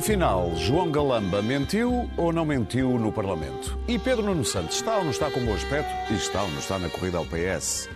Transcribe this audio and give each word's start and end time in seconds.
Afinal, 0.00 0.56
João 0.56 0.90
Galamba 0.90 1.42
mentiu 1.42 2.08
ou 2.16 2.32
não 2.32 2.46
mentiu 2.46 2.98
no 2.98 3.12
Parlamento? 3.12 3.78
E 3.86 3.98
Pedro 3.98 4.24
Nuno 4.24 4.46
Santos 4.46 4.76
está 4.76 4.96
ou 4.96 5.04
não 5.04 5.10
está 5.10 5.30
com 5.30 5.44
bom 5.44 5.52
aspecto? 5.52 5.90
E 6.10 6.16
está 6.16 6.42
ou 6.42 6.48
não 6.48 6.58
está 6.58 6.78
na 6.78 6.88
corrida 6.88 7.18
ao 7.18 7.26
PS? 7.26 7.86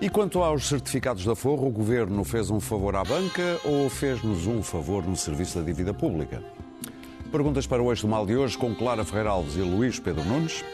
E 0.00 0.08
quanto 0.08 0.42
aos 0.42 0.66
certificados 0.66 1.26
da 1.26 1.36
Forro, 1.36 1.66
o 1.66 1.70
Governo 1.70 2.24
fez 2.24 2.48
um 2.48 2.58
favor 2.58 2.96
à 2.96 3.04
banca 3.04 3.60
ou 3.66 3.90
fez-nos 3.90 4.46
um 4.46 4.62
favor 4.62 5.06
no 5.06 5.14
serviço 5.14 5.58
da 5.58 5.64
dívida 5.66 5.92
pública? 5.92 6.42
Perguntas 7.30 7.66
para 7.66 7.82
o 7.82 7.92
Eixo 7.92 8.06
do 8.06 8.08
Mal 8.08 8.24
de 8.24 8.34
hoje 8.34 8.56
com 8.56 8.74
Clara 8.74 9.04
Ferreira 9.04 9.28
Alves 9.28 9.56
e 9.56 9.60
Luís 9.60 10.00
Pedro 10.00 10.24
Nunes, 10.24 10.64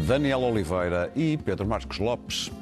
Daniel 0.00 0.40
Oliveira 0.40 1.10
e 1.16 1.38
Pedro 1.38 1.66
Marcos 1.66 1.98
Lopes. 1.98 2.52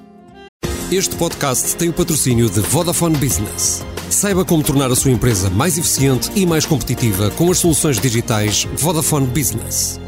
Este 0.92 1.16
podcast 1.16 1.74
tem 1.74 1.88
o 1.88 1.92
patrocínio 1.92 2.48
de 2.48 2.60
Vodafone 2.60 3.16
Business. 3.16 3.84
Saiba 4.10 4.44
como 4.44 4.62
tornar 4.64 4.90
a 4.90 4.96
sua 4.96 5.12
empresa 5.12 5.48
mais 5.48 5.78
eficiente 5.78 6.32
e 6.34 6.44
mais 6.44 6.66
competitiva 6.66 7.30
com 7.30 7.48
as 7.48 7.58
soluções 7.58 7.96
digitais 8.00 8.64
Vodafone 8.74 9.28
Business. 9.28 10.00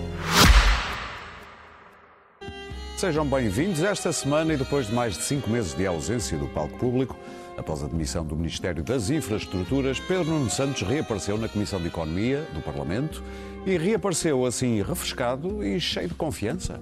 Sejam 2.96 3.24
bem-vindos 3.24 3.80
esta 3.80 4.12
semana 4.12 4.54
e 4.54 4.56
depois 4.56 4.88
de 4.88 4.92
mais 4.92 5.16
de 5.16 5.22
cinco 5.22 5.48
meses 5.48 5.72
de 5.72 5.86
ausência 5.86 6.36
do 6.36 6.48
palco 6.48 6.76
público, 6.78 7.16
após 7.56 7.84
a 7.84 7.86
demissão 7.86 8.24
do 8.24 8.34
Ministério 8.34 8.82
das 8.82 9.08
Infraestruturas, 9.08 10.00
Pedro 10.00 10.24
Nuno 10.24 10.50
Santos 10.50 10.82
reapareceu 10.82 11.38
na 11.38 11.48
Comissão 11.48 11.80
de 11.80 11.86
Economia 11.86 12.42
do 12.52 12.60
Parlamento 12.60 13.22
e 13.64 13.78
reapareceu 13.78 14.44
assim 14.44 14.82
refrescado 14.82 15.64
e 15.64 15.80
cheio 15.80 16.08
de 16.08 16.14
confiança. 16.14 16.80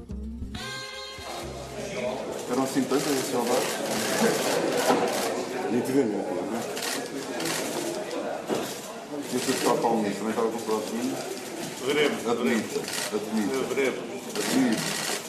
Eram 2.51 2.63
assim 2.63 2.83
tantas 2.83 3.13
as 3.13 3.31
saudades? 3.31 3.69
Nitidamente? 5.71 6.40
E 9.33 9.37
o 9.37 9.41
Sr. 9.41 9.81
Palmeiras 9.81 10.19
também 10.19 10.31
estava 10.31 10.49
com 10.51 10.59
saudades 10.59 10.91
Veremos, 11.87 12.29
Admito, 12.29 12.81
admito, 13.15 13.75
veremos. 13.75 14.01
admito. 14.37 14.83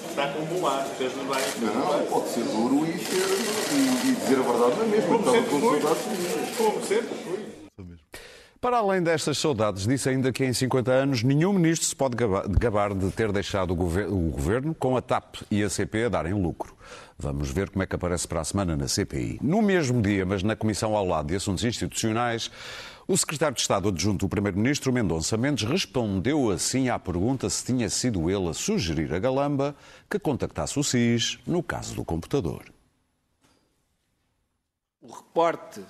Está 0.10 0.28
com 0.34 0.44
bom 0.46 0.68
ar, 0.68 0.86
fez 0.98 1.16
no 1.16 1.24
bem. 1.24 1.42
Não, 1.62 2.06
pode 2.08 2.30
ser 2.30 2.44
duro 2.44 2.86
e, 2.86 3.00
ser, 3.00 3.24
e, 3.72 4.10
e 4.10 4.16
dizer 4.16 4.40
a 4.40 4.42
verdade 4.42 4.80
na 4.80 4.86
mesma. 4.86 5.08
Como 5.08 5.20
Estava 5.20 5.38
sempre 5.38 6.18
minhas. 6.18 6.56
Como 6.58 6.86
sempre 6.86 7.16
fui. 7.24 7.41
Para 8.62 8.78
além 8.78 9.02
destas 9.02 9.40
saudades, 9.40 9.88
disse 9.88 10.08
ainda 10.08 10.32
que 10.32 10.46
em 10.46 10.54
50 10.54 10.92
anos 10.92 11.24
nenhum 11.24 11.52
ministro 11.52 11.88
se 11.88 11.96
pode 11.96 12.16
gaba- 12.16 12.46
gabar 12.48 12.94
de 12.94 13.10
ter 13.10 13.32
deixado 13.32 13.72
o 13.72 13.76
governo 13.76 14.76
com 14.76 14.96
a 14.96 15.02
TAP 15.02 15.38
e 15.50 15.64
a 15.64 15.70
CP 15.70 16.04
a 16.06 16.10
darem 16.10 16.34
lucro. 16.34 16.78
Vamos 17.18 17.50
ver 17.50 17.72
como 17.72 17.82
é 17.82 17.88
que 17.88 17.96
aparece 17.96 18.28
para 18.28 18.40
a 18.40 18.44
semana 18.44 18.78
na 18.78 18.88
CPI. 18.88 19.40
No 19.42 19.64
mesmo 19.64 20.00
dia, 20.00 20.28
mas 20.28 20.44
na 20.44 20.56
Comissão 20.56 20.96
ao 20.96 21.04
lado 21.08 21.30
de 21.30 21.36
Assuntos 21.36 21.64
Institucionais, 21.64 22.52
o 23.08 23.18
secretário 23.18 23.56
de 23.56 23.62
Estado 23.62 23.90
adjunto 23.90 24.28
do 24.28 24.30
Primeiro-Ministro, 24.30 24.94
Mendonça 24.94 25.36
Mendes, 25.38 25.68
respondeu 25.68 26.52
assim 26.52 26.88
à 26.88 27.00
pergunta 27.00 27.50
se 27.50 27.66
tinha 27.66 27.90
sido 27.90 28.30
ele 28.30 28.48
a 28.48 28.54
sugerir 28.54 29.12
a 29.12 29.18
Galamba 29.18 29.76
que 30.08 30.20
contactasse 30.20 30.78
o 30.80 30.84
SIS 30.84 31.40
no 31.48 31.64
caso 31.64 31.96
do 31.96 32.06
computador. 32.06 32.66
O 35.02 35.12
reporte 35.12 35.82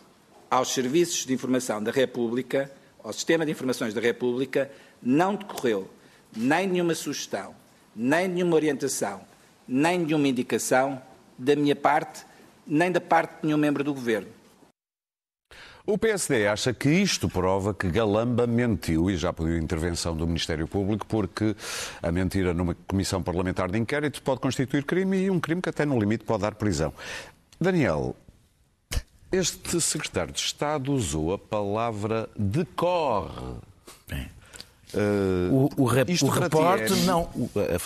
aos 0.52 0.74
serviços 0.74 1.26
de 1.26 1.34
informação 1.34 1.82
da 1.82 1.92
República, 1.92 2.70
ao 3.02 3.14
sistema 3.14 3.46
de 3.46 3.52
informações 3.54 3.94
da 3.94 4.02
República, 4.02 4.70
não 5.02 5.36
decorreu 5.36 5.90
nem 6.36 6.68
nenhuma 6.68 6.94
sugestão, 6.94 7.56
nem 7.96 8.28
nenhuma 8.28 8.56
orientação, 8.56 9.22
nem 9.66 10.00
nenhuma 10.00 10.28
indicação 10.28 11.02
da 11.38 11.56
minha 11.56 11.76
parte, 11.76 12.26
nem 12.68 12.92
da 12.92 13.00
parte 13.00 13.40
de 13.40 13.48
nenhum 13.48 13.58
membro 13.58 13.82
do 13.82 13.94
Governo. 13.94 14.28
O 15.86 15.98
PSD 15.98 16.48
acha 16.48 16.74
que 16.74 16.90
isto 16.90 17.28
prova 17.28 17.74
que 17.74 17.90
Galamba 17.90 18.46
mentiu 18.46 19.10
e 19.10 19.18
já 19.18 19.34
pediu 19.34 19.58
intervenção 19.58 20.16
do 20.16 20.28
Ministério 20.28 20.68
Público 20.68 21.06
porque 21.08 21.56
a 22.04 22.12
mentira 22.12 22.54
numa 22.54 22.76
comissão 22.88 23.24
parlamentar 23.24 23.72
de 23.72 23.80
inquérito 23.80 24.22
pode 24.22 24.42
constituir 24.42 24.84
crime 24.84 25.18
e 25.18 25.32
um 25.32 25.40
crime 25.40 25.62
que 25.62 25.70
até 25.70 25.86
no 25.86 26.00
limite 26.00 26.24
pode 26.24 26.44
dar 26.44 26.54
prisão. 26.56 26.94
Daniel, 27.60 28.16
este 29.32 29.80
secretário 29.82 30.34
de 30.34 30.40
Estado 30.40 30.92
usou 30.94 31.34
a 31.34 31.38
palavra 31.38 32.30
decorre. 32.38 33.56
Eh, 34.94 35.50
O, 35.52 35.70
o, 35.84 35.86
rep, 35.86 36.10
o 36.22 36.28
reporte 36.28 36.92
é- 36.94 37.06
não. 37.06 37.30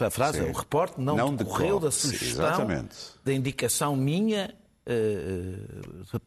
A, 0.05 0.09
frase 0.09 0.39
Sim. 0.39 0.45
é: 0.47 0.49
o 0.49 0.53
reporte 0.53 0.99
não, 0.99 1.15
Não 1.15 1.35
decorreu 1.35 1.75
decorre, 1.75 1.85
da 1.85 1.91
sim, 1.91 2.07
sugestão, 2.09 2.45
exatamente. 2.45 2.95
da 3.23 3.31
indicação 3.33 3.95
minha, 3.95 4.55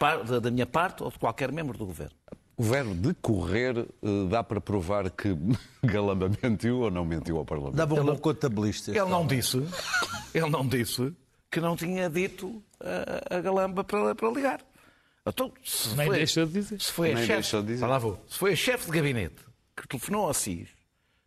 da 0.01 0.17
da, 0.23 0.39
da 0.39 0.51
minha 0.51 0.67
parte 0.67 1.03
ou 1.03 1.11
de 1.11 1.19
qualquer 1.19 1.50
membro 1.50 1.77
do 1.77 1.85
governo. 1.87 2.15
O 2.56 2.62
verbo 2.62 2.95
decorrer 2.95 3.77
eh, 3.79 4.09
dá 4.31 4.43
para 4.45 4.61
provar 4.61 5.11
que 5.11 5.37
Galamba 5.83 6.31
mentiu 6.43 6.81
ou 6.81 6.91
não 6.91 7.05
mentiu 7.05 7.39
ao 7.39 7.45
Parlamento? 7.45 7.75
Dava 7.77 7.95
um 7.95 8.05
bom 8.05 8.17
contabilista. 8.17 8.91
Ele 8.93 9.00
não 9.11 9.27
disse, 9.27 9.59
ele 10.35 10.50
não 10.50 10.67
disse 10.67 11.12
que 11.50 11.61
não 11.61 11.75
tinha 11.77 12.09
dito 12.11 12.62
a, 12.81 13.37
a 13.37 13.41
Galamba 13.41 13.83
para, 13.83 14.15
para 14.15 14.29
ligar. 14.31 14.61
Então, 15.28 15.53
se 15.65 15.89
Nem 15.97 16.06
foi, 16.06 16.16
deixa 16.16 16.47
de 16.47 16.53
dizer. 16.53 16.81
Se 16.81 16.93
foi 16.93 17.12
a 17.12 17.15
Nem 17.15 17.27
chefe, 17.27 17.41
deixou 17.41 17.62
de 17.62 17.69
dizer. 17.69 17.87
Lá 17.87 17.99
vou. 17.99 18.22
Se 18.28 18.39
foi 18.39 18.53
a 18.53 18.56
chefe 18.56 18.87
de 18.87 18.93
gabinete 18.93 19.43
que 19.77 19.87
telefonou 19.87 20.27
ao 20.27 20.34
CIS 20.34 20.69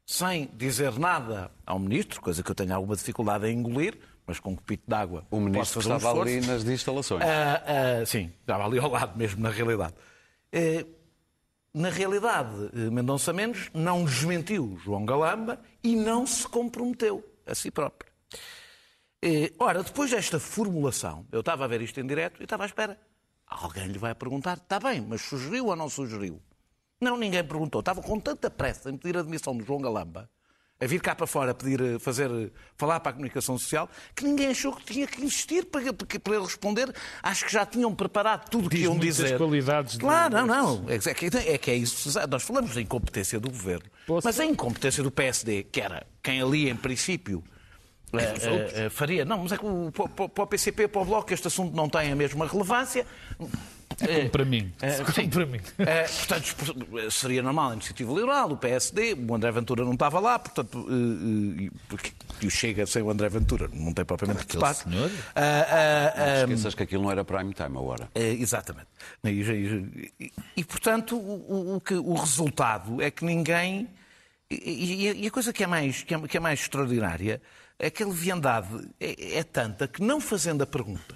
sem 0.06 0.50
dizer 0.54 1.00
nada 1.00 1.50
ao 1.66 1.80
ministro, 1.80 2.20
coisa 2.20 2.44
que 2.44 2.52
eu 2.52 2.56
tenho 2.56 2.76
alguma 2.76 2.96
dificuldade 2.96 3.48
em 3.48 3.58
engolir, 3.58 3.98
mas 4.28 4.40
com 4.40 4.52
um 4.52 4.56
copito 4.56 4.84
de 4.86 4.94
água 4.94 5.26
O 5.32 5.40
ministro 5.40 5.60
posso 5.60 5.74
fazer 5.76 5.94
um 5.94 5.98
estava 5.98 6.14
esforço. 6.30 6.38
ali 6.38 6.48
nas 6.48 6.64
instalações. 6.66 7.22
Ah, 7.24 7.64
ah, 8.02 8.06
sim, 8.06 8.32
estava 8.42 8.66
ali 8.66 8.78
ao 8.78 8.90
lado 8.92 9.18
mesmo, 9.18 9.42
na 9.42 9.50
realidade. 9.50 9.94
Eh, 10.52 10.86
na 11.74 11.90
realidade, 11.90 12.70
eh, 12.74 12.90
Mendonça 12.90 13.32
Mendes 13.32 13.70
não 13.74 14.04
desmentiu 14.04 14.78
João 14.84 15.06
Galamba 15.06 15.62
e 15.82 15.96
não 15.96 16.28
se 16.28 16.46
comprometeu 16.48 17.24
a 17.46 17.56
si 17.56 17.72
próprio. 17.72 18.12
Eh, 19.22 19.54
ora, 19.60 19.82
depois 19.82 20.12
desta 20.12 20.40
formulação, 20.40 21.26
eu 21.32 21.40
estava 21.40 21.64
a 21.64 21.68
ver 21.68 21.82
isto 21.82 22.00
em 22.02 22.06
direto 22.06 22.42
e 22.42 22.44
estava 22.44 22.64
à 22.64 22.66
espera. 22.66 23.00
Alguém 23.52 23.88
lhe 23.88 24.00
vai 24.00 24.16
perguntar, 24.16 24.54
está 24.58 24.80
bem, 24.80 25.02
mas 25.08 25.22
sugeriu 25.22 25.66
ou 25.68 25.76
não 25.76 25.90
sugeriu? 25.90 26.42
Não, 27.02 27.18
ninguém 27.18 27.44
perguntou. 27.44 27.80
Estava 27.82 28.02
com 28.02 28.18
tanta 28.18 28.50
pressa 28.50 28.90
em 28.90 28.96
pedir 28.98 29.18
a 29.18 29.20
admissão 29.20 29.58
de 29.58 29.66
João 29.66 29.82
Galamba, 29.82 30.30
a 30.80 30.86
vir 30.88 31.02
cá 31.02 31.14
para 31.14 31.28
fora 31.28 31.54
pedir, 31.54 31.82
eh, 31.82 32.00
fazer, 32.00 32.32
eh, 32.32 32.50
falar 32.78 33.00
para 33.02 33.10
a 33.10 33.14
comunicação 33.14 33.58
social, 33.58 33.90
que 34.16 34.24
ninguém 34.24 34.48
achou 34.48 34.74
que 34.74 34.86
tinha 34.86 35.06
que 35.06 35.22
insistir 35.24 35.66
para, 35.66 35.92
para, 35.94 36.34
ele 36.36 36.44
responder. 36.46 36.96
Acho 37.22 37.46
que 37.46 37.52
já 37.52 37.66
tinham 37.66 37.94
preparado 37.94 38.50
tudo 38.50 38.68
o 38.68 38.70
que 38.70 38.78
iam 38.78 38.98
dizer. 38.98 39.38
qualidades 39.38 39.94
de- 39.94 40.00
Claro, 40.00 40.34
não, 40.34 40.48
não. 40.48 40.90
É 40.90 40.98
que, 40.98 41.26
é 41.38 41.58
que 41.58 41.72
é 41.72 41.76
isso. 41.76 42.10
Nós 42.30 42.42
falamos 42.44 42.74
da 42.74 42.82
incompetência 42.82 43.40
do 43.40 43.50
governo. 43.50 43.86
Posso- 44.08 44.26
Mas 44.26 44.40
a 44.40 44.46
incompetência 44.46 45.04
do 45.04 45.12
PSD, 45.12 45.64
que 45.64 45.82
era 45.82 46.08
quem 46.24 46.42
ali, 46.42 46.70
em 46.70 46.76
princípio, 46.76 47.44
eh, 48.14 48.34
eh, 48.42 48.86
eh, 48.86 48.90
faria. 48.90 49.24
Não, 49.26 49.40
mas 49.40 49.52
é 49.54 49.58
que 49.58 49.66
o- 49.66 49.92
para, 49.92 50.28
para- 50.30 50.44
o 50.44 50.48
PCP, 50.48 50.88
para 50.88 51.02
o 51.02 51.06
Bloco, 51.06 51.34
este 51.34 51.48
assunto 51.48 51.76
não 51.76 51.88
tem 51.90 52.12
a 52.12 52.16
mesma 52.16 52.48
relevância. 52.48 53.06
É 54.00 54.16
como 54.20 54.30
para 54.30 54.46
mim. 54.46 54.72
É, 54.82 54.96
Como 54.98 55.12
sim. 55.12 55.30
para 55.30 55.46
mim. 55.46 55.60
É, 55.78 56.04
portanto, 56.04 57.12
seria 57.12 57.44
normal 57.44 57.72
a 57.72 57.74
iniciativa 57.74 58.12
liberal, 58.14 58.50
o 58.52 58.58
PSD, 58.58 59.14
o 59.14 59.36
André 59.36 59.52
Ventura 59.52 59.84
não 59.84 59.94
estava 59.94 60.20
lá, 60.20 60.40
portanto, 60.40 60.88
eh, 60.90 60.94
eh, 60.94 61.64
e- 61.66 61.72
porque- 61.90 62.12
e 62.42 62.48
o 62.48 62.50
Chega 62.50 62.86
sem 62.88 63.02
o 63.04 63.12
André 63.12 63.28
Ventura 63.30 63.70
não 63.74 63.94
tem 63.94 64.04
propriamente 64.06 64.48
destaque. 64.48 64.90
senhor. 64.90 65.12
Ah, 65.36 65.42
ah, 65.42 66.14
ah, 66.16 66.28
Não 66.48 66.54
esqueças 66.54 66.74
que 66.74 66.84
aquilo 66.84 67.04
não 67.04 67.12
era 67.12 67.24
prime 67.26 67.54
time 67.54 67.78
a 67.78 67.80
hora. 67.82 68.10
é, 68.16 68.30
exatamente. 68.32 68.88
E, 69.26 69.30
e- 69.30 70.12
e- 70.20 70.32
e, 70.58 70.64
portanto, 70.64 71.16
o, 71.18 71.54
o- 71.54 71.76
o 71.76 71.82
que- 71.82 71.94
o 71.94 72.14
resultado 72.14 73.02
é 73.02 73.12
que 73.12 73.24
ninguém. 73.26 73.88
E, 74.50 74.56
e- 75.10 75.24
e 75.24 75.28
a 75.28 75.32
coisa 75.32 75.54
que 75.54 75.64
é, 75.64 75.68
mais, 75.68 76.02
que, 76.04 76.16
é, 76.16 76.20
que 76.28 76.38
é 76.38 76.40
mais 76.40 76.60
extraordinária 76.62 77.42
é 77.82 77.90
que 77.90 78.04
a 78.04 78.06
leviandade 78.06 78.88
é, 79.00 79.40
é 79.40 79.44
tanta 79.44 79.88
que, 79.88 80.04
não 80.04 80.22
fazendo 80.22 80.62
a 80.62 80.68
pergunta, 80.68 81.16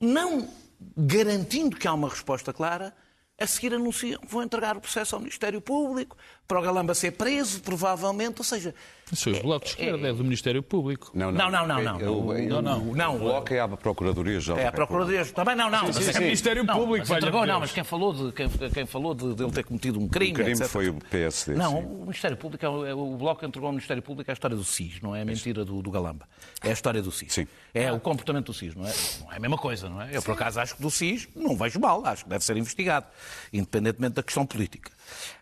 não 0.00 0.48
garantindo 0.96 1.76
que 1.76 1.86
há 1.86 1.94
uma 1.94 2.08
resposta 2.08 2.52
clara, 2.52 2.92
a 3.38 3.46
seguir 3.46 3.72
anunciam 3.72 4.20
que 4.20 4.26
vão 4.26 4.42
entregar 4.42 4.76
o 4.76 4.80
processo 4.80 5.14
ao 5.14 5.20
Ministério 5.20 5.60
Público, 5.60 6.16
para 6.46 6.58
o 6.58 6.62
Galamba 6.62 6.94
ser 6.94 7.12
preso, 7.12 7.60
provavelmente, 7.62 8.34
ou 8.38 8.44
seja... 8.44 8.74
Os 9.10 9.18
seus 9.18 9.38
blocos 9.40 9.68
de 9.68 9.74
esquerda 9.82 10.08
é 10.08 10.12
do 10.12 10.24
Ministério 10.24 10.62
Público. 10.62 11.10
Não, 11.12 11.30
não, 11.30 11.50
não, 11.50 11.66
não. 11.66 12.00
Eu- 12.00 12.32
eu- 12.38 12.48
Não, 12.48 12.62
não. 12.62 12.78
Não. 12.94 13.16
O 13.16 13.18
bloco 13.18 13.52
é 13.52 13.60
a 13.60 13.68
Procuradoria 13.68 14.40
Geral 14.40 14.58
É 14.58 14.66
a 14.68 14.72
Procuradoria 14.72 15.24
também 15.26 15.54
não, 15.54 15.68
não. 15.68 15.92
sim, 15.92 16.00
mas 16.06 16.16
sim. 16.16 16.20
Ministério 16.22 16.64
não, 16.64 16.74
Público, 16.74 17.06
mas 17.06 17.18
entregou, 17.18 17.44
não, 17.46 17.60
mas 17.60 17.72
quem 17.72 17.84
falou 17.84 18.14
de 18.14 18.32
quem, 18.32 18.48
quem 18.48 18.86
falou 18.86 19.14
de, 19.14 19.34
de 19.34 19.42
ele 19.42 19.52
ter 19.52 19.64
cometido 19.64 19.98
um 20.00 20.08
crime, 20.08 20.32
O 20.32 20.34
crime 20.36 20.52
etc. 20.52 20.66
foi 20.66 20.88
o 20.88 20.94
PSD, 20.94 21.54
Não, 21.54 21.72
sim. 21.72 21.84
o 21.84 22.00
Ministério 22.02 22.36
Público, 22.38 22.64
é 22.64 22.68
o, 22.70 22.86
é 22.86 22.94
o 22.94 23.16
Bloco 23.16 23.44
entregou 23.44 23.66
ao 23.66 23.72
Ministério 23.72 24.02
Público 24.02 24.30
a 24.30 24.32
história 24.34 24.56
do 24.56 24.64
SIS, 24.64 25.00
não 25.02 25.14
é 25.14 25.20
a 25.20 25.24
mentira 25.26 25.62
do, 25.62 25.82
do 25.82 25.90
Galamba. 25.90 26.26
É 26.62 26.70
a 26.70 26.72
história 26.72 27.02
do 27.02 27.12
SIS. 27.12 27.34
Sim. 27.34 27.46
É 27.74 27.92
o 27.92 28.00
comportamento 28.00 28.46
do 28.46 28.54
SIS, 28.54 28.74
não 28.74 28.86
é? 28.86 28.92
Não 29.20 29.32
é 29.32 29.36
a 29.36 29.40
mesma 29.40 29.58
coisa, 29.58 29.90
não 29.90 30.00
é? 30.00 30.08
Eu, 30.16 30.22
por 30.22 30.32
acaso, 30.32 30.58
acho 30.58 30.74
que 30.76 30.80
do 30.82 30.90
SIS 30.90 31.28
não 31.36 31.54
vejo 31.54 31.78
mal, 31.78 32.02
acho 32.06 32.24
que 32.24 32.30
deve 32.30 32.44
ser 32.44 32.56
investigado, 32.56 33.04
independentemente 33.52 34.14
da 34.14 34.22
questão 34.22 34.46
política. 34.46 34.90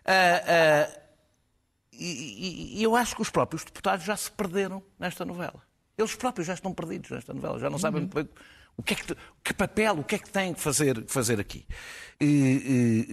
Ah, 0.05 0.41
ah, 0.87 0.99
e, 1.93 2.77
e- 2.79 2.83
eu 2.83 2.95
acho 2.95 3.15
que 3.15 3.21
os 3.21 3.29
próprios 3.29 3.63
deputados 3.63 4.05
já 4.05 4.15
se 4.15 4.31
perderam 4.31 4.81
nesta 4.99 5.23
novela. 5.25 5.61
Eles 5.97 6.15
próprios 6.15 6.47
já 6.47 6.53
estão 6.53 6.73
perdidos 6.73 7.09
nesta 7.11 7.33
novela, 7.33 7.59
já 7.59 7.69
não 7.69 7.77
sabem 7.77 8.01
muito 8.01 8.15
bem 8.15 8.27
o 8.77 8.81
que, 8.83 8.93
é 8.93 8.95
que, 8.95 9.15
que 9.43 9.53
papel, 9.53 9.99
o 9.99 10.03
que 10.03 10.15
é 10.15 10.17
que 10.17 10.29
têm 10.29 10.53
que 10.53 10.61
fazer, 10.61 11.03
fazer 11.07 11.39
aqui. 11.39 11.65
E, 12.19 12.25
e- 12.25 13.05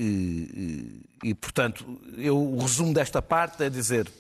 e- 1.24 1.28
e, 1.30 1.34
portanto, 1.34 2.00
eu, 2.16 2.36
o 2.38 2.58
resumo 2.60 2.94
desta 2.94 3.20
parte 3.20 3.62
é 3.64 3.68
dizer 3.68 4.10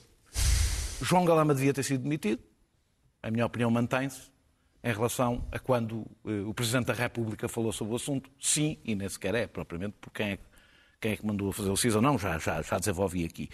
João 1.00 1.24
Galama 1.24 1.54
devia 1.54 1.72
ter 1.72 1.84
sido 1.84 2.02
demitido, 2.02 2.42
a 3.22 3.30
minha 3.30 3.46
opinião 3.46 3.70
mantém-se, 3.70 4.22
em 4.82 4.92
relação 4.92 5.46
a 5.52 5.58
quando 5.58 6.04
eh, 6.26 6.42
o 6.46 6.52
Presidente 6.54 6.86
da 6.86 6.92
República 6.92 7.48
falou 7.48 7.72
sobre 7.72 7.92
o 7.92 7.96
assunto, 7.96 8.30
sim, 8.40 8.78
e 8.84 8.94
nem 8.94 9.08
sequer 9.08 9.34
é, 9.34 9.46
propriamente, 9.46 9.94
por 10.00 10.10
quem 10.10 10.30
é, 10.30 10.36
que- 10.36 10.42
quem 11.00 11.12
é 11.12 11.16
que 11.16 11.24
mandou 11.26 11.52
fazer 11.52 11.70
o 11.70 11.76
SIS 11.76 11.94
ou 11.94 12.02
não, 12.02 12.18
já, 12.18 12.38
já, 12.38 12.60
já 12.60 12.78
desenvolvi 12.78 13.24
aqui. 13.24 13.48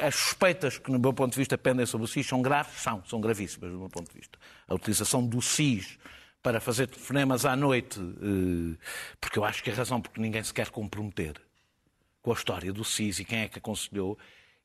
As 0.00 0.14
suspeitas 0.14 0.78
que, 0.78 0.90
no 0.90 0.98
meu 0.98 1.12
ponto 1.12 1.32
de 1.32 1.38
vista, 1.38 1.56
pendem 1.56 1.86
sobre 1.86 2.04
o 2.04 2.08
SIS 2.08 2.26
são 2.26 2.42
graves? 2.42 2.80
São, 2.80 3.02
são 3.06 3.20
gravíssimas, 3.20 3.70
do 3.72 3.78
meu 3.78 3.88
ponto 3.88 4.10
de 4.12 4.18
vista. 4.18 4.38
A 4.68 4.74
utilização 4.74 5.26
do 5.26 5.40
SIS 5.40 5.98
para 6.42 6.60
fazer 6.60 6.86
telefonemas 6.88 7.44
à 7.44 7.54
noite, 7.56 7.98
eh, 8.00 8.76
porque 9.20 9.38
eu 9.38 9.44
acho 9.44 9.62
que 9.62 9.70
a 9.70 9.74
razão 9.74 10.00
porque 10.00 10.20
ninguém 10.20 10.42
se 10.42 10.52
quer 10.54 10.70
comprometer 10.70 11.34
com 12.22 12.30
a 12.30 12.34
história 12.34 12.72
do 12.72 12.84
SIS 12.84 13.18
e 13.20 13.24
quem 13.24 13.40
é 13.40 13.48
que 13.48 13.58
aconselhou, 13.58 14.18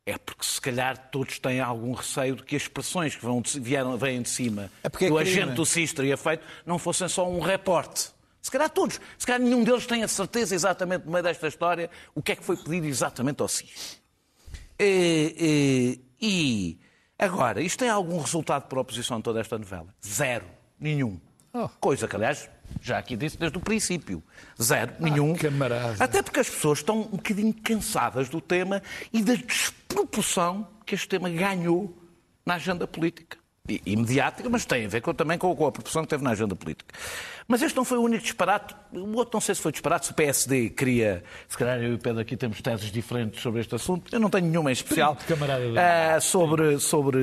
é 0.06 0.18
porque 0.18 0.46
se 0.46 0.62
calhar 0.62 1.10
todos 1.10 1.40
têm 1.40 1.60
algum 1.60 1.94
receio 1.94 2.36
de 2.36 2.44
que 2.44 2.56
as 2.56 2.62
expressões 2.64 3.16
que 3.16 3.24
vão 3.26 3.42
de, 3.42 3.60
vieram, 3.60 3.98
vêm 3.98 4.22
de 4.22 4.30
cima 4.30 4.70
É 4.84 4.88
é 4.88 4.90
que 4.90 4.98
o 5.10 5.16
crime. 5.16 5.20
agente 5.20 5.54
do 5.54 5.66
SIS 5.66 5.94
teria 5.94 6.16
feito 6.16 6.46
não 6.66 6.78
fossem 6.78 7.08
só 7.08 7.30
um 7.30 7.40
reporte. 7.40 8.12
Se 8.46 8.52
calhar 8.52 8.70
todos, 8.70 9.02
se 9.18 9.26
calhar 9.26 9.42
nenhum 9.42 9.64
deles 9.64 9.88
tem 9.88 10.04
a 10.04 10.08
certeza 10.08 10.54
exatamente 10.54 11.04
no 11.04 11.12
meio 11.12 11.24
desta 11.24 11.48
história 11.48 11.90
o 12.14 12.22
que 12.22 12.32
é 12.34 12.36
que 12.36 12.44
foi 12.44 12.56
pedido 12.56 12.86
exatamente 12.86 13.42
ao 13.42 13.48
SIS. 13.48 14.00
E, 14.80 16.00
e- 16.22 16.78
e 16.78 16.80
agora, 17.18 17.60
isto 17.60 17.80
tem 17.80 17.90
algum 17.90 18.20
resultado 18.20 18.68
para 18.68 18.78
a 18.78 18.82
oposição 18.84 19.18
de 19.18 19.24
toda 19.24 19.40
esta 19.42 19.58
novela? 19.58 19.88
Zero. 20.06 20.46
Nenhum. 20.80 21.20
Coisa 21.80 22.08
que, 22.08 22.16
aliás, 22.16 22.48
já 22.82 23.00
aqui 23.00 23.18
disse 23.18 23.36
desde 23.36 23.58
o 23.58 23.62
princípio. 23.62 24.22
Zero. 24.62 24.94
nenhum. 25.00 25.34
camarada. 25.36 26.04
Até 26.04 26.22
porque 26.22 26.42
as 26.42 26.50
pessoas 26.50 26.78
estão 26.80 27.00
um 27.02 27.18
bocadinho 27.18 27.52
cansadas 27.52 28.30
do 28.30 28.40
tema 28.40 28.80
e 29.12 29.24
da 29.24 29.34
desproporção 29.34 30.68
que 30.86 30.94
este 30.94 31.08
tema 31.08 31.32
ganhou 31.32 31.98
na 32.46 32.54
agenda 32.56 32.86
política. 32.86 33.40
E, 33.68 33.82
e 33.84 33.96
mediática, 33.96 34.48
mas 34.48 34.64
tem 34.64 34.86
a 34.86 34.88
ver 34.88 35.02
com- 35.02 35.12
também 35.14 35.40
com, 35.40 35.56
com 35.56 35.66
a 35.66 35.72
proporção 35.72 36.04
que 36.04 36.10
teve 36.10 36.24
na 36.24 36.30
agenda 36.32 36.56
política. 36.56 36.94
Mas 37.48 37.64
este 37.64 37.76
não 37.76 37.84
foi 37.84 37.98
o 37.98 38.02
único 38.04 38.22
disparate. 38.24 38.76
O 38.92 39.16
outro 39.16 39.32
não 39.34 39.42
sei 39.42 39.56
se 39.56 39.62
foi 39.62 39.72
disparate, 39.72 40.06
se 40.06 40.12
o 40.12 40.16
PSD 40.16 40.70
queria. 40.70 41.24
Se 41.48 41.58
calhar 41.58 41.80
eu 41.80 41.94
e 41.94 41.96
o 41.96 41.98
Pedro 42.00 42.22
aqui 42.22 42.38
temos 42.38 42.62
teses 42.62 42.92
diferentes 42.92 43.42
sobre 43.42 43.62
este 43.62 43.74
assunto. 43.74 44.14
Eu 44.14 44.20
não 44.20 44.30
tenho 44.30 44.46
nenhuma 44.48 44.70
em 44.70 44.74
especial. 44.74 45.18
Ah, 45.80 46.20
sobre 46.22 46.80
sobre 46.80 47.18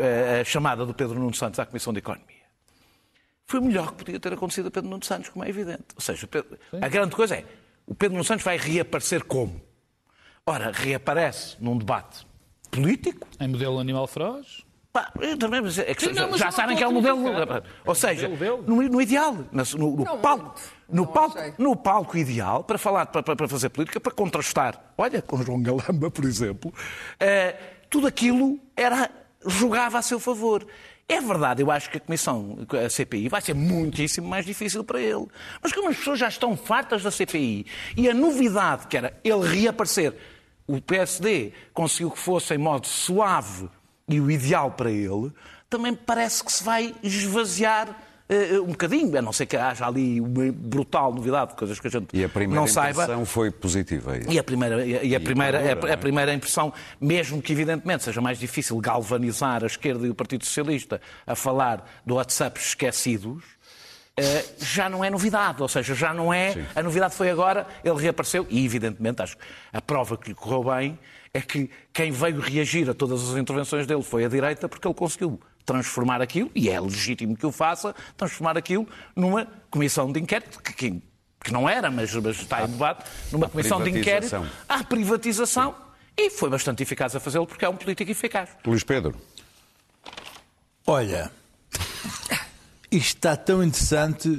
ah, 0.00 0.40
a 0.42 0.44
chamada 0.44 0.86
do 0.86 0.94
Pedro 0.94 1.18
Nuno 1.18 1.34
Santos 1.34 1.58
à 1.58 1.66
Comissão 1.66 1.92
de 1.92 1.98
Economia. 1.98 2.38
Foi 3.46 3.58
o 3.58 3.64
melhor 3.64 3.90
que 3.92 4.04
podia 4.04 4.20
ter 4.20 4.32
acontecido 4.32 4.68
a 4.68 4.70
Pedro 4.70 4.88
Nuno 4.90 5.04
Santos, 5.04 5.30
como 5.30 5.44
é 5.44 5.48
evidente. 5.48 5.82
Ou 5.96 6.00
seja, 6.00 6.24
Pedro- 6.28 6.56
a 6.80 6.88
grande 6.88 7.16
coisa 7.16 7.34
é, 7.34 7.44
o 7.84 7.96
Pedro 7.96 8.12
Nuno 8.14 8.24
Santos 8.24 8.44
vai 8.44 8.56
reaparecer 8.56 9.24
como? 9.24 9.60
Ora, 10.46 10.70
reaparece 10.70 11.56
num 11.58 11.76
debate 11.76 12.24
político, 12.70 13.26
Em 13.40 13.48
modelo 13.48 13.80
animal 13.80 14.06
feroz. 14.06 14.64
Pá, 14.92 15.12
eu 15.20 15.36
também, 15.38 15.60
mas 15.60 15.78
é 15.78 15.94
que 15.94 16.04
Sim, 16.04 16.12
não, 16.12 16.30
mas 16.30 16.40
já 16.40 16.50
sabem 16.50 16.76
que 16.76 16.82
é 16.82 16.88
o 16.88 16.92
modelo. 16.92 17.22
Ou 17.86 17.94
seja, 17.94 18.28
no, 18.66 18.82
no 18.82 19.00
ideal, 19.00 19.34
no, 19.52 19.64
no 19.78 20.04
Não 20.04 20.18
palco, 20.18 20.60
no, 20.88 21.06
palco, 21.06 21.38
no 21.58 21.76
palco 21.76 22.18
ideal 22.18 22.64
para 22.64 22.76
falar, 22.76 23.06
para, 23.06 23.22
para- 23.22 23.48
fazer 23.48 23.68
política, 23.68 24.00
para 24.00 24.12
contrastar. 24.12 24.92
Olha, 24.98 25.22
com 25.22 25.40
João 25.44 25.62
Galamba, 25.62 26.10
por 26.10 26.24
exemplo, 26.24 26.74
eh, 27.20 27.54
tudo 27.88 28.08
aquilo 28.08 28.58
era 28.76 29.08
jogava 29.46 29.98
a 29.98 30.02
seu 30.02 30.18
favor. 30.18 30.66
É 31.08 31.20
verdade, 31.20 31.62
eu 31.62 31.70
acho 31.70 31.88
que 31.90 31.96
a 31.96 32.00
Comissão, 32.00 32.58
a 32.84 32.88
CPI, 32.88 33.28
vai 33.28 33.40
ser 33.40 33.54
muitíssimo 33.54 34.28
mais 34.28 34.44
difícil 34.44 34.82
para 34.84 35.00
ele. 35.00 35.26
Mas 35.62 35.72
como 35.72 35.88
as 35.88 35.96
pessoas 35.96 36.18
já 36.18 36.28
estão 36.28 36.56
fartas 36.56 37.02
da 37.02 37.10
CPI 37.12 37.64
e 37.96 38.08
a 38.08 38.14
novidade 38.14 38.86
que 38.88 38.96
era 38.96 39.16
ele 39.24 39.46
reaparecer, 39.46 40.14
o 40.66 40.80
PSD 40.80 41.52
conseguiu 41.72 42.10
que 42.12 42.18
fosse 42.18 42.54
em 42.54 42.58
modo 42.58 42.86
suave 42.86 43.68
e 44.10 44.20
o 44.20 44.30
ideal 44.30 44.72
para 44.72 44.90
ele, 44.90 45.32
também 45.68 45.94
parece 45.94 46.42
que 46.44 46.52
se 46.52 46.64
vai 46.64 46.94
esvaziar 47.02 47.88
eh, 48.28 48.58
um 48.60 48.66
bocadinho, 48.66 49.16
a 49.16 49.22
não 49.22 49.32
ser 49.32 49.46
que 49.46 49.56
haja 49.56 49.86
ali 49.86 50.20
uma 50.20 50.50
brutal 50.52 51.12
novidade, 51.14 51.54
coisas 51.54 51.78
que 51.80 51.86
a 51.86 51.90
gente 51.90 52.08
E 52.16 52.24
a 52.24 52.28
primeira 52.28 52.60
não 52.60 52.66
saiba. 52.66 53.02
impressão 53.04 53.24
foi 53.24 53.50
positiva. 53.50 54.16
é? 54.16 54.22
E 54.28 54.38
a 54.38 54.42
primeira, 54.44 54.84
e 54.84 54.96
a, 54.98 55.02
e 55.04 55.14
a 55.16 55.20
primeira, 55.20 55.58
dura, 55.58 55.72
a- 55.72 55.74
não 55.76 55.88
é? 55.88 55.92
a 55.92 55.96
primeira 55.96 56.34
impressão, 56.34 56.72
mesmo 57.00 57.40
que 57.40 57.52
evidentemente 57.52 58.04
seja 58.04 58.20
mais 58.20 58.38
difícil 58.38 58.76
galvanizar 58.78 59.62
a 59.62 59.66
esquerda 59.66 60.06
e 60.06 60.10
o 60.10 60.14
Partido 60.14 60.44
Socialista 60.44 61.00
a 61.26 61.34
falar 61.34 61.88
do 62.04 62.14
WhatsApp 62.16 62.58
esquecidos, 62.60 63.42
eh, 64.16 64.44
já 64.58 64.88
não 64.88 65.04
é 65.04 65.10
novidade, 65.10 65.62
ou 65.62 65.68
seja, 65.68 65.94
já 65.94 66.12
não 66.12 66.32
é. 66.32 66.66
A 66.74 66.82
novidade 66.82 67.14
foi 67.14 67.30
agora, 67.30 67.66
ele 67.84 68.00
reapareceu, 68.00 68.46
e 68.50 68.64
evidentemente 68.64 69.22
acho 69.22 69.36
que 69.36 69.44
a 69.72 69.80
prova 69.80 70.16
que 70.16 70.28
lhe 70.28 70.34
correu 70.34 70.64
bem 70.64 70.98
é 71.32 71.40
que 71.40 71.70
quem 71.92 72.10
veio 72.10 72.40
reagir 72.40 72.88
a 72.90 72.94
todas 72.94 73.22
as 73.30 73.36
intervenções 73.36 73.86
dele 73.86 74.02
foi 74.02 74.24
a 74.24 74.28
direita, 74.28 74.68
porque 74.68 74.86
ele 74.86 74.94
conseguiu 74.94 75.40
transformar 75.64 76.20
aquilo, 76.20 76.50
e 76.54 76.68
é 76.68 76.80
legítimo 76.80 77.36
que 77.36 77.46
o 77.46 77.52
faça, 77.52 77.94
transformar 78.16 78.56
aquilo 78.58 78.88
numa 79.14 79.46
comissão 79.70 80.10
de 80.10 80.18
inquérito, 80.20 80.60
que, 80.62 80.72
que- 80.72 81.02
que 81.42 81.52
não 81.52 81.68
era, 81.68 81.90
mas, 81.90 82.12
mas 82.16 82.36
está 82.40 82.64
em 82.64 82.66
debate, 82.68 83.08
numa 83.32 83.48
comissão 83.48 83.82
de 83.82 83.90
inquérito 83.90 84.44
à 84.68 84.82
privatização, 84.84 85.74
e 86.16 86.28
foi 86.28 86.50
bastante 86.50 86.82
eficaz 86.82 87.14
a 87.16 87.20
fazê-lo, 87.20 87.46
porque 87.46 87.64
é 87.64 87.68
um 87.68 87.76
político 87.76 88.10
eficaz. 88.10 88.50
Luís 88.66 88.82
Pedro. 88.84 89.14
Olha, 90.86 91.30
isto 92.90 93.16
está 93.16 93.36
tão 93.36 93.62
interessante 93.62 94.38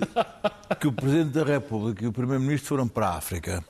que 0.80 0.88
o 0.88 0.92
Presidente 0.92 1.32
da 1.32 1.44
República 1.44 2.04
e 2.04 2.08
o 2.08 2.12
Primeiro-Ministro 2.12 2.68
foram 2.70 2.88
para 2.88 3.08
a 3.08 3.16
África. 3.18 3.64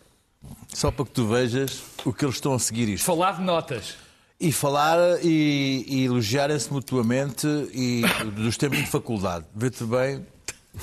Só 0.69 0.89
para 0.91 1.05
que 1.05 1.11
tu 1.11 1.27
vejas 1.27 1.83
o 2.05 2.13
que 2.13 2.25
eles 2.25 2.35
estão 2.35 2.53
a 2.53 2.59
seguir 2.59 2.89
isto. 2.89 3.05
Falar 3.05 3.33
de 3.37 3.43
notas. 3.43 3.95
E 4.39 4.51
falar 4.51 4.97
e, 5.23 5.85
e 5.87 6.05
elogiarem-se 6.05 6.71
mutuamente 6.73 7.45
e 7.73 8.01
dos 8.35 8.57
tempos 8.57 8.79
de 8.79 8.87
faculdade. 8.87 9.45
Vê-te 9.55 9.83
bem 9.83 10.25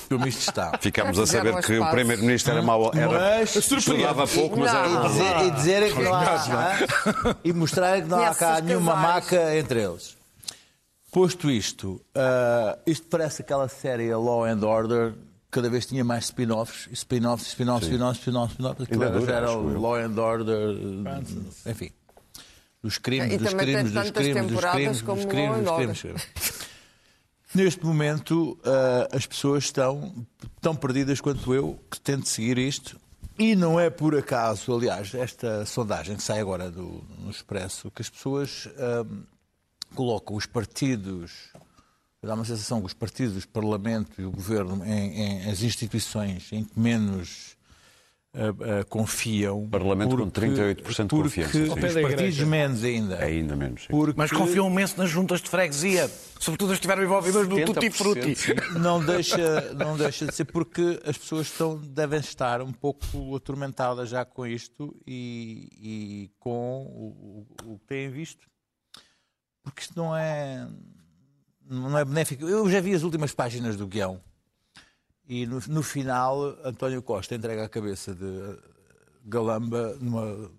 como 0.09 0.29
isto 0.29 0.41
está. 0.49 0.77
Ficámos 0.81 1.19
a 1.19 1.27
saber 1.27 1.61
que 1.63 1.77
o. 1.79 1.91
Primeiro-Ministro 1.91 2.53
era 2.53 2.63
mau. 2.63 2.93
Era, 2.95 3.39
Mas- 3.41 3.57
estudava 3.73 4.27
pouco, 4.29 4.59
mas 4.61 4.73
era 4.73 4.87
E, 4.87 4.91
mau. 4.93 5.09
dizer, 5.09 5.47
e 5.47 5.51
dizerem 5.51 5.93
que 5.93 6.03
não 6.03 6.15
há, 6.15 6.35
hã? 6.35 7.37
e 7.43 7.53
mostrarem 7.53 8.03
que 8.03 8.09
não 8.09 8.23
há 8.23 8.33
cá 8.35 8.61
nenhuma 8.61 8.95
maca 8.95 9.57
entre 9.57 9.83
eles. 9.83 10.17
Posto 11.11 11.51
isto, 11.51 12.01
ah, 12.15 12.79
isto 12.87 13.07
parece 13.09 13.41
aquela 13.43 13.67
série 13.67 14.15
Law 14.15 14.45
and 14.45 14.61
Order, 14.63 15.15
cada 15.51 15.69
vez 15.71 15.87
tinha 15.87 16.05
mais 16.05 16.27
spin-offs, 16.27 16.89
spin-offs, 16.93 17.49
spin-offs, 17.49 17.89
spin-offs, 17.89 18.21
spin-offs, 18.21 18.53
spin-offs. 18.53 18.83
Aquilo 18.83 19.05
era, 19.05 19.21
já 19.21 19.35
era 19.35 19.53
o. 19.53 19.81
Law 19.81 19.97
and 19.97 20.19
Order, 20.19 20.77
enfim. 21.67 21.91
Dos 22.83 22.99
crimes, 22.99 23.39
dos 23.39 23.55
crimes, 23.55 23.93
dos 23.93 24.11
crimes, 24.11 24.47
dos 24.47 24.61
crimes, 24.65 25.03
dos 25.03 25.25
crimes, 25.25 25.65
dos 25.65 26.01
crimes. 26.01 26.29
Neste 27.55 27.85
momento, 27.85 28.59
ah, 28.65 29.09
as 29.11 29.27
pessoas 29.27 29.65
estão 29.65 30.27
tão 30.61 30.77
perdidas 30.77 31.21
quanto 31.21 31.55
eu, 31.55 31.79
que 31.91 31.99
tento 31.99 32.29
seguir 32.29 32.59
isto. 32.59 33.01
E 33.39 33.55
não 33.57 33.79
é 33.79 33.89
por 33.89 34.17
acaso, 34.17 34.75
aliás, 34.75 35.15
esta 35.15 35.65
sondagem 35.65 36.17
que 36.17 36.23
sai 36.23 36.41
agora 36.41 36.71
do, 36.71 37.03
no 37.19 37.31
Expresso, 37.31 37.91
que 37.91 38.03
as 38.03 38.11
pessoas 38.11 38.69
ah, 38.77 39.05
colocam 39.95 40.37
os 40.37 40.45
partidos, 40.45 41.51
dá 42.27 42.35
uma 42.35 42.45
sensação 42.45 42.81
que 42.81 42.87
os 42.87 42.95
partidos, 42.95 43.45
o 43.45 43.49
Parlamento 43.49 44.21
e 44.21 44.25
o 44.25 44.31
Governo, 44.31 44.85
em, 44.85 45.21
em 45.45 45.51
as 45.51 45.63
instituições 45.63 46.51
em 46.53 46.65
que 46.65 46.79
menos 46.79 47.57
ah, 48.35 48.81
ah, 48.81 48.85
confiam. 48.85 49.69
Parlamento 49.69 50.17
com 50.17 50.31
38% 50.31 50.75
de 50.77 50.83
porque 50.83 51.23
confiança, 51.23 51.53
sim. 51.53 51.63
Os 51.73 52.03
partidos 52.03 52.39
menos 52.41 52.85
ainda. 52.85 53.19
Ainda 53.25 53.57
menos. 53.57 53.83
sim. 53.83 53.87
Porque 53.89 54.15
Mas 54.19 54.31
confiam 54.31 54.69
imenso 54.71 54.99
nas 54.99 55.09
juntas 55.09 55.41
de 55.41 55.49
freguesia, 55.49 56.11
sobretudo 56.39 56.73
as 56.73 56.79
que 56.79 56.87
estiveram 56.87 57.03
envolvidas 57.05 57.49
no 57.49 57.57
70%, 57.57 57.65
Tutti 57.67 57.91
Frutti. 57.91 58.35
não 58.79 59.05
deixa, 59.05 59.73
não 59.75 59.97
deixa 59.97 60.27
de 60.27 60.35
ser 60.35 60.45
porque 60.45 61.01
as 61.07 61.17
pessoas 61.17 61.47
estão, 61.47 61.79
devem 61.79 62.21
estar 62.21 62.61
um 62.63 62.73
pouco 62.73 63.35
atormentadas 63.35 64.09
já 64.11 64.25
com 64.25 64.47
isto 64.47 64.95
e, 65.07 65.69
e 65.81 66.31
com 66.39 66.83
o, 66.85 67.47
o- 67.67 67.73
o 67.75 67.79
que 67.79 67.87
têm 67.87 68.11
visto. 68.11 68.47
Porque 69.63 69.83
isto 69.83 69.95
não 69.97 70.15
é, 70.17 70.69
não 71.69 71.97
é 71.99 72.05
benéfico. 72.05 72.47
Eu 72.49 72.69
já 72.71 72.81
vi 72.81 72.95
as 72.95 73.03
últimas 73.03 73.33
páginas 73.33 73.77
do 73.77 73.87
guião 73.87 74.21
e 75.29 75.47
no, 75.47 75.61
no 75.69 75.83
final 75.83 76.43
António 76.65 77.03
Costa 77.03 77.35
entrega 77.35 77.65
a 77.65 77.69
cabeça 77.69 78.15
de 78.15 78.57
Galamba 79.25 79.97
numa, 80.01 80.51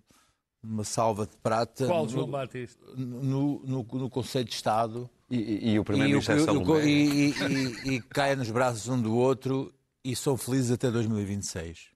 numa 0.62 0.84
salva 0.84 1.26
de 1.26 1.36
prata 1.38 1.86
Qual, 1.88 2.04
no, 2.06 2.10
João 2.12 2.30
Batista? 2.30 2.86
no, 2.96 3.60
no, 3.66 3.84
no 3.84 4.10
Conselho 4.10 4.46
de 4.46 4.54
Estado 4.54 5.10
E, 5.30 5.38
e- 5.38 5.70
e 5.72 5.80
o 5.80 5.84
Primeiro-Ministro 5.84 6.36
é 6.36 6.40
Salomé. 6.46 6.86
e, 6.86 7.30
e, 7.30 7.34
e, 7.34 7.96
e 7.96 8.02
caem 8.02 8.36
nos 8.36 8.52
braços 8.52 8.88
um 8.88 9.02
do 9.02 9.16
outro 9.16 9.74
e 10.04 10.16
são 10.16 10.38
felizes 10.38 10.72
até 10.72 10.90
2026. 10.92 11.88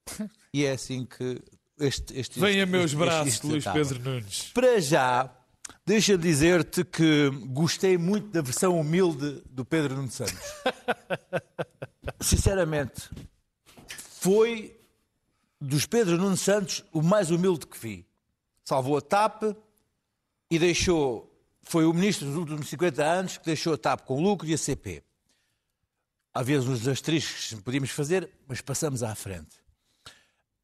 E 0.54 0.66
é 0.66 0.72
assim 0.72 1.06
que 1.06 1.42
este. 1.80 2.18
este 2.20 2.40
Venha 2.40 2.64
este- 2.64 2.72
meus 2.72 2.86
este- 2.86 2.98
braços, 2.98 3.34
isto 3.34 3.48
Luís. 3.48 3.64
Pedro 3.66 4.00
Nunes. 4.00 4.52
Para 4.54 4.80
já, 4.82 5.30
deixa-me 5.86 6.24
dizer-te 6.24 6.84
que 6.84 7.30
gostei 7.48 7.98
muito 7.98 8.28
da 8.30 8.42
versão 8.42 8.80
humilde 8.80 9.42
do 9.50 9.66
Pedro 9.66 9.96
Nuno 9.96 10.12
Santos. 10.12 10.34
Sinceramente, 12.20 13.10
foi 13.88 14.80
dos 15.60 15.86
Pedro 15.86 16.18
Nuno 16.18 16.38
Santos 16.38 16.84
o 16.92 17.02
mais 17.02 17.32
humilde 17.32 17.68
que 17.68 17.78
vi. 17.78 18.06
salvou 18.64 18.98
a 18.98 19.02
TAP 19.02 19.44
e 20.50 20.60
deixou. 20.60 21.30
Foi 21.62 21.86
o 21.86 21.94
ministro 21.94 22.28
dos 22.28 22.36
últimos 22.36 22.68
50 22.70 23.04
anos 23.04 23.38
que 23.38 23.46
deixou 23.46 23.74
a 23.74 23.78
TAP 23.78 24.02
com 24.02 24.22
lucro 24.22 24.48
e 24.48 24.54
a 24.54 24.58
CP. 24.58 25.04
Havia 26.34 26.60
uns 26.60 26.88
asteriscos 26.88 27.50
que 27.50 27.62
podíamos 27.62 27.92
fazer, 27.92 28.30
mas 28.48 28.60
passamos 28.60 29.04
à 29.04 29.14
frente. 29.16 29.63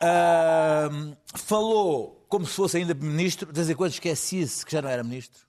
Ahm, 0.02 1.14
falou 1.36 2.26
como 2.30 2.46
se 2.46 2.54
fosse 2.54 2.78
ainda 2.78 2.94
ministro, 2.94 3.48
de 3.48 3.54
vez 3.54 3.70
em 3.70 3.76
quando 3.76 3.92
esquecia-se 3.92 4.66
que 4.66 4.72
já 4.72 4.82
não 4.82 4.90
era 4.90 5.04
ministro. 5.04 5.46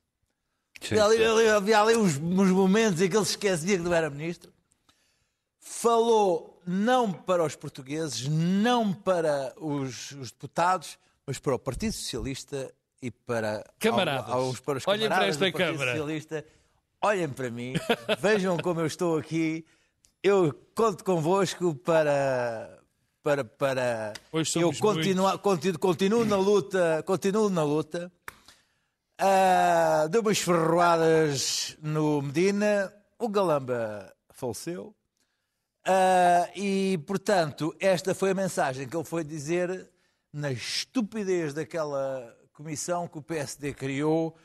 havia, 0.83 1.05
ali, 1.05 1.25
ali- 1.25 1.49
havia 1.49 1.81
ali 1.81 1.97
uns, 1.97 2.17
uns 2.17 2.51
momentos 2.51 3.01
em 3.01 3.09
que 3.09 3.17
ele 3.17 3.25
se 3.25 3.33
esquecia 3.33 3.77
que 3.77 3.83
não 3.85 3.93
era 3.95 4.09
ministro. 4.11 4.53
Falou 5.59 6.61
não 6.67 7.13
para 7.13 7.45
os 7.45 7.55
portugueses, 7.55 8.27
não 8.29 8.93
para 8.93 9.53
os, 9.57 10.11
os 10.13 10.31
deputados, 10.31 10.99
mas 11.27 11.39
para 11.39 11.55
o 11.55 11.59
Partido 11.59 11.93
Socialista 11.93 12.73
e 13.03 13.11
para, 13.11 13.65
Camaradas. 13.79 14.31
ao- 14.31 14.41
aos, 14.47 14.61
para 14.61 14.79
os 14.79 14.87
Olhem 14.87 15.09
para 15.09 15.27
esta 15.27 15.53
Câmara. 15.53 15.93
Socialista. 15.93 16.45
Olhem 17.03 17.29
para 17.29 17.51
mim, 17.51 17.75
vejam 18.19 18.59
como 18.59 18.81
eu 18.81 18.87
estou 18.87 19.17
aqui. 19.19 19.65
Eu 20.23 20.53
conto 20.75 21.03
convosco 21.03 21.75
para 21.75 22.79
para 23.23 23.45
para 23.45 24.13
eu 24.33 24.73
continuar 24.79 25.39
continuo, 25.39 25.79
continuo 25.79 26.25
na 26.25 26.37
luta, 26.37 27.03
continuo 27.07 27.51
na 27.51 27.63
luta. 27.63 28.11
Ah, 29.19 30.07
deu 30.11 30.23
umas 30.23 30.39
ferroadas 30.39 31.77
no 31.83 32.23
Medina, 32.23 32.93
o 33.19 33.29
Galamba 33.29 34.11
faleceu. 34.31 34.95
Ah, 35.85 36.49
e, 36.57 36.99
portanto, 37.07 37.75
esta 37.79 38.15
foi 38.15 38.31
a 38.31 38.35
mensagem 38.35 38.89
que 38.89 38.97
ele 38.97 39.05
foi 39.05 39.23
dizer 39.23 39.91
na 40.33 40.51
estupidez 40.51 41.53
daquela 41.53 42.35
comissão 42.53 43.09
que 43.09 43.19
o 43.19 43.23
PSD 43.23 43.75
criou 43.75 44.37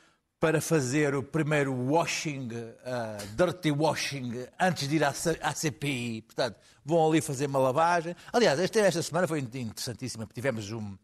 para 0.45 0.61
fazer 0.61 1.15
o 1.15 1.23
primeiro 1.23 1.73
washing, 1.73 2.49
ah, 2.85 3.17
dirty 3.35 3.71
washing, 3.71 4.45
antes 4.61 4.87
de 4.87 4.97
ir 4.97 5.03
à, 5.03 5.09
à 5.41 5.53
CPI. 5.55 6.21
Portanto, 6.21 6.55
vão 6.85 7.07
ali 7.09 7.19
fazer 7.19 7.47
uma 7.47 7.57
lavagem. 7.57 8.15
Aliás, 8.31 8.59
esta, 8.59 8.79
esta 8.79 9.01
semana 9.01 9.27
foi 9.27 9.39
interessantíssima, 9.39 10.27
tivemos 10.31 10.71
um, 10.71 10.95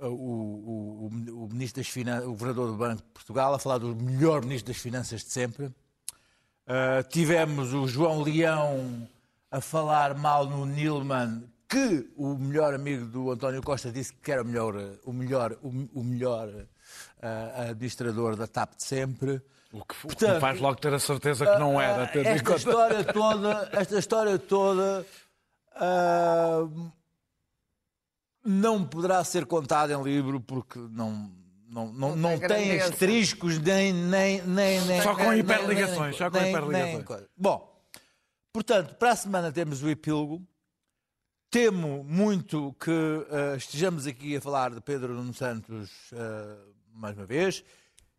o, 0.00 0.06
o- 0.06 1.10
o- 1.34 1.44
o 1.44 1.48
ministro 1.52 1.82
das 1.82 1.88
Finanças, 1.90 2.24
o 2.26 2.30
governador 2.30 2.68
do 2.70 2.76
Banco 2.78 3.02
de 3.02 3.08
Portugal, 3.10 3.52
a 3.52 3.58
falar 3.58 3.76
do 3.76 3.94
melhor 3.94 4.42
ministro 4.42 4.72
das 4.72 4.80
Finanças 4.80 5.20
de 5.22 5.28
sempre. 5.30 5.66
Uh, 5.66 7.06
tivemos 7.10 7.74
o 7.74 7.86
João 7.86 8.22
Leão 8.22 9.06
a 9.50 9.60
falar 9.60 10.14
mal 10.14 10.46
no 10.46 10.64
Nilman, 10.64 11.44
que 11.68 12.10
o 12.16 12.34
melhor 12.38 12.72
amigo 12.72 13.04
do 13.04 13.30
António 13.32 13.60
Costa 13.62 13.92
disse 13.92 14.14
que 14.14 14.32
era 14.32 14.40
o 14.40 14.46
melhor, 14.46 14.74
uh, 14.76 14.98
o 15.04 15.12
melhor, 15.12 15.58
o, 15.62 15.68
o 15.92 16.02
melhor 16.02 16.48
uh, 17.22 17.70
administrador 17.70 18.36
da 18.36 18.46
TAP 18.46 18.76
de 18.76 18.84
sempre. 18.84 19.42
O 19.72 19.78
que, 19.84 19.94
o 19.94 19.96
que 19.96 20.06
Portanto, 20.08 20.40
faz 20.40 20.60
logo 20.60 20.76
ter 20.78 20.92
a 20.92 20.98
certeza 20.98 21.46
que 21.46 21.58
não 21.58 21.80
era. 21.80 22.06
tendo 22.06 22.26
esta 22.26 22.44
conta- 22.44 22.56
história 22.58 23.04
toda, 23.04 23.70
esta 23.72 23.98
história 23.98 24.38
toda 24.38 25.06
ah, 25.76 26.68
não 28.44 28.84
poderá 28.84 29.22
ser 29.24 29.46
contada 29.46 29.92
em 29.94 30.02
livro 30.02 30.40
porque 30.40 30.78
não, 30.78 31.30
não, 31.68 31.92
não, 31.92 32.16
não, 32.16 32.38
tem 32.38 32.80
asteriscos 32.80 33.58
nem, 33.58 33.92
nem, 33.94 34.42
nem, 34.42 34.80
nem 34.82 35.00
Só 35.02 35.14
com 35.14 35.32
hiperligações, 35.32 36.16
só 36.16 36.30
com 36.30 36.38
nem- 36.38 36.50
hiperligações. 36.50 37.24
Bom, 37.36 37.82
portanto, 38.52 38.94
para 38.96 39.12
a 39.12 39.16
semana 39.16 39.50
temos 39.52 39.82
o 39.82 39.88
epílogo. 39.88 40.46
Temo 41.50 42.02
muito 42.04 42.74
que 42.80 42.90
ah, 43.30 43.56
estejamos 43.56 44.06
aqui 44.06 44.36
a 44.36 44.40
falar 44.40 44.70
de 44.74 44.80
Pedro 44.80 45.14
Nuno 45.14 45.32
Santos 45.34 45.90
ah, 46.14 46.71
mais 46.94 47.16
uma 47.16 47.26
vez. 47.26 47.64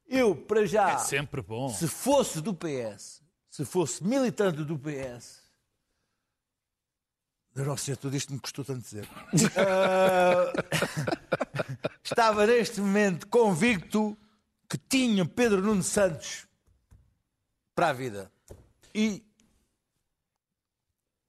Eu, 0.07 0.35
para 0.35 0.65
já, 0.65 0.91
É 0.93 0.97
sempre 0.99 1.41
bom. 1.41 1.69
se 1.69 1.87
fosse 1.87 2.41
do 2.41 2.53
PS, 2.53 3.21
se 3.49 3.63
fosse 3.65 4.03
militante 4.03 4.63
do 4.63 4.77
PS, 4.77 5.41
eu 7.55 7.65
não 7.65 7.77
sei, 7.77 7.95
tudo 7.95 8.15
isto 8.15 8.33
me 8.33 8.39
custou 8.39 8.65
tanto 8.65 8.81
dizer. 8.81 9.07
Ah, 9.55 10.51
estava 12.03 12.45
neste 12.47 12.79
momento 12.81 13.27
convicto 13.27 14.17
que 14.69 14.77
tinha 14.77 15.25
Pedro 15.25 15.61
Nuno 15.61 15.83
Santos 15.83 16.47
para 17.75 17.89
a 17.89 17.93
vida. 17.93 18.31
E 18.93 19.23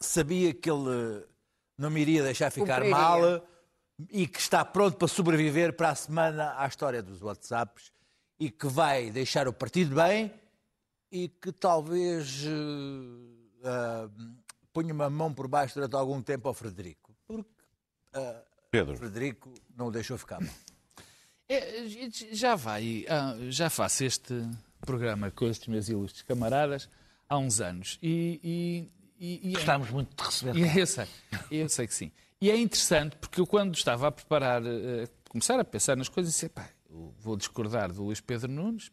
sabia 0.01 0.53
que 0.55 0.71
ele 0.71 1.25
não 1.79 1.91
me 1.91 2.01
iria 2.01 2.23
deixar 2.23 2.51
ficar 2.51 2.83
Cumpriria. 2.83 2.97
mal 2.97 3.47
e 4.11 4.27
que 4.27 4.41
está 4.41 4.65
pronto 4.65 4.97
para 4.97 5.09
sobreviver 5.09 5.73
para 5.75 5.91
a 5.91 5.95
semana 5.95 6.55
à 6.57 6.67
história 6.67 7.03
dos 7.03 7.23
WhatsApps 7.23 7.93
e 8.39 8.51
que 8.51 8.67
vai 8.67 9.11
deixar 9.11 9.47
o 9.47 9.53
partido 9.53 9.95
bem 9.95 10.33
e 11.11 11.29
que 11.29 11.53
talvez 11.53 12.45
ah, 13.65 14.09
ponha 14.73 14.93
uma 14.93 15.09
mão 15.09 15.33
por 15.33 15.47
baixo 15.47 15.75
durante 15.75 15.95
algum 15.95 16.21
tempo 16.21 16.49
ao 16.49 16.55
Frederico. 16.55 17.15
Porque 17.27 17.49
o 18.15 18.35
Pedro, 18.71 18.97
Frederico 18.97 19.53
não 19.77 19.87
o 19.87 19.91
deixou 19.93 20.19
ficar 20.19 20.41
mal. 20.41 20.55
É, 21.49 21.85
já 22.33 22.57
vai, 22.57 23.05
ah, 23.09 23.37
já 23.51 23.71
faço 23.71 24.03
este 24.05 24.35
programa 24.81 25.31
com 25.31 25.47
estes 25.47 25.69
meus 25.69 25.89
ilustres 25.89 26.23
camaradas 26.23 26.89
há 27.29 27.39
uns 27.39 27.61
anos 27.61 27.99
e, 28.03 28.41
e, 28.43 28.93
e, 29.19 29.49
e 29.49 29.53
é- 29.53 29.55
Gostamos 29.55 29.91
muito 29.91 30.17
de 30.17 30.23
receber. 30.29 30.57
E 30.57 30.79
eu 30.79 30.87
sei, 30.87 31.07
eu 31.51 31.69
sei 31.69 31.87
que 31.87 31.95
sim. 31.95 32.11
E 32.41 32.51
é 32.51 32.57
interessante 32.59 33.17
porque 33.17 33.41
eu 33.41 33.47
quando 33.47 33.75
estava 33.75 34.09
a 34.09 34.13
preparar, 34.13 34.63
eh, 34.65 35.09
começar 35.29 35.59
a 35.59 35.65
pensar 35.65 35.97
nas 35.97 36.09
coisas, 36.09 36.33
disse, 36.33 36.49
pá, 36.49 36.69
vou 37.21 37.37
discordar 37.37 37.93
do 37.93 38.05
Luís 38.05 38.21
Pedro 38.21 38.51
Nunes. 38.51 38.91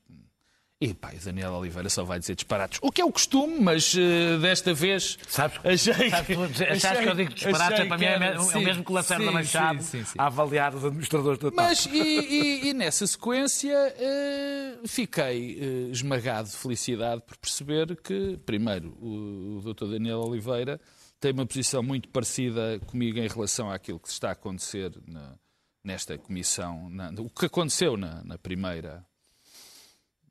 E 0.83 0.95
pá, 0.95 1.11
o 1.13 1.23
Daniel 1.23 1.51
Oliveira 1.53 1.89
só 1.89 2.03
vai 2.03 2.17
dizer 2.17 2.33
disparados. 2.33 2.79
O 2.81 2.91
que 2.91 3.01
é 3.01 3.05
o 3.05 3.11
costume, 3.11 3.59
mas 3.59 3.93
eh, 3.95 4.37
desta 4.39 4.73
vez 4.73 5.15
Sabes, 5.27 5.59
achei 5.63 6.09
sabes, 6.09 6.35
tu 6.35 6.63
achaste 6.63 7.03
que 7.03 7.09
eu 7.09 7.13
digo 7.15 7.33
disparates, 7.35 7.73
achei 7.73 7.85
é 7.85 7.87
para 7.87 7.97
mim 7.99 8.05
é, 8.05 8.15
é 8.33 8.39
sim, 8.39 8.57
o 8.57 8.61
mesmo 8.61 8.83
que 8.83 8.91
o 8.91 8.95
Lacerda 8.95 9.25
sim, 9.25 9.31
Machado 9.31 9.83
sim, 9.83 10.03
sim, 10.03 10.15
a 10.17 10.25
avaliar 10.25 10.73
os 10.73 10.83
administradores 10.83 11.37
da 11.39 11.51
TAP. 11.51 11.55
Mas, 11.67 11.85
e, 11.85 11.99
e- 11.99 12.69
e 12.69 12.73
nessa 12.73 13.05
sequência, 13.05 13.75
eh, 13.95 14.79
fiquei 14.87 15.59
eh, 15.61 15.91
esmagado 15.91 16.49
de 16.49 16.55
felicidade 16.55 17.21
por 17.27 17.37
perceber 17.37 17.95
que, 17.97 18.39
primeiro, 18.43 18.89
o, 18.99 19.59
o 19.63 19.73
Dr. 19.75 19.85
Daniel 19.85 20.21
Oliveira 20.21 20.81
tem 21.21 21.31
uma 21.31 21.45
posição 21.45 21.81
muito 21.81 22.09
parecida 22.09 22.79
comigo 22.87 23.17
em 23.19 23.27
relação 23.27 23.71
àquilo 23.71 23.99
que 23.99 24.09
está 24.09 24.29
a 24.29 24.31
acontecer 24.33 24.91
na- 25.07 25.37
nesta 25.83 26.17
comissão, 26.17 26.89
na- 26.89 27.09
o 27.17 27.29
que 27.29 27.45
aconteceu 27.45 27.95
na, 27.95 28.23
na 28.23 28.37
primeira 28.37 29.05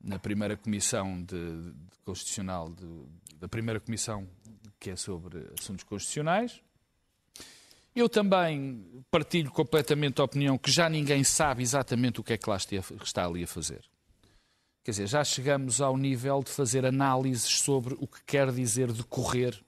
na 0.02 0.18
primeira 0.18 0.56
comissão 0.56 1.22
de, 1.22 1.72
de 1.72 1.98
constitucional 2.04 2.70
de- 2.70 3.36
da 3.36 3.46
primeira 3.48 3.78
comissão 3.78 4.26
que 4.78 4.90
é 4.90 4.96
sobre 4.96 5.46
assuntos 5.58 5.84
constitucionais 5.84 6.60
eu 7.94 8.08
também 8.08 9.04
partilho 9.10 9.50
completamente 9.50 10.20
a 10.20 10.24
opinião 10.24 10.56
que 10.56 10.70
já 10.70 10.88
ninguém 10.88 11.22
sabe 11.24 11.62
exatamente 11.62 12.18
o 12.20 12.24
que 12.24 12.32
é 12.32 12.38
que 12.38 12.48
lá 12.48 12.56
está 12.56 13.26
ali 13.26 13.42
a 13.42 13.46
fazer. 13.48 13.84
Quer 14.84 14.92
dizer, 14.92 15.06
já 15.08 15.24
chegamos 15.24 15.80
ao 15.80 15.96
nível 15.98 16.40
de 16.42 16.50
fazer 16.50 16.86
análises 16.86 17.58
sobre 17.60 17.94
o 17.98 18.06
que 18.06 18.22
quer 18.24 18.50
dizer 18.52 18.92
decorrer, 18.92 19.60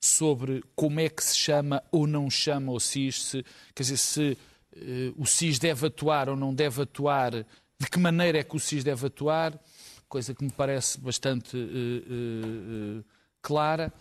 sobre 0.00 0.64
como 0.74 0.98
é 0.98 1.08
que 1.08 1.22
se 1.22 1.36
chama 1.36 1.82
ou 1.92 2.06
não 2.06 2.30
chama 2.30 2.72
o 2.72 2.80
SIS, 2.80 3.22
se, 3.22 3.44
quer 3.74 3.82
dizer, 3.82 3.98
se 3.98 4.38
eh, 4.74 5.12
o 5.16 5.26
SIS 5.26 5.58
deve 5.58 5.86
atuar 5.86 6.28
ou 6.28 6.36
não 6.36 6.54
deve 6.54 6.82
atuar, 6.82 7.32
de 7.32 7.90
que 7.90 7.98
maneira 7.98 8.38
é 8.38 8.42
que 8.42 8.56
o 8.56 8.60
SIS 8.60 8.82
deve 8.82 9.06
atuar, 9.06 9.58
coisa 10.08 10.34
que 10.34 10.42
me 10.42 10.50
parece 10.50 10.98
bastante 10.98 11.56
eh, 11.56 13.00
eh, 13.00 13.04
clara. 13.42 13.92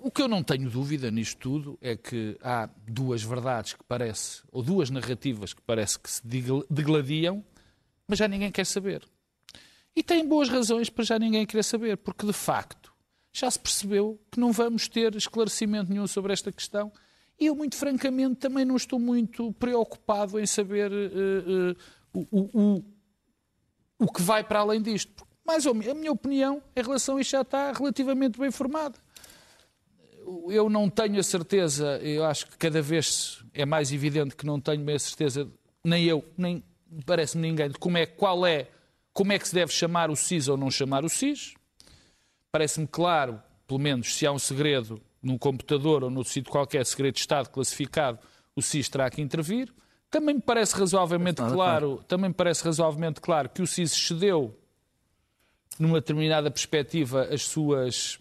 O 0.00 0.10
que 0.10 0.22
eu 0.22 0.28
não 0.28 0.42
tenho 0.42 0.68
dúvida 0.68 1.10
nisto 1.10 1.38
tudo 1.38 1.78
é 1.80 1.96
que 1.96 2.36
há 2.42 2.68
duas 2.86 3.22
verdades 3.22 3.74
que 3.74 3.84
parece, 3.84 4.42
ou 4.50 4.62
duas 4.62 4.90
narrativas 4.90 5.52
que 5.52 5.62
parece 5.62 5.98
que 5.98 6.10
se 6.10 6.22
degladiam, 6.68 7.44
mas 8.06 8.18
já 8.18 8.28
ninguém 8.28 8.50
quer 8.50 8.66
saber. 8.66 9.04
E 9.94 10.02
tem 10.02 10.26
boas 10.26 10.48
razões 10.48 10.88
para 10.88 11.04
já 11.04 11.18
ninguém 11.18 11.44
querer 11.44 11.64
saber, 11.64 11.96
porque 11.96 12.26
de 12.26 12.32
facto 12.32 12.92
já 13.40 13.50
se 13.50 13.58
percebeu 13.58 14.18
que 14.30 14.38
não 14.40 14.52
vamos 14.52 14.88
ter 14.88 15.14
esclarecimento 15.14 15.90
nenhum 15.90 16.06
sobre 16.06 16.32
esta 16.32 16.50
questão. 16.52 16.92
E 17.40 17.46
eu, 17.46 17.54
muito 17.54 17.76
francamente, 17.76 18.36
também 18.36 18.64
não 18.64 18.76
estou 18.76 18.98
muito 18.98 19.52
preocupado 19.54 20.38
em 20.40 20.46
saber 20.46 20.90
eh, 20.92 21.74
eh, 21.74 21.76
o, 22.12 22.26
o- 22.32 22.84
o- 24.00 24.12
que 24.12 24.22
vai 24.22 24.42
para 24.42 24.58
além 24.60 24.82
disto. 24.82 25.24
Mais 25.46 25.64
ou 25.66 25.72
menos, 25.74 25.88
a 25.88 25.94
minha 25.94 26.10
opinião 26.12 26.62
em 26.74 26.82
relação 26.82 27.16
a 27.16 27.20
isto 27.20 27.30
já 27.30 27.42
está 27.42 27.72
relativamente 27.72 28.38
bem 28.38 28.50
formada. 28.50 28.98
Eu 30.50 30.68
não 30.68 30.90
tenho 30.90 31.18
a 31.18 31.22
certeza, 31.22 31.98
eu 32.02 32.24
acho 32.24 32.46
que 32.48 32.56
cada 32.58 32.82
vez 32.82 33.42
é 33.54 33.64
mais 33.64 33.92
evidente 33.92 34.36
que 34.36 34.44
não 34.44 34.60
tenho 34.60 34.84
a 34.94 34.98
certeza, 34.98 35.48
nem 35.82 36.04
eu, 36.04 36.22
nem 36.36 36.62
parece-me 37.06 37.48
ninguém, 37.48 37.68
de 37.70 37.78
como 37.78 37.96
é, 37.96 38.04
qual 38.04 38.44
é, 38.46 38.68
como 39.12 39.32
é 39.32 39.38
que 39.38 39.48
se 39.48 39.54
deve 39.54 39.72
chamar 39.72 40.10
o 40.10 40.16
SIS 40.16 40.48
ou 40.48 40.56
não 40.56 40.70
chamar 40.70 41.02
o 41.04 41.08
SIS. 41.08 41.54
Parece-me 42.50 42.86
claro, 42.86 43.42
pelo 43.66 43.78
menos, 43.78 44.14
se 44.14 44.26
há 44.26 44.32
um 44.32 44.38
segredo 44.38 45.00
num 45.22 45.36
computador 45.36 46.04
ou 46.04 46.10
num 46.10 46.24
sítio 46.24 46.50
qualquer, 46.50 46.84
segredo 46.86 47.14
de 47.14 47.20
Estado 47.20 47.50
classificado, 47.50 48.18
o 48.56 48.62
SIS 48.62 48.88
terá 48.88 49.10
que 49.10 49.20
intervir. 49.20 49.72
Também 50.10 50.36
me 50.36 50.40
parece 50.40 50.74
razoavelmente 50.74 51.42
claro, 51.42 52.02
também 52.08 52.30
me 52.30 52.34
parece 52.34 52.64
razoavelmente 52.64 53.20
claro 53.20 53.50
que 53.50 53.60
o 53.60 53.66
SIS 53.66 53.92
cedeu 53.92 54.58
numa 55.78 56.00
determinada 56.00 56.50
perspectiva 56.50 57.28
as 57.30 57.42
suas 57.42 58.18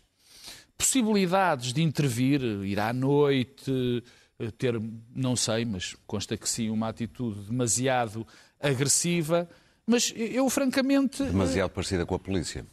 possibilidades 0.78 1.74
de 1.74 1.82
intervir, 1.82 2.42
ir 2.42 2.80
à 2.80 2.94
noite, 2.94 4.04
eh, 4.38 4.52
ter, 4.52 4.80
não 5.16 5.36
sei, 5.36 5.66
mas 5.66 5.96
consta 6.06 6.38
que 6.38 6.48
sim, 6.48 6.70
uma 6.70 6.90
atitude 6.90 7.40
demasiado 7.48 8.28
agressiva. 8.60 9.50
Mas 9.86 10.14
eu, 10.16 10.50
francamente. 10.50 11.24
Demasiado 11.24 11.70
parecida 11.70 12.06
com 12.06 12.14
a 12.14 12.20
polícia. 12.20 12.66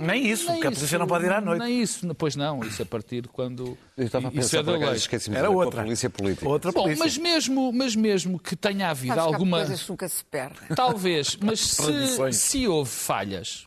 Nem 0.00 0.26
isso, 0.26 0.46
porque 0.46 0.66
a 0.66 0.70
polícia 0.70 0.84
isso, 0.86 0.98
não 0.98 1.06
pode 1.06 1.26
ir 1.26 1.32
à 1.32 1.40
noite. 1.40 1.60
Nem 1.60 1.82
isso, 1.82 2.14
pois 2.14 2.34
não, 2.36 2.60
isso 2.64 2.82
a 2.82 2.86
partir 2.86 3.22
de 3.22 3.28
quando. 3.28 3.76
Eu 3.96 4.06
estava 4.06 4.28
a 4.28 4.30
isso 4.30 4.56
pensar, 4.56 4.72
é 4.72 4.76
acaso, 4.76 4.94
esqueci-me 4.94 5.34
de 5.34 5.38
Era 5.40 5.50
outra. 5.50 5.80
a 5.80 5.84
polícia 5.84 6.08
política. 6.08 6.48
Outra 6.48 6.72
Bom, 6.72 6.82
polícia. 6.84 7.04
mas 7.04 7.18
mesmo, 7.18 7.72
mas 7.72 7.94
mesmo 7.96 8.38
que 8.38 8.56
tenha 8.56 8.88
havido 8.90 9.12
Acho 9.14 9.20
alguma. 9.20 9.58
coisas 9.58 9.86
nunca 9.88 10.08
se 10.08 10.24
perdem. 10.24 10.68
Talvez, 10.74 11.36
mas 11.36 11.60
se, 11.60 12.32
se 12.32 12.66
houve 12.68 12.90
falhas, 12.90 13.66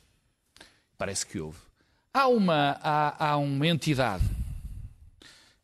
parece 0.98 1.26
que 1.26 1.40
houve, 1.40 1.60
há 2.14 2.28
uma, 2.28 2.78
há, 2.82 3.32
há 3.32 3.38
uma 3.38 3.68
entidade 3.68 4.24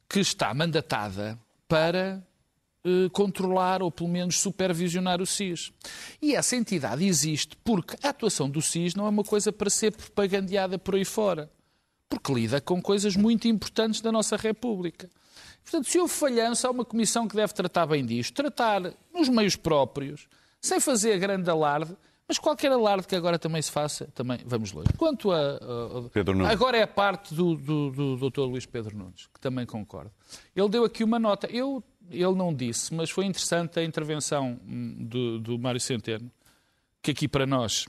que 0.09 0.19
está 0.19 0.53
mandatada 0.53 1.39
para 1.67 2.21
eh, 2.87 3.09
controlar 3.11 3.83
ou 3.83 3.91
pelo 3.91 4.09
menos 4.09 4.39
supervisionar 4.39 5.21
o 5.21 5.25
SIS. 5.25 5.71
E 6.21 6.33
essa 6.35 6.55
entidade 6.55 7.05
existe 7.05 7.55
porque 7.63 7.95
a 8.01 8.09
atuação 8.09 8.49
do 8.49 8.61
SIS 8.61 8.95
não 8.95 9.05
é 9.05 9.09
uma 9.09 9.23
coisa 9.23 9.51
para 9.51 9.69
ser 9.69 9.91
propagandeada 9.91 10.79
por 10.79 10.95
aí 10.95 11.03
fora. 11.05 11.51
Porque 12.09 12.33
lida 12.33 12.61
com 12.61 12.81
coisas 12.81 13.15
muito 13.17 13.47
importantes 13.49 13.99
da 13.99 14.11
nossa 14.11 14.37
República. 14.37 15.09
Portanto, 15.63 15.89
se 15.89 15.99
houve 15.99 16.13
falhança, 16.13 16.67
há 16.67 16.71
uma 16.71 16.85
comissão 16.85 17.27
que 17.27 17.35
deve 17.35 17.53
tratar 17.53 17.85
bem 17.85 18.05
disto. 18.05 18.33
Tratar 18.33 18.93
nos 19.13 19.27
meios 19.27 19.57
próprios, 19.57 20.25
sem 20.61 20.79
fazer 20.79 21.19
grande 21.19 21.49
alarde, 21.49 21.93
mas 22.25 22.37
qualquer 22.39 22.71
alarde 22.71 23.05
que 23.07 23.15
agora 23.15 23.37
também 23.37 23.61
se 23.61 23.69
faça, 23.71 24.05
também 24.15 24.39
vamos 24.45 24.71
longe. 24.71 24.87
Quanto 24.97 25.31
a. 25.31 25.37
a- 25.57 26.09
Pedro 26.13 26.33
Nunes. 26.35 26.51
Agora 26.51 26.77
é 26.77 26.83
a 26.83 26.87
parte 26.87 27.33
do, 27.33 27.55
do, 27.55 27.91
do 28.17 28.29
Dr. 28.29 28.41
Luís 28.41 28.65
Pedro 28.65 28.95
Nunes, 28.97 29.27
que 29.33 29.39
também 29.41 29.65
concordo. 29.65 30.11
Ele 30.55 30.69
deu 30.69 30.85
aqui 30.85 31.03
uma 31.03 31.19
nota. 31.19 31.47
Eu, 31.47 31.83
ele 32.09 32.35
não 32.35 32.53
disse, 32.53 32.93
mas 32.93 33.09
foi 33.09 33.25
interessante 33.25 33.79
a 33.79 33.83
intervenção 33.83 34.59
hum, 34.65 34.95
do, 34.99 35.39
do 35.39 35.59
Mário 35.59 35.79
Centeno, 35.79 36.31
que 37.01 37.11
aqui 37.11 37.27
para 37.27 37.45
nós, 37.45 37.85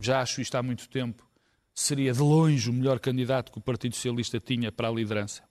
já 0.00 0.20
acho 0.20 0.40
isto 0.40 0.54
há 0.56 0.62
muito 0.62 0.88
tempo, 0.88 1.26
seria 1.74 2.12
de 2.12 2.20
longe 2.20 2.68
o 2.68 2.72
melhor 2.72 2.98
candidato 2.98 3.52
que 3.52 3.58
o 3.58 3.60
Partido 3.60 3.94
Socialista 3.94 4.40
tinha 4.40 4.72
para 4.72 4.88
a 4.88 4.90
liderança. 4.90 5.42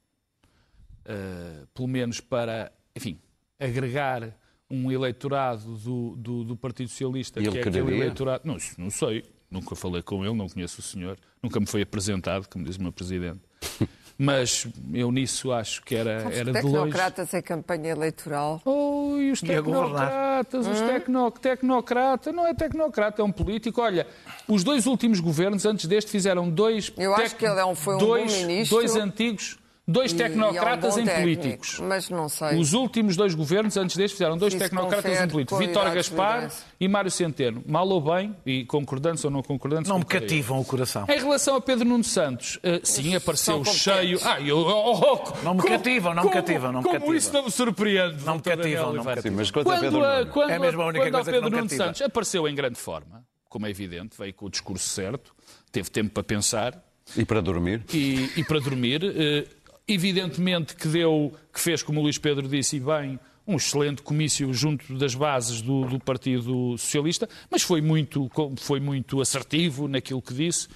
Uh, 1.05 1.65
pelo 1.73 1.87
menos 1.87 2.19
para, 2.19 2.71
enfim, 2.95 3.17
agregar 3.57 4.37
um 4.69 4.91
eleitorado 4.91 5.77
do, 5.77 6.15
do, 6.17 6.43
do 6.43 6.57
Partido 6.57 6.89
Socialista, 6.89 7.39
E 7.39 7.43
que 7.43 7.57
é 7.57 7.61
aquele 7.61 7.71
quereria? 7.79 8.03
eleitorado. 8.03 8.43
Não, 8.45 8.57
não 8.77 8.89
sei, 8.89 9.23
nunca 9.49 9.73
falei 9.75 10.01
com 10.01 10.25
ele, 10.25 10.35
não 10.35 10.49
conheço 10.49 10.81
o 10.81 10.83
senhor, 10.83 11.17
nunca 11.41 11.59
me 11.61 11.65
foi 11.65 11.81
apresentado, 11.81 12.49
como 12.49 12.65
diz 12.65 12.75
o 12.75 12.81
meu 12.83 12.91
presidente. 12.91 13.39
Mas 14.19 14.65
eu 14.93 15.11
nisso 15.11 15.51
acho 15.51 15.83
que 15.83 15.95
era, 15.95 16.27
Os 16.27 16.35
era 16.35 16.51
de 16.51 16.61
longe. 16.61 16.71
tecnocratas 16.71 17.33
em 17.35 17.41
campanha 17.41 17.89
eleitoral. 17.91 18.59
Oh, 18.65 19.15
e 19.19 19.29
os 19.29 19.43
E 19.43 19.45
tecnocratas, 19.45 20.65
os 20.65 20.81
tecno, 20.81 21.29
tecnocrata, 21.31 22.31
não 22.31 22.47
é 22.47 22.53
tecnocrata, 22.53 23.21
é 23.21 23.25
um 23.25 23.31
político. 23.31 23.79
Olha, 23.79 24.07
os 24.47 24.63
dois 24.63 24.87
últimos 24.87 25.19
governos 25.19 25.65
antes 25.67 25.85
deste 25.85 26.09
fizeram 26.09 26.49
dois. 26.49 26.91
Eu 26.97 27.13
acho 27.15 27.35
que 27.35 27.45
ele 27.45 27.59
é 27.59 27.65
um- 27.65 27.75
foi 27.75 27.95
um 27.95 27.99
bom 27.99 28.05
dois, 28.07 28.33
ministro. 28.43 28.77
Dois 28.77 28.95
antigos, 28.95 29.59
dois 29.87 30.11
E- 30.11 30.15
e 30.15 30.21
é 30.21 30.25
um 30.25 30.27
tecnocratas 30.29 30.95
bom 30.95 30.99
em 31.01 31.05
técnico, 31.05 31.41
políticos. 31.41 31.79
Mas 31.79 32.09
não 32.09 32.27
sei. 32.27 32.59
Os 32.59 32.73
últimos 32.73 33.15
dois 33.15 33.33
governos 33.33 33.77
antes 33.77 33.95
deste 33.95 34.13
fizeram 34.15 34.37
dois 34.37 34.53
Isso 34.53 34.61
tecnocratas 34.63 35.03
confere 35.05 35.25
em 35.25 35.27
políticos. 35.29 35.59
Vítor 35.59 35.89
de 35.89 35.95
Gaspar 35.95 36.51
e 36.79 36.87
Mário 36.87 37.09
Centeno. 37.11 37.63
Mal 37.65 37.87
ou 37.87 38.01
bem, 38.01 38.35
e 38.45 38.65
concordantes 38.65 39.23
ou 39.23 39.31
não 39.31 39.41
concordantes. 39.41 39.89
Não 39.89 39.99
me 39.99 40.05
cativam 40.05 40.59
o 40.59 40.65
coração. 40.65 41.05
Em 41.09 41.17
relação 41.19 41.55
a 41.55 41.61
Pedro 41.61 41.85
Nuno 41.87 42.03
Santos, 42.03 42.59
eh, 42.63 42.81
sim, 42.83 43.15
apareceu 43.15 43.63
cheio. 43.65 44.19
Ah, 44.23 44.41
eu, 44.41 44.57
oh, 44.57 44.99
oh, 45.23 45.43
Não 45.43 45.53
me 45.53 45.61
como- 45.61 45.73
cativam, 45.73 46.13
não 46.13 46.23
me 46.23 46.29
como- 46.29 46.41
cativam, 46.43 46.71
não 46.71 46.79
me 46.79 46.83
Como 46.83 46.93
cativam. 46.99 47.15
isso 47.15 47.33
não 47.33 47.43
me 47.45 47.51
surpreende. 47.51 48.23
Não 48.25 48.35
me 48.35 48.41
cativam, 48.41 48.93
não 48.93 49.03
me 49.03 49.03
cativam. 49.05 49.21
Sim, 49.21 49.29
mas 49.37 49.51
quanto 49.51 49.69
a 49.69 49.73
Quando, 49.73 49.81
Pedro 49.81 50.03
a, 50.03 50.17
Nunes? 50.19 50.33
quando, 50.33 50.49
É 50.51 50.59
mesmo 50.59 50.81
a 50.81 50.85
única 50.87 51.05
quando 51.05 51.15
ao 51.15 51.23
coisa 51.23 51.39
Pedro 51.41 51.57
Nuno. 51.57 51.69
Santos 51.69 52.01
apareceu 52.01 52.47
em 52.47 52.53
grande 52.55 52.77
forma, 52.79 53.23
como 53.49 53.65
é 53.65 53.69
evidente, 53.69 54.17
veio 54.17 54.33
com 54.33 54.45
o 54.47 54.49
discurso 54.49 54.87
certo, 54.89 55.33
teve 55.71 55.89
tempo 55.89 56.11
para 56.11 56.23
pensar 56.23 56.83
E 57.15 57.23
para 57.23 57.41
dormir? 57.41 57.83
e, 57.93 58.29
e 58.35 58.43
para 58.43 58.59
dormir. 58.59 59.01
Eh, 59.03 59.45
Evidentemente 59.87 60.75
que 60.75 60.87
deu, 60.87 61.33
que 61.53 61.59
fez, 61.59 61.81
como 61.81 61.99
o 61.99 62.03
Luís 62.03 62.17
Pedro 62.17 62.47
disse, 62.47 62.79
bem, 62.79 63.17
um 63.47 63.55
excelente 63.55 64.01
comício 64.01 64.53
junto 64.53 64.93
das 64.97 65.15
bases 65.15 65.61
do, 65.61 65.85
do 65.85 65.97
Partido 65.99 66.77
Socialista, 66.77 67.29
mas 67.49 67.61
foi 67.61 67.79
muito, 67.81 68.29
foi 68.57 68.79
muito 68.81 69.21
assertivo 69.21 69.87
naquilo 69.87 70.21
que 70.21 70.33
disse 70.33 70.67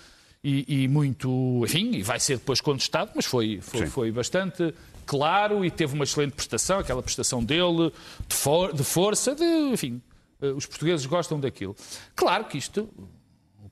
e, 0.42 0.84
e 0.84 0.88
muito, 0.88 1.62
enfim, 1.66 1.92
e 1.96 2.02
vai 2.02 2.20
ser 2.20 2.38
depois 2.38 2.62
contestado, 2.62 3.12
mas 3.14 3.26
foi, 3.26 3.60
foi, 3.62 3.86
foi 3.88 4.12
bastante 4.12 4.74
claro 5.06 5.66
e 5.66 5.70
teve 5.70 5.94
uma 5.94 6.06
excelente 6.06 6.32
prestação, 6.32 6.80
aquela 6.80 7.04
prestação 7.04 7.44
dele, 7.44 7.92
de, 8.28 8.34
for- 8.36 8.72
de 8.74 8.84
força, 8.86 9.36
de, 9.36 9.44
enfim, 9.44 10.02
eh, 10.42 10.52
os 10.52 10.66
portugueses 10.66 11.06
gostam 11.06 11.38
daquilo. 11.38 11.76
Claro 12.16 12.46
que 12.46 12.58
isto, 12.58 12.88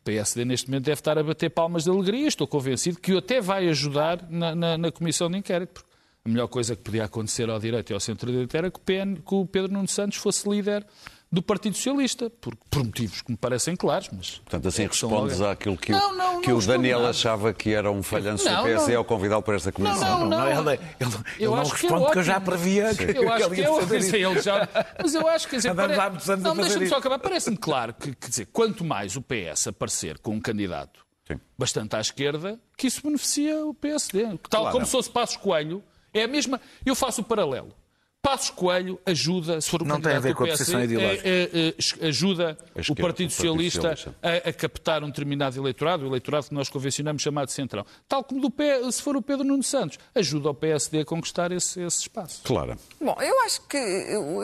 PSD 0.03 0.45
neste 0.45 0.67
momento 0.69 0.85
deve 0.85 0.99
estar 0.99 1.17
a 1.17 1.23
bater 1.23 1.49
palmas 1.49 1.83
de 1.83 1.89
alegria. 1.89 2.27
Estou 2.27 2.47
convencido 2.47 2.99
que 2.99 3.15
até 3.17 3.39
vai 3.41 3.67
ajudar 3.69 4.25
na, 4.29 4.55
na- 4.55 4.77
na 4.77 4.91
comissão 4.91 5.29
de 5.29 5.37
inquérito. 5.37 5.83
Porque 5.83 6.29
a 6.29 6.29
melhor 6.29 6.47
coisa 6.47 6.75
que 6.75 6.81
podia 6.81 7.05
acontecer 7.05 7.49
ao 7.49 7.59
direito 7.59 7.91
e 7.91 7.93
ao 7.93 7.99
centro-direita 7.99 8.57
era 8.57 8.71
que 8.71 8.77
o, 8.77 8.81
PN, 8.81 9.15
que 9.15 9.35
o 9.35 9.45
Pedro 9.45 9.71
Nuno 9.73 9.87
Santos 9.87 10.17
fosse 10.17 10.47
líder 10.49 10.85
do 11.31 11.43
Partido 11.43 11.75
Socialista, 11.75 12.27
por, 12.29 12.55
por 12.71 12.83
motivos 12.83 13.21
que 13.21 13.29
me 13.31 13.37
parecem 13.37 13.75
claros. 13.75 14.09
Mas 14.11 14.39
Portanto, 14.39 14.67
assim 14.67 14.83
é 14.83 14.87
que 14.87 14.93
respondes 14.93 15.37
logo- 15.37 15.51
àquilo 15.51 15.77
que, 15.77 15.91
Não, 15.91 16.09
o, 16.11 16.15
não, 16.15 16.41
que 16.41 16.49
não 16.49 16.57
o 16.57 16.61
Daniel 16.65 17.05
achava 17.05 17.53
que 17.53 17.71
era 17.71 17.91
um 17.91 18.01
falhanço 18.01 18.45
Não, 18.45 18.57
do 18.57 18.63
PSD 18.63 18.91
não. 18.93 18.97
ao 18.99 19.05
convidá-lo 19.05 19.43
para 19.43 19.55
esta 19.55 19.71
comissão. 19.71 20.21
Não, 20.21 20.25
não, 20.27 20.47
Ele, 20.47 20.71
ele, 20.71 20.79
ele 20.99 21.11
Eu 21.39 21.51
não 21.51 21.61
acho 21.61 21.71
que 21.75 21.77
é 21.77 21.81
responde 21.81 22.03
porque 22.05 22.19
eu 22.19 22.23
já 22.23 22.41
previa 22.41 22.95
que, 22.95 23.03
Eu 23.17 23.31
acho 23.31 23.45
ele 23.45 23.55
que 23.55 23.61
ia 23.61 23.67
é 23.67 23.73
fazer 23.73 23.87
quer 23.87 23.97
isso. 23.97 24.05
dizer, 24.11 24.21
ele 24.27 24.41
já. 24.41 24.69
Mas 25.01 25.13
eu 25.13 25.27
acho 25.27 25.45
que. 25.45 25.51
Quer 25.51 25.55
dizer, 25.57 25.75
pare- 25.75 25.93
há 25.99 26.09
muitos 26.09 26.29
anos 26.31 26.45
a 26.45 26.47
Não, 26.49 26.55
fazer 26.55 26.67
deixa-me 26.69 26.87
só 26.87 26.95
isso. 26.95 26.99
acabar. 27.07 27.19
Parece-me 27.19 27.57
claro 27.57 27.93
que, 27.93 28.15
quer 28.15 28.29
dizer, 28.29 28.45
quanto 28.51 28.83
mais 28.83 29.15
o 29.15 29.21
PS 29.21 29.67
aparecer 29.67 30.17
com 30.19 30.31
um 30.35 30.39
candidato 30.41 31.05
Sim. 31.27 31.39
bastante 31.57 31.95
à 31.95 31.99
esquerda, 31.99 32.59
que 32.75 32.87
isso 32.87 33.01
beneficia 33.03 33.63
o 33.67 33.73
PSD. 33.73 34.23
Tal 34.49 34.61
Claro. 34.61 34.71
como 34.71 34.85
se 34.85 34.91
fosse 34.91 35.11
Passos 35.11 35.37
Coelho, 35.37 35.83
é 36.11 36.23
a 36.23 36.27
mesma. 36.27 36.59
Eu 36.83 36.95
faço 36.95 37.21
o 37.21 37.23
paralelo. 37.23 37.71
Passos 38.21 38.49
Coelho 38.49 38.99
ajuda, 39.05 39.61
se 39.61 39.69
for 39.69 39.81
o 39.81 39.85
Não 39.85 39.99
tem 40.01 40.11
a 40.13 40.19
ver 40.19 40.35
com 40.35 40.43
a 40.43 40.47
PS, 40.47 40.57
posição 40.57 40.83
ideológica. 40.83 41.27
é- 41.27 41.49
é- 41.53 41.73
é- 42.03 42.07
ajuda 42.09 42.49
A 42.51 42.53
o 42.53 42.73
Partido 42.75 42.91
o 42.91 42.95
Partido 43.01 43.31
Socialista 43.31 43.95
a, 44.21 44.49
a 44.49 44.53
captar 44.53 45.03
um 45.05 45.07
determinado 45.07 45.57
eleitorado, 45.57 46.03
o 46.03 46.07
eleitorado 46.07 46.47
que 46.47 46.53
nós 46.53 46.67
convencionamos 46.67 47.21
chamado 47.23 47.49
Centrão. 47.49 47.85
Tal 48.09 48.21
como 48.23 48.41
do 48.41 48.51
P, 48.51 48.91
se 48.91 49.01
for 49.01 49.15
o 49.15 49.21
Pedro 49.21 49.45
Nuno 49.45 49.63
Santos, 49.63 49.97
ajuda 50.13 50.49
o 50.49 50.53
PSD 50.53 50.99
a 50.99 51.05
conquistar 51.05 51.51
esse, 51.53 51.79
esse 51.81 51.99
espaço. 52.01 52.41
Claro. 52.43 52.77
Bom, 52.99 53.15
eu 53.21 53.39
acho 53.45 53.61
que, 53.61 53.77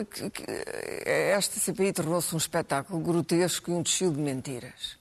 que- 0.10 0.30
que 0.30 0.44
esta 1.06 1.60
CPI 1.60 1.92
tornou-se 1.92 2.34
um 2.34 2.38
espetáculo 2.38 3.00
grotesco 3.02 3.72
e 3.72 3.74
um 3.74 3.82
desfile 3.82 4.12
de 4.12 4.22
mentiras. 4.22 4.98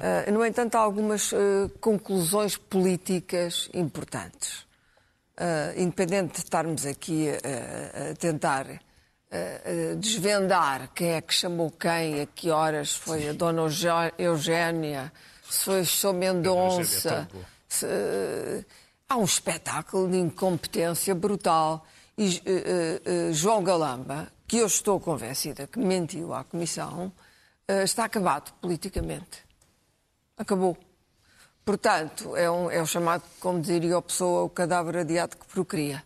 Ah, 0.00 0.30
no 0.32 0.42
entanto, 0.44 0.74
há 0.76 0.80
algumas 0.80 1.34
ah, 1.34 1.70
conclusões 1.82 2.56
políticas 2.56 3.68
importantes. 3.74 4.64
Ah, 5.38 5.72
independente 5.76 6.32
de 6.34 6.38
estarmos 6.38 6.86
aqui 6.86 7.28
a, 7.28 8.10
a 8.10 8.14
tentar 8.14 8.66
ah, 9.30 9.94
desvendar 9.98 10.88
quem 10.94 11.10
é 11.12 11.20
que 11.20 11.34
chamou 11.34 11.70
quem, 11.70 12.22
a 12.22 12.26
que 12.26 12.50
horas 12.50 12.94
foi 12.94 13.28
a 13.28 13.32
Dona 13.34 13.62
Eugé- 13.62 14.14
Eugénia, 14.18 15.12
se 15.48 15.64
foi 15.64 15.80
o. 15.82 16.12
Mendonça. 16.14 17.28
se, 17.68 17.86
há 19.08 19.16
um 19.16 19.24
espetáculo 19.24 20.10
de 20.10 20.16
incompetência 20.18 21.14
brutal. 21.14 21.84
E 22.18 22.40
João 23.32 23.62
Galamba, 23.62 24.32
que 24.48 24.56
eu 24.56 24.66
estou 24.66 24.98
convencida 24.98 25.66
que 25.66 25.78
mentiu 25.78 26.32
à 26.32 26.44
Comissão, 26.44 27.12
está 27.84 28.06
acabado 28.06 28.54
politicamente. 28.58 29.44
Acabou. 30.34 30.78
Portanto, 31.66 32.36
é, 32.36 32.48
um- 32.48 32.70
é 32.70 32.80
o 32.80 32.86
chamado, 32.86 33.24
como 33.40 33.60
diria 33.60 33.96
a 33.96 34.00
pessoa, 34.02 34.44
o 34.44 34.48
cadáver 34.48 34.98
adiado 34.98 35.36
que 35.36 35.44
procria. 35.48 36.00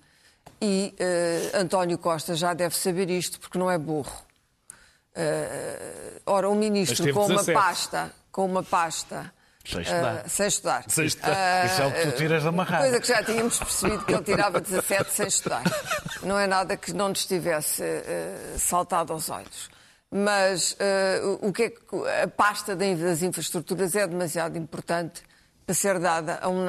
E 0.58 0.94
eh, 0.98 1.50
António 1.52 1.98
Costa 1.98 2.34
já 2.34 2.54
deve 2.54 2.74
saber 2.74 3.10
isto, 3.10 3.38
porque 3.38 3.58
não 3.58 3.70
é 3.70 3.76
burro. 3.76 4.10
Eh, 5.14 6.12
ora, 6.24 6.48
um 6.48 6.54
ministro 6.54 7.12
com 7.12 7.26
uma 7.26 7.42
17. 7.42 7.52
pasta, 7.52 8.10
com 8.32 8.46
uma 8.46 8.62
pasta. 8.62 9.30
Sem 9.62 9.82
estudar. 9.82 10.16
eh, 10.16 10.28
sem 10.28 10.46
estudar. 10.46 10.84
Sem 10.88 11.04
estudar. 11.04 11.36
Ah, 11.36 11.66
Isso 11.66 11.82
é 11.82 11.86
o 11.86 11.92
que 11.92 12.06
tu 12.06 12.12
tiras 12.16 12.42
da 12.44 12.52
marrada. 12.52 12.84
Coisa 12.84 12.98
que 13.00 13.08
já 13.08 13.22
tínhamos 13.22 13.58
percebido 13.58 14.04
que 14.06 14.14
ele 14.14 14.24
tirava 14.24 14.60
17 14.62 15.12
sem 15.12 15.26
estudar. 15.26 15.62
Não 16.22 16.38
é 16.38 16.46
nada 16.46 16.74
que 16.74 16.94
não 16.94 17.10
nos 17.10 17.26
tivesse 17.26 17.82
eh, 17.82 18.54
saltado 18.56 19.12
aos 19.12 19.28
olhos. 19.28 19.68
Mas 20.10 20.74
o 21.42 21.52
que 21.52 21.62
é 21.64 21.70
que 21.70 21.84
a 22.24 22.26
pasta 22.26 22.74
das 22.74 23.22
infraestruturas 23.22 23.94
é 23.94 24.06
demasiado 24.08 24.56
importante 24.58 25.22
para 25.70 25.74
ser 25.76 26.00
dada 26.00 26.40
a 26.42 26.48
um, 26.48 26.68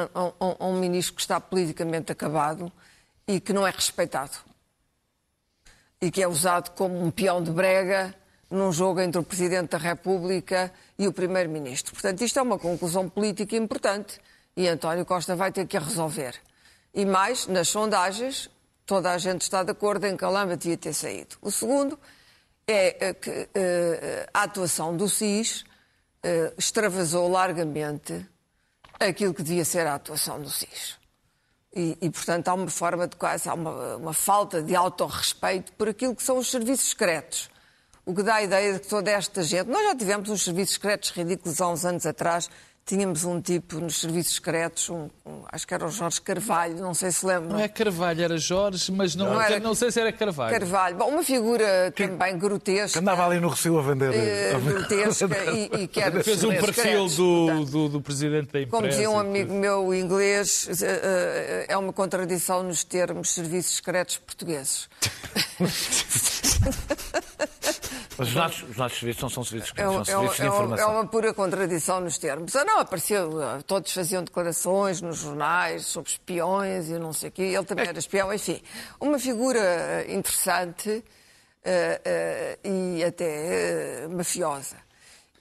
a 0.60 0.66
um- 0.68 0.80
ministro 0.80 1.16
que 1.16 1.22
está 1.22 1.40
politicamente 1.40 2.12
acabado 2.12 2.72
e 3.28 3.40
que 3.40 3.52
não 3.52 3.66
é 3.66 3.72
respeitado. 3.72 4.38
e 6.00 6.12
que 6.12 6.22
é 6.22 6.28
usado 6.28 6.70
como 6.72 7.04
um 7.04 7.10
peão 7.10 7.42
de 7.42 7.50
brega 7.50 8.14
num 8.50 8.72
jogo 8.72 9.00
entre 9.00 9.20
o 9.20 9.24
Presidente 9.24 9.72
da 9.72 9.78
República 9.80 10.72
e 11.00 11.08
o 11.08 11.14
Primeiro-Ministro. 11.14 11.94
Portanto, 11.94 12.22
isto 12.24 12.38
é 12.38 12.42
uma 12.44 12.60
conclusão 12.60 13.08
política 13.10 13.56
importante 13.56 14.20
e 14.56 14.68
António 14.68 15.06
Costa 15.06 15.36
vai 15.36 15.52
ter 15.52 15.66
que 15.66 15.78
a 15.78 15.80
resolver. 15.80 16.36
E 16.94 17.04
mais, 17.04 17.48
nas 17.48 17.70
sondagens, 17.70 18.50
toda 18.86 19.12
a 19.12 19.18
gente 19.18 19.42
está 19.42 19.64
de 19.64 19.72
acordo 19.72 20.06
em 20.06 20.16
que 20.18 20.26
a 20.26 20.30
Lama 20.30 20.58
devia 20.58 20.78
ter 20.78 20.94
saído. 20.94 21.38
O 21.42 21.52
segundo 21.52 21.98
é 22.68 23.08
eh, 23.08 23.14
que 23.16 23.50
eh, 23.54 24.30
a 24.34 24.44
atuação 24.44 24.96
do 24.96 25.08
SIS 25.10 25.66
eh, 26.24 26.54
extravasou 26.58 27.30
largamente 27.30 28.26
aquilo 29.08 29.34
que 29.34 29.44
devia 29.44 29.66
ser 29.66 29.88
a 29.88 29.96
atuação 29.96 30.42
do 30.42 30.50
SIS. 30.50 31.00
E, 31.74 31.98
e, 32.02 32.10
portanto, 32.10 32.50
há 32.50 32.54
uma 32.54 32.70
forma 32.70 33.08
de 33.08 33.16
quase, 33.16 33.48
há 33.48 33.54
uma, 33.54 33.96
uma 33.96 34.14
falta 34.14 34.62
de 34.62 34.76
autorrespeito 34.76 35.72
por 35.74 35.88
aquilo 35.88 36.16
que 36.16 36.24
são 36.24 36.38
os 36.38 36.52
serviços 36.52 36.90
secretos. 36.90 37.50
O 38.06 38.14
que 38.14 38.24
dá 38.24 38.36
a 38.36 38.44
ideia 38.44 38.74
de 38.74 38.80
que 38.80 38.88
toda 38.88 39.10
esta 39.10 39.44
gente. 39.44 39.70
Nós 39.70 39.84
já 39.84 39.96
tivemos 39.96 40.30
uns 40.30 40.44
serviços 40.44 40.74
secretos 40.74 41.12
ridículos 41.12 41.62
há 41.62 41.68
uns 41.70 41.86
anos 41.86 42.06
atrás. 42.06 42.50
Tínhamos 42.84 43.24
um 43.24 43.40
tipo 43.40 43.80
nos 43.80 44.02
serviços 44.02 44.36
secretos, 44.36 44.90
um, 44.90 45.08
um, 45.26 45.44
acho 45.52 45.68
que 45.68 45.74
era 45.74 45.86
o 45.86 45.90
Jorge 45.90 46.20
Carvalho, 46.20 46.76
não 46.78 46.94
sei 46.96 47.12
se 47.12 47.26
lembram. 47.26 47.52
Não 47.52 47.60
é 47.60 47.68
Carvalho, 47.68 48.24
era 48.24 48.38
Jorge, 48.38 48.92
mas 48.92 49.16
não, 49.16 49.34
Não 49.34 49.42
era- 49.42 49.60
não 49.60 49.76
sei 49.76 49.92
se 49.92 50.00
era 50.02 50.12
Carvalho. 50.12 50.52
Carvalho. 50.52 50.98
Bom, 50.98 51.06
uma 51.10 51.24
figura 51.24 51.94
também 51.96 52.38
grotesca. 52.38 52.94
Que 52.94 53.00
andava 53.00 53.26
ali 53.26 53.40
no 53.40 53.50
Recio 53.50 53.78
a 53.78 53.82
vender. 53.84 54.10
a 54.10 54.58
vender- 54.58 54.74
grotesca 54.74 55.28
e, 55.54 55.84
e 55.84 55.88
que 55.88 56.02
era 56.02 56.24
Fez 56.24 56.44
um 56.44 56.50
perfil 56.50 56.74
secretos, 56.74 57.16
do, 57.18 57.46
portanto. 57.48 57.72
do, 57.72 57.90
do 57.90 58.02
presidente 58.02 58.52
da 58.52 58.60
empresa. 58.62 58.72
Como 58.72 58.88
dizia 58.90 59.10
um 59.10 59.20
amigo 59.20 59.54
meu 59.54 59.94
inglês, 59.94 60.82
eh, 60.82 61.02
eh, 61.04 61.66
é 61.70 61.78
uma 61.78 61.94
contradição 61.94 62.64
nos 62.64 62.84
termos 62.84 63.30
serviços 63.32 63.76
secretos 63.78 64.18
portugueses. 64.18 64.90
Mas 68.22 68.30
os 68.30 68.36
nossos, 68.36 68.70
os 68.70 68.78
nossos 68.78 69.00
serviços 69.00 69.22
não 69.24 69.30
são 69.30 69.44
serviços 69.44 69.70
É, 69.72 69.76
secretos, 69.76 69.96
um- 69.96 70.06
são 70.06 70.14
é 70.14 70.18
serviços 70.18 70.36
de 70.38 70.42
é 70.42 70.46
é 70.46 70.48
informação. 70.50 70.92
uma 70.94 71.08
pura 71.08 71.34
contradição 71.34 72.00
nos 72.02 72.18
termos. 72.18 72.56
Ah, 72.56 72.64
não, 72.64 72.80
apareceu, 72.80 73.42
ah, 73.42 73.60
todos 73.66 73.92
faziam 73.92 74.24
declarações 74.24 75.02
nos 75.02 75.18
jornais 75.20 75.86
sobre 75.86 76.12
espiões 76.12 76.88
e 76.90 77.00
não 77.00 77.14
sei 77.14 77.30
o 77.30 77.32
quê. 77.32 77.42
Ele 77.42 77.66
também 77.66 77.88
era 77.88 77.98
espião, 77.98 78.32
enfim. 78.34 78.62
Uma 79.00 79.18
figura 79.18 79.60
ah, 79.60 80.12
interessante 80.12 81.04
ah, 81.66 81.70
ah, 82.06 82.68
e 82.68 83.04
até 83.04 84.04
ah, 84.06 84.10
mafiosa. 84.10 84.76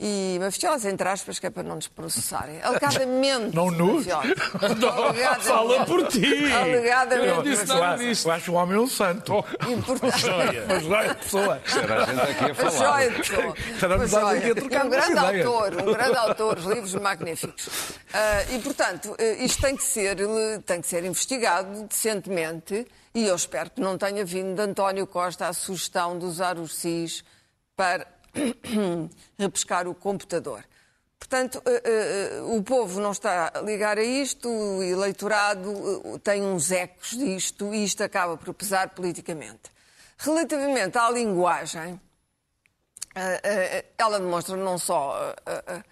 E 0.02 0.38
mafiosa, 0.40 0.88
entre 0.90 1.06
aspas, 1.06 1.38
que 1.38 1.46
é 1.46 1.50
para 1.50 1.62
não 1.62 1.74
nos 1.74 1.86
processarem. 1.86 2.58
Alegadamente. 2.64 3.54
Não. 3.54 3.68
Alegadamente. 3.68 5.44
Fala 5.44 5.84
por 5.84 6.08
ti! 6.08 6.50
Alegadamente. 6.50 7.28
Eu 7.28 7.36
não 7.36 7.42
disse 7.42 7.66
nada 7.66 7.86
acho, 7.88 8.04
disto. 8.04 8.26
eu 8.28 8.32
acho 8.32 8.52
o 8.52 8.54
homem 8.54 8.78
um 8.78 8.86
santo. 8.86 9.44
Importante. 9.68 10.26
Uma 10.64 10.80
joia 10.80 11.08
de 11.10 11.14
pessoa. 11.16 11.62
Era 11.82 12.02
a 12.02 12.06
gente 12.06 12.20
aqui 12.20 12.44
a 12.44 12.46
Uma 12.46 12.54
falar. 12.54 12.78
joia 12.78 13.10
de 13.10 13.16
pessoa. 13.16 13.44
Uma 13.44 14.20
lá 14.22 14.32
aqui 14.32 14.46
a 14.48 14.84
um 14.84 14.88
grande 14.88 15.12
umas 15.12 15.28
ideias. 15.28 15.46
autor, 15.46 15.82
um 15.82 15.92
grande 15.92 16.16
autor, 16.16 16.58
os 16.58 16.64
livros 16.64 16.94
magníficos. 16.94 17.68
Ah, 18.14 18.42
e, 18.50 18.58
portanto, 18.60 19.14
eh, 19.18 19.44
isto 19.44 19.60
tem 19.60 19.76
que, 19.76 19.84
ser, 19.84 20.16
tem 20.64 20.80
que 20.80 20.86
ser 20.86 21.04
investigado 21.04 21.84
decentemente 21.84 22.86
e 23.14 23.26
eu 23.26 23.34
espero 23.34 23.70
que 23.70 23.80
não 23.80 23.98
tenha 23.98 24.24
vindo 24.24 24.54
de 24.54 24.62
António 24.62 25.06
Costa 25.06 25.48
a 25.48 25.52
sugestão 25.52 26.18
de 26.18 26.24
usar 26.24 26.58
os 26.58 26.74
SIS 26.76 27.24
para 27.76 28.06
repescar 29.38 29.86
o 29.88 29.94
computador. 29.94 30.64
Portanto, 31.18 31.62
eh, 31.66 31.82
eh, 31.84 32.40
o 32.42 32.62
povo 32.62 33.00
não 33.00 33.12
está 33.12 33.52
a 33.54 33.60
ligar 33.60 33.98
a 33.98 34.02
isto, 34.02 34.48
o 34.48 34.82
eleitorado 34.82 35.70
eh, 36.14 36.18
tem 36.24 36.42
uns 36.42 36.70
ecos 36.70 37.10
disto 37.10 37.74
e 37.74 37.84
isto 37.84 38.02
acaba 38.02 38.36
por 38.36 38.54
pesar 38.54 38.90
politicamente. 38.90 39.70
Relativamente 40.16 40.96
à 40.96 41.10
linguagem, 41.10 42.00
eh, 43.14 43.40
eh, 43.44 43.84
ela 43.98 44.18
demonstra 44.18 44.56
não 44.56 44.78
só 44.78 45.34
eh, 45.46 45.64
eh, 45.66 45.82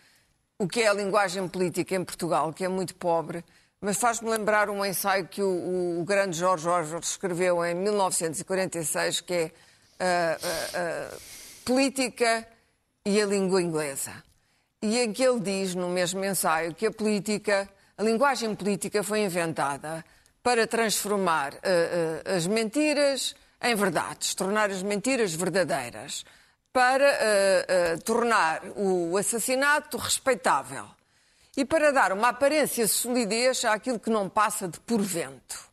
o 0.59 0.66
que 0.66 0.83
é 0.83 0.88
a 0.88 0.92
linguagem 0.94 1.46
política 1.46 1.94
em 1.94 2.05
Portugal, 2.05 2.53
que 2.53 2.64
é 2.64 2.68
muito 2.68 2.94
pobre, 2.94 3.44
mas 3.81 3.96
faz-me 3.96 4.29
lembrar 4.29 4.68
um 4.70 4.85
ensaio 4.85 5.29
que 5.29 5.42
o, 5.42 6.03
grande 6.05 6.37
Jorge 6.37 6.68
Orwell 6.68 6.98
escreveu 7.01 7.64
em 7.64 7.74
1946, 7.74 9.20
que 9.20 9.35
é 9.35 9.53
eh, 10.01 10.38
eh, 10.42 10.70
eh, 10.74 11.11
Política 11.72 12.48
e 13.04 13.20
a 13.20 13.26
Língua 13.26 13.61
Inglesa. 13.61 14.24
E 14.81 15.00
em 15.00 15.12
que 15.12 15.22
ele 15.22 15.38
diz, 15.38 15.74
no 15.74 15.90
mesmo 15.90 16.24
ensaio, 16.24 16.74
que 16.74 16.87
a 16.87 16.90
política, 16.90 17.68
a 17.98 18.02
linguagem 18.02 18.54
política 18.54 19.02
foi 19.02 19.20
inventada 19.20 20.02
para 20.42 20.66
transformar 20.66 21.52
eh, 21.62 22.22
eh, 22.24 22.37
as 22.37 22.46
mentiras 22.46 23.37
em 23.62 23.74
verdades, 23.74 24.35
tornar 24.35 24.70
as 24.70 24.83
mentiras 24.83 25.35
verdadeiras, 25.35 26.24
para 26.72 27.04
eh, 27.04 27.98
tornar 28.02 28.62
o 28.74 29.14
assassinato 29.18 29.98
respeitável 29.98 30.87
e 31.54 31.66
para 31.66 31.92
dar 31.92 32.12
uma 32.14 32.28
aparência 32.28 32.87
de 32.87 32.90
solidez 32.90 33.62
àquilo 33.66 34.00
que 34.00 34.09
não 34.09 34.26
passa 34.26 34.66
de 34.66 34.81
porvento. 34.81 35.68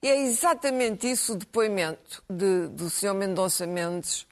E 0.00 0.06
é 0.06 0.16
exatamente 0.22 1.10
isso 1.10 1.32
o 1.32 1.36
depoimento 1.36 2.22
de- 2.30 2.68
do 2.68 2.88
Sr. 2.88 3.14
Mendonça 3.14 3.66
Mendes, 3.66 4.29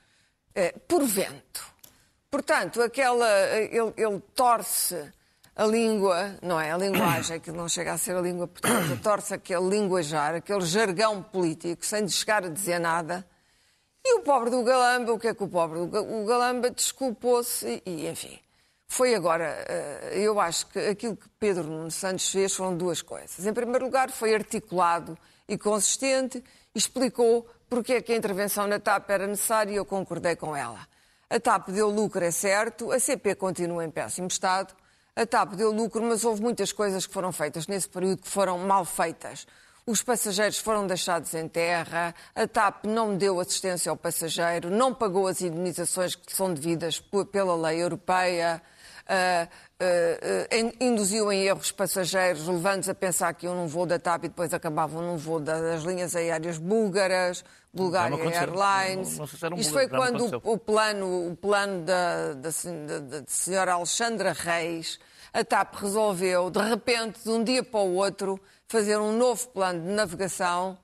eh, 0.55 0.75
porvento. 0.87 1.67
Portanto, 2.31 2.83
aquela, 2.83 3.29
ele, 3.57 3.93
ele 3.97 4.21
torce 4.35 5.13
a 5.57 5.65
língua, 5.65 6.37
não 6.43 6.61
é? 6.61 6.71
A 6.71 6.79
linguagem, 6.79 7.41
que 7.41 7.51
não 7.51 7.69
chega 7.69 7.93
a 7.93 7.99
ser 7.99 8.15
a 8.15 8.21
língua 8.21 8.47
portuguesa, 8.47 8.97
torce 9.03 9.35
aquele 9.35 9.69
linguajar, 9.69 10.35
aquele 10.37 10.61
jargão 10.61 11.23
político, 11.23 11.85
sem 11.85 12.09
chegar 12.09 12.45
a 12.45 12.49
dizer 12.49 12.79
nada. 12.79 13.27
E 14.05 14.15
o 14.15 14.21
pobre 14.21 14.51
do 14.51 14.63
Galamba, 14.63 15.13
o 15.13 15.19
que 15.19 15.29
é 15.29 15.35
que 15.35 15.43
o 15.43 15.49
pobre 15.49 15.87
do 15.87 16.25
Galamba 16.25 16.71
desculpou-se 16.71 17.83
e, 17.85 18.09
enfim. 18.09 18.39
Foi 18.87 19.15
agora, 19.15 19.45
eh, 19.69 20.13
eu 20.15 20.41
acho 20.41 20.67
que 20.69 20.79
aquilo 20.79 21.15
que 21.15 21.29
Pedro 21.39 21.65
Nuno 21.65 21.91
Santos 21.91 22.31
fez 22.31 22.55
foram 22.55 22.75
duas 22.75 23.03
coisas. 23.03 23.45
Em 23.45 23.53
primeiro 23.53 23.85
lugar, 23.85 24.11
foi 24.11 24.35
articulado 24.35 25.19
e 25.47 25.59
consistente 25.59 26.43
explicou 26.75 27.47
porque 27.69 27.95
é 27.95 28.03
que 28.03 28.13
a 28.13 28.17
intervenção 28.17 28.67
na 28.67 28.79
TAP 28.79 29.11
era 29.11 29.27
necessária 29.27 29.73
e 29.73 29.77
eu 29.77 29.85
concordei 29.85 30.37
com 30.37 30.57
ela. 30.57 30.81
A 31.31 31.39
TAP 31.39 31.69
deu 31.69 31.91
lucro, 31.91 32.25
é 32.25 32.31
certo, 32.31 32.91
a 32.91 32.99
CP 32.99 33.35
continua 33.35 33.85
em 33.85 33.91
péssimo 33.91 34.29
estado, 34.29 34.75
a 35.15 35.27
TAP 35.27 35.55
deu 35.55 35.71
lucro, 35.71 36.03
mas 36.03 36.25
houve 36.25 36.41
muitas 36.41 36.73
coisas 36.73 37.07
que 37.07 37.13
foram 37.13 37.33
feitas 37.33 37.67
nesse 37.67 37.89
período 37.89 38.23
que 38.23 38.29
foram 38.29 38.59
mal 38.59 38.85
feitas. 38.85 39.47
Os 39.85 40.03
passageiros 40.03 40.59
foram 40.59 40.87
deixados 40.87 41.35
em 41.35 41.49
terra, 41.49 42.15
a 42.35 42.47
TAP 42.47 42.85
não 42.85 43.17
deu 43.17 43.41
assistência 43.41 43.91
ao 43.91 43.97
passageiro, 43.97 44.71
não 44.71 44.95
pagou 44.95 45.27
as 45.27 45.41
indenizações 45.41 46.15
que 46.15 46.35
são 46.35 46.53
devidas 46.53 47.03
pela 47.33 47.57
lei 47.57 47.83
europeia, 47.83 48.63
ah, 49.09 49.49
in- 50.53 50.73
induziu 50.81 51.33
em 51.33 51.45
erro 51.47 51.61
os 51.61 51.73
passageiros, 51.73 52.47
levando-os 52.47 52.89
a 52.89 52.95
pensar 52.95 53.33
que 53.35 53.47
iam 53.47 53.55
num 53.55 53.67
voo 53.67 53.87
da 53.87 53.99
TAP 53.99 54.25
e 54.25 54.29
depois 54.29 54.53
acabavam 54.53 55.03
num 55.03 55.17
voo 55.17 55.41
da- 55.41 55.61
das 55.61 55.83
linhas 55.83 56.15
aéreas 56.17 56.59
búlgaras, 56.59 57.45
Bulgária 57.73 58.17
aconteceu. 58.17 58.43
Airlines. 58.43 59.19
Não- 59.19 59.51
não 59.51 59.59
Isto 59.59 59.73
foi 59.73 59.89
quando 59.89 60.25
o, 60.45 60.53
o 60.53 60.59
plano, 60.59 61.31
o 61.31 61.37
plano 61.37 61.85
da, 61.85 62.33
da, 62.35 62.49
da- 62.51 63.21
da 63.21 63.25
senhora 63.27 63.73
Alexandra 63.75 64.33
Reis, 64.33 64.99
a 65.33 65.45
TAP 65.45 65.75
resolveu, 65.77 66.51
de 66.51 66.59
repente, 66.61 67.21
de 67.23 67.31
um 67.31 67.45
dia 67.45 67.63
para 67.63 67.81
o 67.81 67.95
outro, 67.95 68.41
fazer 68.67 68.99
um 68.99 69.13
novo 69.17 69.47
plano 69.49 69.81
de 69.83 69.89
navegação. 69.89 70.77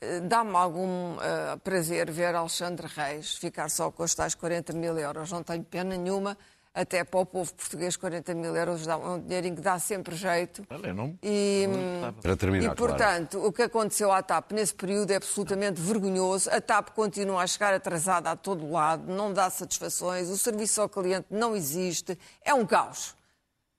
Eh, 0.00 0.20
Dá-me 0.20 0.54
algum 0.54 1.16
eh, 1.20 1.56
prazer 1.64 2.10
ver 2.10 2.34
Alexandre 2.34 2.86
Reis 2.86 3.36
ficar 3.36 3.68
só 3.70 3.90
com 3.90 4.02
os 4.02 4.14
tais 4.14 4.34
40 4.34 4.72
mil 4.72 4.96
euros. 4.98 5.30
Não 5.32 5.42
tenho 5.42 5.62
pena 5.64 5.96
nenhuma, 5.96 6.36
até 6.74 7.02
para 7.04 7.20
o 7.20 7.26
povo 7.26 7.52
português, 7.54 7.96
40 7.96 8.34
mil 8.34 8.54
euros 8.54 8.86
dá 8.86 8.96
um 8.96 9.20
dinheirinho 9.20 9.56
que 9.56 9.62
dá 9.62 9.78
sempre 9.78 10.14
jeito. 10.14 10.64
Eu 10.70 10.94
não- 10.94 11.18
E, 11.22 11.66
Para 12.22 12.36
terminar, 12.36 12.72
e, 12.72 12.76
portanto, 12.76 13.44
o 13.44 13.52
que 13.52 13.62
aconteceu 13.62 14.12
à 14.12 14.22
TAP 14.22 14.52
nesse 14.52 14.74
período 14.74 15.10
é 15.10 15.16
absolutamente 15.16 15.80
vergonhoso. 15.80 16.48
A 16.50 16.60
TAP 16.60 16.90
continua 16.90 17.42
a 17.42 17.46
chegar 17.46 17.74
atrasada 17.74 18.30
a 18.30 18.36
todo 18.36 18.70
lado, 18.70 19.12
não 19.12 19.32
dá 19.32 19.50
satisfações, 19.50 20.28
o 20.28 20.38
serviço 20.38 20.80
ao 20.80 20.88
cliente 20.88 21.26
não 21.30 21.56
existe. 21.56 22.16
É 22.44 22.54
um 22.54 22.64
caos. 22.64 23.14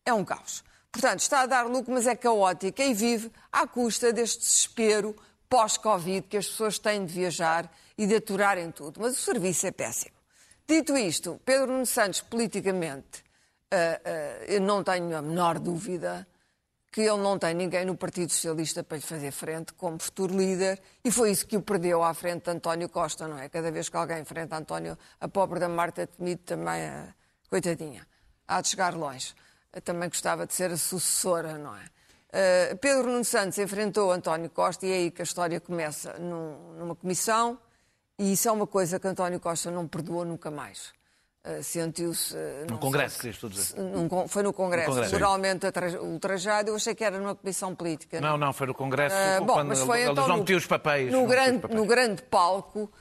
É 0.05 0.13
um 0.13 0.25
caos. 0.25 0.63
Portanto, 0.91 1.19
está 1.19 1.41
a 1.41 1.45
dar 1.45 1.67
lucro, 1.67 1.93
mas 1.93 2.07
é 2.07 2.15
caótica 2.15 2.83
e 2.83 2.93
vive 2.93 3.31
à 3.51 3.67
custa 3.67 4.11
deste 4.11 4.39
desespero 4.39 5.15
pós-Covid 5.47 6.27
que 6.27 6.37
as 6.37 6.47
pessoas 6.47 6.79
têm 6.79 7.05
de 7.05 7.13
viajar 7.13 7.71
e 7.97 8.07
de 8.07 8.15
aturarem 8.15 8.71
tudo. 8.71 8.99
Mas 8.99 9.13
o 9.17 9.21
serviço 9.21 9.67
é 9.67 9.71
péssimo. 9.71 10.11
Dito 10.69 10.95
isto, 10.95 11.41
Pedro 11.43 11.71
Nuno 11.71 11.83
Santos, 11.87 12.21
politicamente, 12.21 13.23
ah, 13.71 13.99
ah, 14.05 14.45
eu 14.45 14.61
não 14.61 14.83
tenho 14.83 15.17
a 15.17 15.19
menor 15.19 15.57
dúvida 15.57 16.27
que 16.91 17.01
ele 17.01 17.17
não 17.17 17.39
tem 17.39 17.55
ninguém 17.55 17.83
no 17.85 17.97
Partido 17.97 18.31
Socialista 18.31 18.83
para 18.83 18.97
lhe 18.97 19.03
fazer 19.03 19.31
frente 19.31 19.73
como 19.73 19.97
futuro 19.99 20.37
líder 20.37 20.79
e 21.03 21.09
foi 21.09 21.31
isso 21.31 21.47
que 21.47 21.57
o 21.57 21.61
perdeu 21.63 22.03
à 22.03 22.13
frente 22.13 22.43
de 22.43 22.51
António 22.51 22.87
Costa, 22.87 23.27
não 23.27 23.39
é? 23.39 23.49
Cada 23.49 23.71
vez 23.71 23.89
que 23.89 23.97
alguém 23.97 24.19
enfrenta 24.19 24.57
António, 24.57 24.95
a 25.19 25.27
pobre 25.27 25.59
da 25.59 25.67
Marta 25.67 26.05
Temido 26.05 26.43
também, 26.43 26.87
coitadinha, 27.49 28.05
há 28.47 28.61
de 28.61 28.67
chegar 28.67 28.93
longe. 28.93 29.33
Eu 29.73 29.81
também 29.81 30.07
gostava 30.07 30.45
de 30.45 30.53
ser 30.53 30.69
a 30.69 30.77
sucessora, 30.77 31.57
não 31.57 31.75
é? 31.75 31.85
Ah, 32.31 32.75
Pedro 32.79 33.11
Nuno 33.11 33.25
Santos 33.25 33.57
enfrentou 33.57 34.11
António 34.11 34.51
Costa 34.51 34.85
e 34.85 34.91
é 34.91 34.95
aí 34.97 35.09
que 35.09 35.23
a 35.23 35.25
história 35.25 35.59
começa 35.59 36.13
num- 36.19 36.73
numa 36.77 36.95
comissão 36.95 37.57
E 38.19 38.33
isso 38.33 38.47
é 38.47 38.51
uma 38.51 38.67
coisa 38.67 38.99
que 38.99 39.07
António 39.07 39.39
Costa 39.39 39.71
não 39.71 39.87
perdoou 39.87 40.25
nunca 40.25 40.51
mais. 40.51 40.91
Uh, 41.47 41.63
Sentiu-se. 41.63 42.35
uh, 42.35 42.65
No 42.65 42.71
não 42.71 42.77
Congresso, 42.77 43.17
querias 43.17 43.37
tu 43.37 43.49
dizer? 43.49 43.63
se- 43.63 43.79
num 43.79 44.27
foi 44.27 44.43
no 44.43 44.51
Congresso. 44.51 44.89
No 44.89 44.95
Congresso. 44.95 45.13
Moralmente 45.15 45.65
atra- 45.65 46.01
ultrajado. 46.01 46.69
Eu 46.69 46.75
achei 46.75 46.93
que 46.93 47.03
era 47.03 47.17
numa 47.17 47.33
comissão 47.33 47.73
política. 47.73 48.19
Não, 48.19 48.37
não, 48.37 48.51
foi 48.51 48.67
no 48.67 48.73
Congresso, 48.73 49.15
Ah, 49.15 49.39
bom, 49.39 49.53
quando 49.53 49.69
mas 49.69 49.79
foi 49.79 49.99
eles 50.01 50.11
então 50.11 50.27
não 50.27 50.35
no- 50.35 50.41
metiam 50.41 50.57
os 50.57 50.65
papéis. 50.67 51.11
No 51.11 51.19
não 51.21 51.27
grande, 51.27 51.59
papéis. 51.59 51.79
no 51.79 51.85
grande 51.87 52.21
palco. 52.23 52.91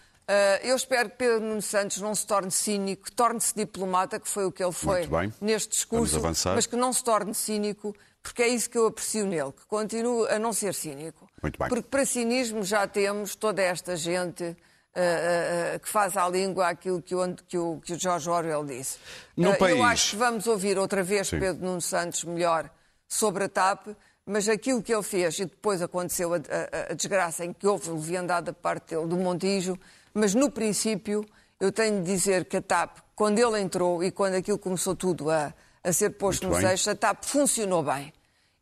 eu 0.62 0.76
espero 0.76 1.09
que 1.11 1.16
Pedro 1.16 1.40
Nuno 1.40 1.62
Santos 1.62 2.00
não 2.00 2.14
se 2.14 2.26
torne 2.26 2.50
cínico, 2.50 3.11
torne-se 3.11 3.54
diplomata, 3.57 4.20
que 4.20 4.28
foi 4.28 4.44
o 4.44 4.52
que 4.52 4.62
ele 4.62 4.72
foi 4.72 4.98
Muito 5.07 5.11
bem. 5.11 5.33
neste 5.40 5.70
discurso, 5.70 6.20
mas 6.54 6.66
que 6.66 6.76
não 6.76 6.92
se 6.92 7.02
torne 7.02 7.35
cínico, 7.35 7.96
porque 8.22 8.42
é 8.42 8.48
isso 8.48 8.68
que 8.70 8.76
eu 8.78 8.87
aprecio 8.87 9.26
nele, 9.26 9.52
que 9.52 9.66
continue 9.66 10.28
a 10.28 10.38
não 10.38 10.52
ser 10.52 10.74
cínico. 10.74 11.26
Muito 11.42 11.59
bem. 11.59 11.68
Porque 11.68 11.88
para 11.88 12.04
cinismo 12.04 12.62
já 12.62 12.87
temos 12.87 13.35
toda 13.35 13.62
esta 13.62 13.96
gente 13.96 14.54
ah, 15.00 15.74
ah, 15.74 15.78
que 15.78 15.88
faz 15.88 16.16
à 16.16 16.28
língua 16.28 16.68
aquilo 16.68 17.00
que 17.00 17.14
o, 17.14 17.34
que 17.46 17.56
o, 17.58 17.80
que 17.84 17.92
o 17.92 17.98
George 17.98 18.28
Orwell 18.28 18.64
disse. 18.64 18.98
No 19.37 19.56
país- 19.56 19.76
Eu 19.76 19.84
acho 19.84 20.11
que 20.11 20.16
vamos 20.16 20.46
ouvir 20.46 20.78
outra 20.78 21.02
vez 21.02 21.28
Sim. 21.28 21.38
Pedro 21.38 21.64
Nuno 21.64 21.80
Santos 21.80 22.24
melhor 22.24 22.68
sobre 23.06 23.44
a 23.44 23.48
TAP, 23.48 23.88
mas 24.26 24.48
aquilo 24.48 24.82
que 24.82 24.92
ele 24.92 25.02
fez, 25.02 25.38
e 25.38 25.44
depois 25.46 25.80
aconteceu 25.80 26.34
a, 26.34 26.37
a- 26.37 26.92
a 26.92 26.94
desgraça 26.94 27.44
em 27.44 27.52
que 27.52 27.66
houve 27.66 27.90
leviandade 27.90 28.46
da 28.46 28.52
parte 28.52 28.94
dele, 28.94 29.06
do 29.06 29.16
Montijo, 29.16 29.78
mas 30.12 30.34
no 30.34 30.50
princípio 30.50 31.24
eu 31.61 31.72
tenho 31.72 32.02
de 32.02 32.12
dizer 32.12 32.44
que 32.44 32.56
a 32.58 32.62
TAP, 32.62 32.98
quando 33.16 33.38
ele 33.38 33.61
entrou 33.61 34.02
e 34.04 34.11
quando 34.11 34.34
aquilo 34.34 34.58
começou 34.58 34.94
tudo 34.94 35.30
a, 35.30 35.52
a 35.82 35.92
ser 35.92 36.11
posto 36.11 36.46
Muito 36.46 36.61
nos 36.61 36.70
eixos, 36.70 36.88
a 36.88 36.94
TAP 36.94 37.24
funcionou 37.24 37.82
bem. 37.82 38.12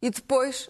E 0.00 0.10
depois 0.10 0.68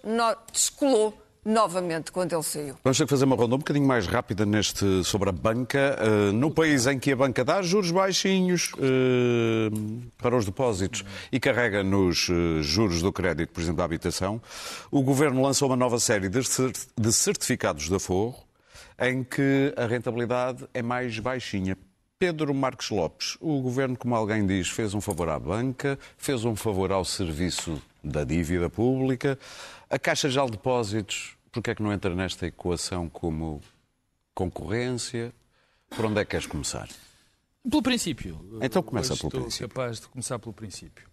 descolou 0.52 1.16
novamente 1.46 2.10
quando 2.10 2.32
ele 2.34 2.42
saiu. 2.42 2.74
Vamos 2.82 2.98
ter 2.98 3.04
que 3.04 3.10
fazer 3.10 3.24
uma 3.24 3.36
ronda 3.36 3.54
um 3.54 3.58
bocadinho 3.58 3.86
mais 3.86 4.06
rápida 4.06 4.44
neste, 4.44 5.04
sobre 5.04 5.28
a 5.28 5.32
banca. 5.32 5.96
Uh, 6.02 6.32
no 6.32 6.50
país 6.50 6.86
em 6.86 6.98
que 6.98 7.12
a 7.12 7.16
banca 7.16 7.44
dá 7.44 7.62
juros 7.62 7.90
baixinhos 7.92 8.72
uh, 8.74 10.02
para 10.18 10.36
os 10.36 10.44
depósitos 10.44 11.04
e 11.30 11.38
carrega 11.38 11.82
nos 11.84 12.28
uh, 12.28 12.62
juros 12.62 13.00
do 13.00 13.12
crédito, 13.12 13.52
por 13.52 13.60
exemplo, 13.60 13.78
da 13.78 13.84
habitação, 13.84 14.42
o 14.90 15.00
Governo 15.02 15.40
lançou 15.40 15.68
uma 15.68 15.76
nova 15.76 15.98
série 16.00 16.28
de 16.28 16.42
cer- 16.42 16.72
de 16.98 17.12
certificados 17.12 17.88
de 17.88 17.94
aforro 17.94 18.44
em 18.98 19.22
que 19.22 19.72
a 19.76 19.86
rentabilidade 19.86 20.64
é 20.74 20.82
mais 20.82 21.18
baixinha. 21.18 21.76
Pedro 22.18 22.54
Marques 22.54 22.88
Lopes, 22.88 23.36
o 23.42 23.60
Governo, 23.60 23.94
como 23.94 24.14
alguém 24.16 24.46
diz, 24.46 24.68
fez 24.70 24.94
um 24.94 25.02
favor 25.02 25.28
à 25.28 25.38
banca, 25.38 25.98
fez 26.16 26.46
um 26.46 26.56
favor 26.56 26.90
ao 26.90 27.04
serviço 27.04 27.80
da 28.02 28.24
dívida 28.24 28.70
pública. 28.70 29.38
A 29.90 29.98
Caixa 29.98 30.26
de 30.28 30.50
Depósitos, 30.50 31.35
porque 31.56 31.70
é 31.70 31.74
que 31.74 31.82
não 31.82 31.90
entra 31.92 32.14
nesta 32.14 32.46
equação 32.46 33.08
como 33.08 33.62
concorrência? 34.34 35.32
Por 35.88 36.04
onde 36.04 36.20
é 36.20 36.24
que 36.24 36.32
queres 36.32 36.46
começar? 36.46 36.88
Pelo 37.68 37.82
princípio. 37.82 38.58
Então 38.62 38.82
começa 38.82 39.12
Hoje 39.14 39.20
pelo 39.22 39.28
estou 39.30 39.40
princípio. 39.42 39.68
capaz 39.68 40.00
de 40.00 40.08
começar 40.08 40.38
pelo 40.38 40.52
princípio. 40.52 41.08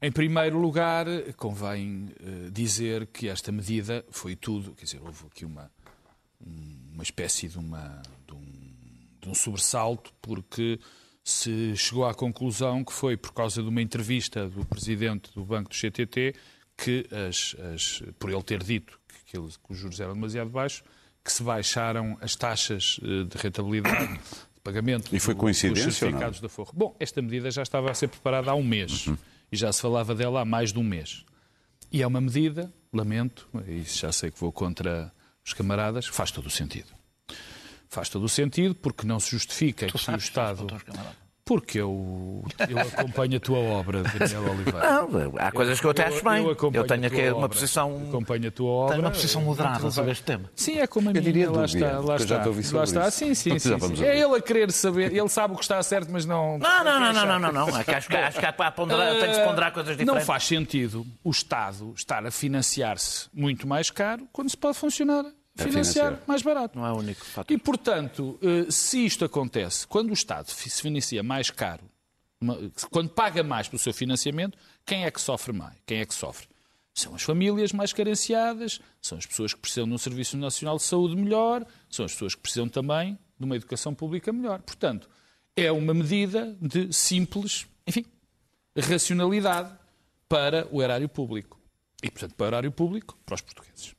Em 0.00 0.10
primeiro 0.10 0.58
lugar, 0.58 1.06
convém 1.36 2.08
eh, 2.20 2.50
dizer 2.50 3.06
que 3.08 3.28
esta 3.28 3.52
medida 3.52 4.04
foi 4.10 4.34
tudo, 4.34 4.72
quer 4.74 4.84
dizer, 4.84 5.00
houve 5.02 5.26
aqui 5.26 5.44
uma, 5.44 5.70
uma 6.92 7.02
espécie 7.02 7.48
de, 7.48 7.58
uma, 7.58 8.02
de, 8.26 8.34
um, 8.34 8.42
de 9.20 9.28
um 9.28 9.34
sobressalto, 9.34 10.12
porque 10.20 10.78
se 11.22 11.74
chegou 11.76 12.06
à 12.06 12.14
conclusão 12.14 12.82
que 12.84 12.92
foi 12.92 13.16
por 13.16 13.32
causa 13.32 13.62
de 13.62 13.68
uma 13.68 13.80
entrevista 13.80 14.48
do 14.48 14.64
presidente 14.64 15.30
do 15.34 15.44
Banco 15.44 15.70
do 15.70 15.74
CTT 15.76 16.34
que, 16.76 17.06
as, 17.28 17.54
as- 17.74 18.02
por 18.18 18.30
ele 18.30 18.42
ter 18.42 18.62
dito 18.62 18.98
que, 19.40 19.72
os 19.72 19.78
juros 19.78 20.00
eram 20.00 20.14
demasiado 20.14 20.50
baixos, 20.50 20.82
que 21.24 21.32
se 21.32 21.42
baixaram 21.42 22.16
as 22.20 22.36
taxas 22.36 23.00
eh, 23.02 23.24
de 23.24 23.38
rentabilidade 23.38 24.14
de 24.14 24.60
pagamento 24.62 25.14
E 25.14 25.20
foi 25.20 25.34
coincidência 25.34 25.86
dos 25.86 25.96
certificados 25.96 26.40
de 26.40 26.46
aforro. 26.46 26.72
Bom, 26.74 26.96
esta 27.00 27.20
medida 27.22 27.50
já 27.50 27.62
estava 27.62 27.90
a 27.90 27.94
ser 27.94 28.08
preparada 28.08 28.50
há 28.50 28.54
um 28.54 28.64
mês 28.64 29.06
e 29.50 29.56
já 29.56 29.72
se 29.72 29.80
falava 29.80 30.14
dela 30.14 30.40
há 30.40 30.44
mais 30.44 30.72
de 30.72 30.78
um 30.78 30.84
mês. 30.84 31.24
E 31.90 32.02
é 32.02 32.06
uma 32.06 32.20
medida, 32.20 32.72
lamento, 32.92 33.48
e 33.66 33.82
já 33.82 34.10
sei 34.10 34.30
que 34.30 34.40
vou 34.40 34.52
contra 34.52 35.12
os 35.44 35.52
camaradas, 35.52 36.06
faz 36.06 36.30
todo 36.30 36.46
o 36.46 36.50
sentido. 36.50 36.88
Faz 37.88 38.08
todo 38.08 38.24
o 38.24 38.28
sentido 38.28 38.74
porque 38.74 39.06
não 39.06 39.20
se 39.20 39.30
justifica 39.30 39.86
que 39.86 40.10
o 40.10 40.16
Estado. 40.16 40.66
Porque 41.46 41.78
eu, 41.78 42.42
eu 42.70 42.78
acompanho 42.78 43.36
a 43.36 43.40
tua 43.40 43.58
obra, 43.58 44.02
Daniel 44.02 44.50
Oliveira. 44.50 45.02
Não, 45.02 45.32
há 45.38 45.52
coisas 45.52 45.78
que 45.78 45.84
eu 45.86 45.90
até 45.90 46.06
acho 46.06 46.24
bem. 46.24 46.42
Eu, 46.42 46.50
acompanho 46.52 46.86
tenho 46.86 47.04
a 47.04 47.06
aqui 47.06 47.16
tua 47.16 47.26
uma 47.28 47.36
obra. 47.36 47.48
posição. 47.50 48.02
Acompanho 48.08 48.48
a 48.48 48.50
tua 48.50 48.70
obra. 48.70 48.94
Tenho 48.94 49.04
uma 49.04 49.10
posição 49.10 49.42
moderada 49.42 49.90
sobre 49.90 50.12
este 50.12 50.24
tema. 50.24 50.50
Sim, 50.56 50.78
é 50.78 50.86
como 50.86 51.10
a 51.10 51.12
minha. 51.12 51.22
diria 51.22 51.50
lá 51.50 51.66
dúvida, 51.66 51.86
está, 51.86 51.98
lá 51.98 52.14
eu 52.14 52.18
já 52.18 52.24
está. 52.24 52.40
te 52.40 52.48
ouvi 52.48 52.62
sobre 52.62 52.78
lá 52.78 52.84
está. 52.84 53.08
isso. 53.08 53.18
Sim, 53.18 53.34
sim, 53.34 53.50
Já 53.58 53.78
sim. 53.78 53.96
sim. 53.96 54.04
É 54.04 54.18
ele 54.20 54.36
a 54.36 54.40
querer 54.40 54.72
saber. 54.72 55.14
Ele 55.14 55.28
sabe 55.28 55.52
o 55.52 55.56
que 55.58 55.64
está 55.64 55.82
certo, 55.82 56.08
mas 56.10 56.24
não. 56.24 56.56
Não, 56.58 56.82
não, 56.84 56.98
não, 57.00 57.12
não, 57.12 57.26
não, 57.26 57.38
não, 57.38 57.52
não. 57.66 57.78
É 57.78 57.84
que 57.84 57.90
acho 57.94 58.08
que, 58.08 58.16
acho 58.16 58.38
que 58.38 58.46
há 58.46 58.52
para 58.52 58.70
ponderar, 58.70 59.12
tem 59.20 59.28
que 59.28 59.34
se 59.34 59.44
ponderar 59.44 59.72
coisas 59.72 59.96
diferentes. 59.98 60.14
Não 60.20 60.26
faz 60.26 60.44
sentido 60.44 61.06
o 61.22 61.30
Estado 61.30 61.92
estar 61.94 62.24
a 62.24 62.30
financiar-se 62.30 63.28
muito 63.34 63.66
mais 63.68 63.90
caro 63.90 64.26
quando 64.32 64.48
se 64.48 64.56
pode 64.56 64.78
funcionar 64.78 65.26
financiar, 65.54 66.06
financiar. 66.06 66.22
mais 66.26 66.42
barato. 66.42 66.78
Não 66.78 66.86
é 66.86 66.92
o 66.92 66.96
único 66.96 67.24
fator. 67.24 67.54
E, 67.54 67.58
portanto, 67.58 68.38
eh, 68.42 68.70
se 68.70 69.04
isto 69.04 69.24
acontece, 69.24 69.86
quando 69.86 70.10
o 70.10 70.14
Estado 70.14 70.50
se 70.50 70.82
financia 70.82 71.22
mais 71.22 71.50
caro, 71.50 71.84
quando 72.90 73.08
paga 73.08 73.42
mais 73.42 73.68
pelo 73.68 73.78
seu 73.78 73.92
financiamento, 73.92 74.58
quem 74.84 75.04
é 75.04 75.10
que 75.10 75.20
sofre 75.20 75.52
mais? 75.52 75.74
Quem 75.86 76.00
é 76.00 76.04
que 76.04 76.14
sofre? 76.14 76.48
São 76.92 77.14
as 77.14 77.22
famílias 77.22 77.72
mais 77.72 77.92
carenciadas, 77.92 78.80
são 79.00 79.18
as 79.18 79.26
pessoas 79.26 79.52
que 79.52 79.60
precisam 79.60 79.88
de 79.88 79.94
um 79.94 79.98
Serviço 79.98 80.36
Nacional 80.36 80.76
de 80.76 80.84
Saúde 80.84 81.16
melhor, 81.16 81.66
são 81.90 82.04
as 82.04 82.12
pessoas 82.12 82.34
que 82.34 82.42
precisam 82.42 82.68
também 82.68 83.18
de 83.38 83.44
uma 83.44 83.56
educação 83.56 83.94
pública 83.94 84.32
melhor. 84.32 84.60
Portanto, 84.62 85.08
é 85.56 85.72
uma 85.72 85.92
medida 85.92 86.56
de 86.60 86.92
simples, 86.92 87.66
enfim, 87.86 88.04
racionalidade 88.76 89.76
para 90.28 90.68
o 90.70 90.82
erário 90.82 91.08
público. 91.08 91.60
E, 92.02 92.10
portanto, 92.10 92.34
para 92.34 92.44
o 92.44 92.48
erário 92.48 92.70
público, 92.70 93.18
para 93.24 93.34
os 93.34 93.40
portugueses. 93.40 93.94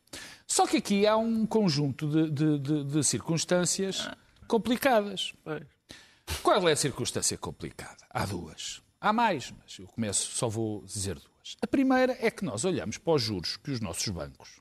Só 0.47 0.65
que 0.67 0.77
aqui 0.77 1.05
há 1.08 1.17
um 1.17 1.45
conjunto 1.45 2.08
de, 2.08 2.29
de- 2.29 2.60
de- 2.60 2.84
de 2.86 3.03
circunstâncias 3.03 4.10
complicadas. 4.47 5.34
Qual 6.41 6.67
é 6.69 6.71
a 6.71 6.75
circunstância 6.75 7.38
complicada? 7.38 7.97
Há 8.10 8.25
duas. 8.25 8.81
Há 9.01 9.12
mais, 9.13 9.53
mas 9.62 9.77
eu 9.79 9.88
começo, 9.88 10.31
só 10.36 10.47
vou 10.47 10.84
dizer 10.86 11.15
duas. 11.15 11.58
A 11.62 11.67
primeira 11.67 12.17
é 12.19 12.31
que 12.31 12.43
nós 12.45 12.65
olhamos 12.65 12.97
para 12.97 13.13
os 13.13 13.21
juros 13.21 13.58
que 13.58 13.71
os 13.71 13.79
nossos 13.79 14.08
bancos, 14.10 14.60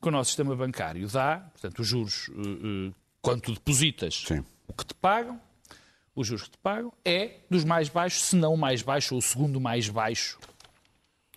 que 0.00 0.08
o 0.08 0.10
nosso 0.10 0.30
sistema 0.30 0.54
bancário 0.54 1.08
dá, 1.08 1.38
portanto, 1.52 1.80
os 1.80 1.86
juros, 1.88 2.30
eh, 2.30 2.92
quando 3.20 3.40
tu 3.42 3.52
depositas, 3.54 4.22
Sim. 4.28 4.44
o 4.68 4.72
que 4.72 4.84
te 4.84 4.94
pagam, 4.94 5.40
os 6.14 6.26
juros 6.28 6.44
que 6.44 6.50
te 6.50 6.58
pagam, 6.58 6.92
é 7.04 7.40
dos 7.50 7.64
mais 7.64 7.88
baixos, 7.88 8.22
se 8.22 8.36
não 8.36 8.54
o 8.54 8.58
mais 8.58 8.82
baixo, 8.82 9.14
ou 9.14 9.18
o 9.18 9.22
segundo 9.22 9.60
mais 9.60 9.88
baixo. 9.88 10.38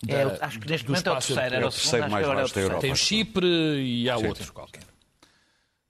É, 0.06 0.24
da- 0.24 0.46
acho 0.46 0.60
que 0.60 0.68
neste 0.68 0.86
do 0.86 0.90
momento 0.92 1.06
é 1.08 1.10
o 1.10 1.14
terceiro. 1.14 1.40
Era 1.42 1.56
É 1.56 1.64
o 1.64 1.68
o 1.68 1.70
terceiro 1.72 2.10
mais 2.10 2.26
é 2.26 2.30
o 2.30 2.34
baixo 2.34 2.54
da 2.54 2.60
Europa. 2.60 2.80
Tem 2.82 2.92
o 2.92 2.96
Chipre 2.96 3.46
e 3.82 4.08
há 4.10 4.16
Sim, 4.18 4.26
outro 4.28 4.44
sim. 4.44 4.52
qualquer. 4.52 4.82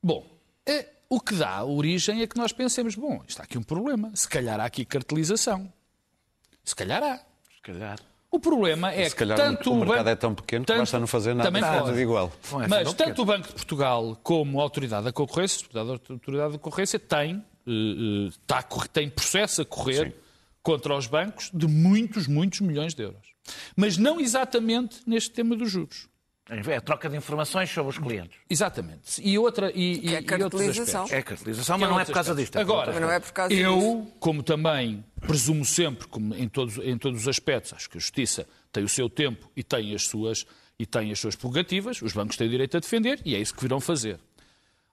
Bom, 0.02 0.26
é, 0.66 0.86
o 1.10 1.20
que 1.20 1.34
dá 1.34 1.64
origem 1.64 2.22
é 2.22 2.26
que 2.26 2.36
nós 2.36 2.52
pensemos, 2.52 2.94
bom, 2.94 3.22
está 3.26 3.42
aqui 3.42 3.58
um 3.58 3.62
problema. 3.62 4.10
Se 4.14 4.28
calhar 4.28 4.58
há 4.60 4.64
aqui 4.64 4.84
cartelização. 4.84 5.70
Se 6.64 6.74
calhar 6.74 7.02
há. 7.02 7.16
Se 7.18 7.62
calhar. 7.62 7.98
O 8.30 8.38
problema 8.38 8.92
é 8.92 9.08
Se 9.08 9.16
que 9.16 9.24
tanto 9.26 9.72
o 9.72 9.76
mercado 9.76 9.96
banco- 9.98 10.08
é 10.10 10.14
tão 10.16 10.34
pequeno 10.34 10.64
que 10.64 10.76
basta 10.76 10.98
não 10.98 11.06
fazer 11.06 11.32
nada. 11.34 11.48
Também 11.50 11.62
pode. 11.62 11.84
tudo 11.86 11.98
igual. 12.00 12.32
É 12.62 12.68
Mas 12.68 12.84
tanto 12.92 12.96
pequeno. 12.96 13.22
o 13.22 13.24
Banco 13.24 13.48
de 13.48 13.54
Portugal 13.54 14.18
como 14.22 14.60
a 14.60 14.62
Autoridade 14.62 15.04
da 15.04 15.12
Concorrência, 15.12 15.66
a 15.74 15.78
Autoridade 15.80 16.52
da 16.52 16.58
Concorrência 16.58 16.98
tem, 16.98 17.42
eh, 17.66 17.70
eh, 17.70 18.28
está 18.28 18.58
a 18.58 18.62
correr- 18.62 18.88
tem 18.88 19.08
processo 19.08 19.62
a 19.62 19.64
correr 19.64 20.08
Sim. 20.08 20.12
Contra 20.62 20.96
os 20.96 21.06
bancos 21.06 21.50
de 21.52 21.66
muitos, 21.66 22.26
muitos 22.26 22.60
milhões 22.60 22.94
de 22.94 23.02
euros. 23.02 23.28
Mas 23.76 23.96
não 23.96 24.20
exatamente 24.20 25.00
neste 25.06 25.30
tema 25.30 25.56
dos 25.56 25.70
juros. 25.70 26.08
É 26.50 26.76
a 26.76 26.80
troca 26.80 27.10
de 27.10 27.16
informações 27.16 27.68
sobre 27.70 27.90
os 27.90 27.98
clientes. 27.98 28.38
Exatamente. 28.48 29.20
E, 29.22 29.38
outra, 29.38 29.70
e, 29.74 29.92
e, 29.96 30.00
Que 30.00 30.14
é 30.14 30.20
e 30.20 30.22
cartelização. 30.24 31.02
aspectos. 31.04 31.12
É 31.12 31.18
a 31.18 31.22
cartelização, 31.22 31.76
Que 31.76 31.80
mas 31.82 31.90
não 31.90 32.00
é 32.00 32.04
causa 32.06 32.20
aspectos. 32.20 32.36
disto. 32.42 32.56
é 32.56 32.60
Agora, 32.62 33.00
não 33.00 33.10
é 33.10 33.20
por 33.20 33.32
causa 33.32 33.52
eu, 33.52 34.10
como 34.18 34.42
também 34.42 35.04
presumo 35.20 35.62
sempre, 35.64 36.08
como 36.08 36.34
em 36.34 36.48
todos, 36.48 36.78
em 36.78 36.96
todos 36.96 37.20
os 37.20 37.28
aspectos, 37.28 37.74
acho 37.74 37.90
que 37.90 37.98
a 37.98 38.00
Justiça 38.00 38.48
tem 38.72 38.82
o 38.82 38.88
seu 38.88 39.10
tempo 39.10 39.50
e 39.54 39.62
tem 39.62 39.94
as 39.94 40.06
suas, 40.06 40.46
e 40.78 40.86
tem 40.86 41.12
as 41.12 41.18
suas 41.20 41.36
prerrogativas, 41.36 42.00
os 42.00 42.14
bancos 42.14 42.36
têm 42.38 42.46
o 42.46 42.50
direito 42.50 42.78
a 42.78 42.80
defender 42.80 43.20
e 43.26 43.34
é 43.34 43.38
isso 43.38 43.54
que 43.54 43.60
virão 43.60 43.78
fazer. 43.78 44.18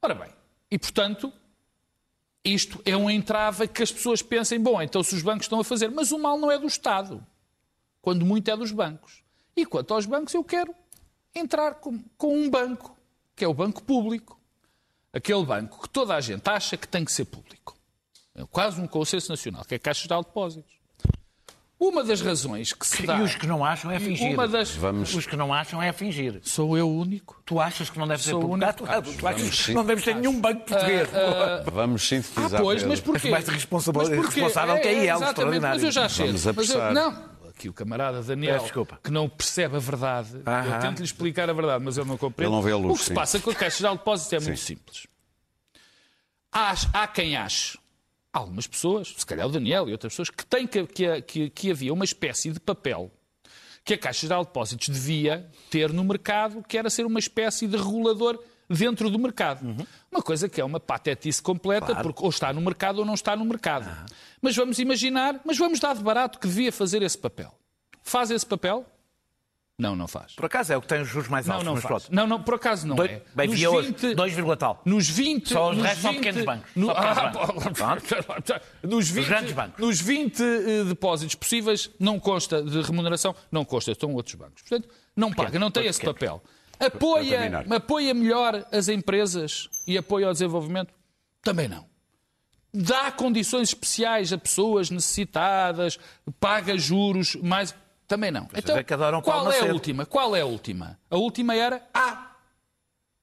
Ora 0.01 0.13
bem, 0.13 0.29
e 0.69 0.77
portanto, 0.77 1.31
isto 2.45 2.79
é 2.85 2.95
um 2.95 3.09
entrave 3.09 3.67
que 3.67 3.81
as 3.81 3.91
pessoas 3.91 4.21
pensem, 4.21 4.59
bom, 4.59 4.79
então 4.81 5.01
se 5.01 5.15
os 5.15 5.23
bancos 5.23 5.45
estão 5.45 5.59
a 5.59 5.63
fazer, 5.63 5.89
mas 5.89 6.11
o 6.11 6.19
mal 6.19 6.37
não 6.37 6.51
é 6.51 6.59
do 6.59 6.67
Estado, 6.67 7.25
quando 8.01 8.23
muito 8.23 8.49
é 8.49 8.55
dos 8.55 8.71
bancos. 8.71 9.23
E 9.55 9.65
quanto 9.65 9.93
aos 9.93 10.05
bancos, 10.05 10.33
eu 10.33 10.43
quero 10.43 10.75
entrar 11.33 11.75
com, 11.75 12.03
com 12.17 12.37
um 12.37 12.49
banco, 12.49 12.95
que 13.35 13.43
é 13.43 13.47
o 13.47 13.53
banco 13.53 13.81
público. 13.81 14.39
Aquele 15.11 15.45
banco 15.45 15.81
que 15.81 15.89
toda 15.89 16.13
a 16.13 16.21
gente 16.21 16.47
acha 16.47 16.77
que 16.77 16.87
tem 16.87 17.03
que 17.03 17.11
ser 17.11 17.25
público. 17.25 17.75
É 18.35 18.45
quase 18.45 18.79
um 18.79 18.87
consenso 18.87 19.31
nacional, 19.31 19.63
que 19.63 19.73
é 19.73 19.77
a 19.77 19.79
Caixa 19.79 20.03
Geral 20.03 20.21
de 20.21 20.27
Depósitos. 20.27 20.74
Uma 21.77 22.03
das 22.05 22.21
razões 22.21 22.71
que 22.71 22.87
se 22.87 23.05
dá. 23.05 23.17
E 23.17 23.21
os 23.21 23.35
que 23.35 23.45
não 23.45 23.63
acham 23.63 23.91
é 23.91 23.99
fingir. 23.99 24.31
Uma 24.33 24.47
das... 24.47 24.71
Vamos- 24.71 25.13
Os 25.13 25.25
que 25.27 25.35
não 25.35 25.53
acham 25.53 25.81
é 25.83 25.91
fingir. 25.91 26.39
Sou 26.41 26.77
eu 26.77 26.87
o 26.89 27.01
único. 27.01 27.41
Tu 27.45 27.59
achas 27.59 27.89
que 27.89 27.99
não 27.99 28.07
deve 28.07 28.23
ser 28.23 28.29
Sou 28.29 28.39
o 28.39 28.47
publicado? 28.47 28.83
único. 28.85 29.11
Tu, 29.11 29.17
tu 29.17 29.27
achas 29.27 29.41
Vamos 29.41 29.57
que 29.57 29.63
sim. 29.65 29.73
não 29.73 29.81
devemos 29.81 30.03
ter 30.05 30.15
nenhum 30.15 30.39
banco 30.39 30.61
português. 30.65 31.09
Vamos 31.71 32.01
Ah, 32.01 32.05
sintetizar. 32.07 32.61
pois, 32.61 32.75
Pedro. 32.77 32.89
mas 32.89 32.99
porquê? 33.01 33.29
Mais 33.29 33.47
responsável- 33.49 34.01
Mas 34.01 34.09
porquê? 34.09 34.25
responsável 34.41 34.81
que 34.81 34.87
a 34.87 34.91
IEL, 34.91 35.01
Exatamente, 35.03 35.29
extraordinário. 35.31 35.75
mas 35.75 35.83
eu 35.83 35.91
já. 35.91 36.07
Vamos 36.07 36.45
Mas 36.55 36.69
eu- 36.69 36.93
não, 36.93 37.23
aqui 37.49 37.67
o 37.69 37.73
camarada 37.73 38.21
Daniel, 38.23 38.59
desculpa. 38.59 38.97
que 39.03 39.11
não 39.11 39.27
percebe 39.27 39.75
a 39.75 39.79
verdade, 39.79 40.29
eu 40.33 40.79
tento 40.79 40.99
lhe 40.99 41.05
explicar 41.05 41.49
a 41.49 41.53
verdade, 41.53 41.83
mas 41.83 41.97
ele 41.97 42.07
não 42.07 42.17
compreende. 42.17 42.49
Ele 42.51 42.55
não 42.55 42.63
vê 42.63 42.71
a 42.71 42.77
luz, 42.77 42.91
o 42.93 42.97
que 42.97 43.01
se 43.01 43.07
sim. 43.09 43.13
passa 43.13 43.37
com 43.39 43.49
a 43.49 43.53
Caixa 43.55 43.79
Geral 43.79 43.95
de 43.95 43.99
Depósitos 43.99 44.31
é 44.33 44.39
muito 44.39 44.59
simples. 44.61 45.07
Há, 46.51 46.73
há 46.93 47.07
quem 47.07 47.35
ache, 47.35 47.77
algumas 48.39 48.67
pessoas, 48.67 49.13
se 49.17 49.25
calhar 49.25 49.47
o 49.47 49.51
Daniel 49.51 49.87
e 49.87 49.91
outras 49.91 50.13
pessoas, 50.13 50.29
que, 50.29 50.45
têm 50.45 50.67
que, 50.67 50.85
que, 50.87 51.21
que, 51.21 51.49
que 51.49 51.71
havia 51.71 51.93
uma 51.93 52.05
espécie 52.05 52.51
de 52.51 52.59
papel 52.59 53.11
que 53.83 53.93
a 53.93 53.97
Caixa 53.97 54.21
Geral 54.21 54.41
de 54.41 54.47
Depósitos 54.47 54.89
devia 54.89 55.47
ter 55.69 55.93
no 55.93 56.03
mercado, 56.03 56.63
que 56.67 56.77
era 56.77 56.89
ser 56.89 57.05
uma 57.05 57.19
espécie 57.19 57.67
de 57.67 57.77
regulador 57.77 58.43
dentro 58.67 59.09
do 59.11 59.19
mercado. 59.19 59.75
Uma 60.11 60.21
coisa 60.21 60.49
que 60.49 60.59
é 60.59 60.65
uma 60.65 60.79
patetice 60.79 61.41
completa, 61.41 61.95
porque 61.95 62.23
ou 62.23 62.29
está 62.29 62.51
no 62.51 62.61
mercado 62.61 62.99
ou 62.99 63.05
não 63.05 63.13
está 63.13 63.35
no 63.35 63.45
mercado. 63.45 63.87
Mas 64.41 64.55
vamos 64.55 64.79
imaginar, 64.79 65.39
mas 65.45 65.57
vamos 65.57 65.79
dar 65.79 65.95
de 65.95 66.03
barato 66.03 66.39
que 66.39 66.47
devia 66.47 66.71
fazer 66.71 67.03
esse 67.03 67.17
papel. 67.17 67.53
Faz 68.01 68.31
esse 68.31 68.45
papel? 68.45 68.85
Não, 69.77 69.93
não 69.93 70.07
faz. 70.07 70.33
Por 70.35 70.45
acaso 70.45 70.71
é 70.71 70.77
o 70.77 70.81
que 70.81 70.87
tem 70.87 71.01
os 71.01 71.07
juros 71.09 71.27
mais 71.27 71.45
Não, 71.45 71.55
altos. 71.55 71.65
não 71.65 71.73
mas 71.73 71.83
faz. 71.83 72.03
pronto. 72.03 72.15
Não, 72.15 72.25
não, 72.25 72.41
por 72.41 72.53
acaso 72.53 72.87
não 72.87 72.95
Dois- 72.95 73.11
é. 73.11 73.21
Bem, 73.35 73.47
Nos 73.49 73.57
via 73.59 73.69
hoje, 73.69 73.87
20 73.89 74.15
2, 74.15 74.57
tal. 74.57 74.81
nos 74.85 75.09
20. 75.09 75.49
Só 75.49 75.71
os 75.71 75.77
restos 75.81 76.01
são 76.01 76.11
20 76.13 76.19
pequenos 76.23 76.45
bancos. 76.45 76.69
no- 76.77 76.91
Ah, 76.91 77.31
bancos. 77.77 78.09
nos 78.83 79.09
20, 79.09 79.25
grandes 79.27 79.51
bancos. 79.51 79.79
Nos 79.85 79.99
20 79.99 80.41
eh, 80.41 80.83
depósitos 80.85 81.35
possíveis, 81.35 81.89
não 81.99 82.17
consta 82.21 82.63
de 82.63 82.81
remuneração, 82.81 83.35
não 83.51 83.65
consta, 83.65 83.91
estão 83.91 84.13
outros 84.13 84.35
bancos. 84.35 84.61
Portanto, 84.61 84.87
não 85.13 85.33
paga, 85.33 85.59
não 85.59 85.69
tem 85.69 85.85
esse 85.87 85.99
pequeno. 85.99 86.13
papel. 86.13 86.43
Apoia, 86.79 87.65
apoia 87.75 88.13
melhor 88.13 88.65
as 88.71 88.87
empresas 88.87 89.69
e 89.85 89.97
apoia 89.97 90.27
ao 90.27 90.31
desenvolvimento? 90.33 90.93
Também 91.41 91.67
não. 91.67 91.85
Dá 92.73 93.11
condições 93.11 93.69
especiais 93.69 94.31
a 94.33 94.37
pessoas 94.37 94.89
necessitadas, 94.89 95.97
paga 96.39 96.77
juros, 96.77 97.35
mais. 97.35 97.73
Também 98.07 98.31
não. 98.31 98.47
Então, 98.55 98.77
é 98.77 98.83
que 98.83 98.93
adoram 98.93 99.21
qual 99.21 99.51
é 99.51 99.59
a 99.61 99.65
última? 99.65 100.05
Qual 100.05 100.35
é 100.35 100.41
a 100.41 100.45
última? 100.45 100.99
A 101.09 101.17
última 101.17 101.55
era 101.55 101.81
A. 101.93 102.31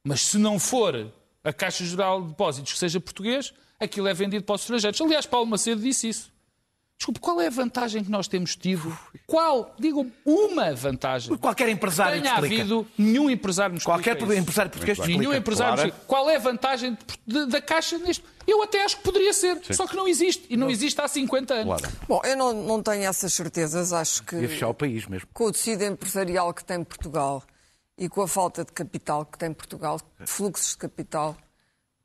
Mas 0.05 0.23
se 0.23 0.39
não 0.39 0.59
for 0.59 1.13
a 1.45 1.53
Caixa 1.53 1.85
Geral 1.85 2.23
de 2.23 2.29
Depósitos 2.29 2.73
que 2.73 2.79
seja 2.79 2.99
português, 3.01 3.53
aquilo 3.79 4.09
é 4.09 4.15
vendido 4.15 4.45
para 4.45 4.55
os 4.57 4.63
estrangeiros. 4.63 5.01
Aliás, 5.01 5.27
Paulo 5.27 5.47
Macedo 5.47 5.81
disse 5.81 6.09
isso. 6.09 6.33
Desculpe, 6.99 7.19
qual 7.19 7.41
é 7.41 7.49
a 7.49 7.51
vantagem 7.51 8.05
que 8.05 8.11
nós 8.11 8.29
temos 8.29 8.55
tido? 8.55 8.97
Qual? 9.27 9.75
Digam 9.77 10.11
uma 10.25 10.73
vantagem. 10.73 11.37
Qualquer 11.37 11.69
empresário 11.69 12.21
Tenha 12.23 12.35
te 12.35 12.41
explica. 12.43 12.63
havido 12.63 12.87
nenhum 12.97 13.29
empresário 13.29 13.75
nos 13.75 13.83
Qualquer 13.83 14.17
empresário 14.21 14.71
português 14.71 14.99
Nenhum 15.01 15.11
explica. 15.23 15.37
empresário 15.37 15.75
explica. 15.75 15.99
Qual 16.07 16.31
é 16.31 16.37
a 16.37 16.39
vantagem 16.39 16.97
da 17.27 17.61
Caixa 17.61 17.99
neste? 17.99 18.23
Eu 18.47 18.63
até 18.63 18.85
acho 18.85 18.97
que 18.99 19.03
poderia 19.03 19.33
ser, 19.33 19.61
só 19.75 19.87
que 19.87 19.97
não 19.97 20.07
existe. 20.09 20.47
E 20.51 20.57
não 20.57 20.69
existe 20.71 21.01
há 21.01 21.09
50 21.09 21.55
anos. 21.55 21.81
Claro. 21.81 21.97
Bom, 22.09 22.21
eu 22.25 22.37
não, 22.37 22.53
não 22.53 22.83
tenho 22.83 23.05
essas 23.05 23.33
certezas. 23.33 23.93
Acho 23.93 24.23
que 24.25 24.37
Ia 24.37 24.49
fechar 24.49 24.69
o 24.69 24.75
país 24.75 25.07
mesmo. 25.07 25.29
com 25.33 25.45
o 25.45 25.53
tecido 25.53 25.85
empresarial 25.85 26.53
que 26.53 26.65
tem 26.65 26.83
Portugal 26.83 27.43
e 27.97 28.09
com 28.09 28.23
a 28.23 28.29
falta 28.29 28.65
de 28.65 28.73
capital 28.73 29.25
que 29.25 29.39
tem 29.39 29.53
Portugal, 29.53 30.01
de 30.19 30.27
fluxos 30.27 30.71
de 30.71 30.79
capital, 30.79 31.37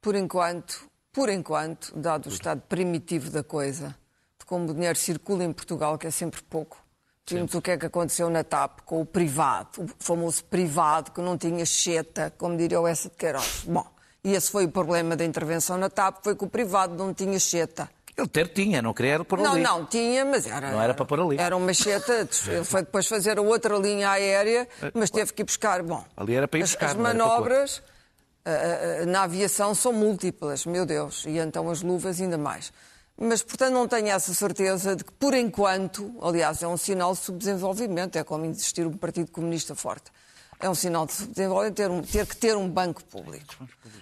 por 0.02 0.16
enquanto, 0.16 0.88
por 1.12 1.30
enquanto, 1.30 1.92
dado 1.98 2.28
o 2.28 2.30
estado 2.34 2.62
primitivo 2.70 3.32
da 3.32 3.44
coisa, 3.44 3.96
de 4.40 4.46
como 4.46 4.70
o 4.70 4.74
dinheiro 4.74 4.98
circula 4.98 5.44
em 5.44 5.52
Portugal, 5.52 5.98
que 5.98 6.06
é 6.06 6.12
sempre 6.12 6.42
pouco. 6.44 6.78
Vimos 7.30 7.54
o 7.56 7.62
que 7.62 7.72
é 7.72 7.78
que 7.78 7.86
aconteceu 7.86 8.30
na 8.30 8.42
TAP 8.44 8.82
com 8.86 9.02
o 9.02 9.06
privado, 9.06 9.84
o 9.84 9.88
famoso 10.00 10.44
privado 10.46 11.12
que 11.12 11.20
não 11.20 11.38
tinha 11.38 11.66
cheta, 11.66 12.34
como 12.38 12.56
diria 12.56 12.80
o 12.80 12.88
Essa 12.88 13.10
de 13.10 13.16
Queiroz. 13.18 13.64
Bom, 13.66 13.86
e 14.24 14.34
esse 14.34 14.52
foi 14.52 14.66
o 14.66 14.70
problema 14.72 15.16
da 15.16 15.24
intervenção 15.26 15.78
na 15.78 15.90
TAP, 15.90 16.24
foi 16.24 16.36
que 16.36 16.44
o 16.44 16.48
privado 16.50 16.96
não 16.96 17.14
tinha 17.14 17.40
cheta. 17.40 17.90
Ele 18.18 18.28
ter 18.28 18.48
tinha, 18.48 18.82
não 18.82 18.94
queria 18.96 19.24
pôr 19.24 19.38
Não, 19.40 19.52
ali. 19.54 19.62
não, 19.62 19.86
tinha, 19.86 20.26
mas 20.26 20.48
era. 20.48 20.72
Não 20.72 20.82
era 20.82 20.94
para 20.94 21.06
pôr 21.06 21.20
ali. 21.20 21.38
Era 21.38 21.56
uma 21.56 21.72
cheta. 21.72 22.28
Ele 22.48 22.64
foi 22.64 22.82
depois 22.82 23.06
fazer 23.08 23.38
a 23.38 23.42
outra 23.44 23.78
linha 23.78 24.10
aérea, 24.10 24.68
mas 24.94 25.12
teve 25.12 25.32
que 25.34 25.44
ir 25.44 25.46
buscar. 25.46 25.84
Bom, 25.84 26.04
Ali 26.18 26.34
era 26.34 26.48
para 26.48 26.60
ir 26.60 26.64
as- 26.64 26.70
buscar, 26.72 26.88
As, 26.88 26.94
não 26.96 27.04
para 27.04 27.14
manobras 27.14 27.84
ah, 28.44 28.50
ah, 29.04 29.06
na 29.06 29.22
aviação 29.24 29.76
são 29.76 29.94
múltiplas, 29.94 30.66
meu 30.66 30.84
Deus, 30.84 31.26
e 31.28 31.38
então 31.38 31.70
as 31.70 31.84
luvas 31.84 32.20
ainda 32.20 32.40
mais. 32.40 32.74
Mas, 33.20 33.44
portanto, 33.44 33.74
não 33.74 33.88
tenho 33.88 34.08
essa 34.10 34.34
certeza 34.34 34.96
de 34.96 35.04
que, 35.04 35.12
por 35.12 35.34
enquanto, 35.36 36.16
aliás, 36.22 36.62
é 36.64 36.68
um 36.68 36.78
sinal 36.78 37.14
de 37.14 37.20
subdesenvolvimento, 37.20 38.16
é 38.18 38.24
como 38.24 38.46
existir 38.46 38.86
um 38.88 38.94
Partido 38.98 39.32
Comunista 39.32 39.76
forte. 39.76 40.12
É 40.60 40.68
um 40.68 40.74
sinal 40.74 41.06
de 41.06 41.14
subdesenvolvimento 41.14 41.76
ter, 41.76 41.92
um- 41.92 42.02
ter 42.02 42.26
que 42.26 42.36
ter 42.36 42.58
um 42.58 42.68
banco 42.68 43.04
público. 43.04 43.54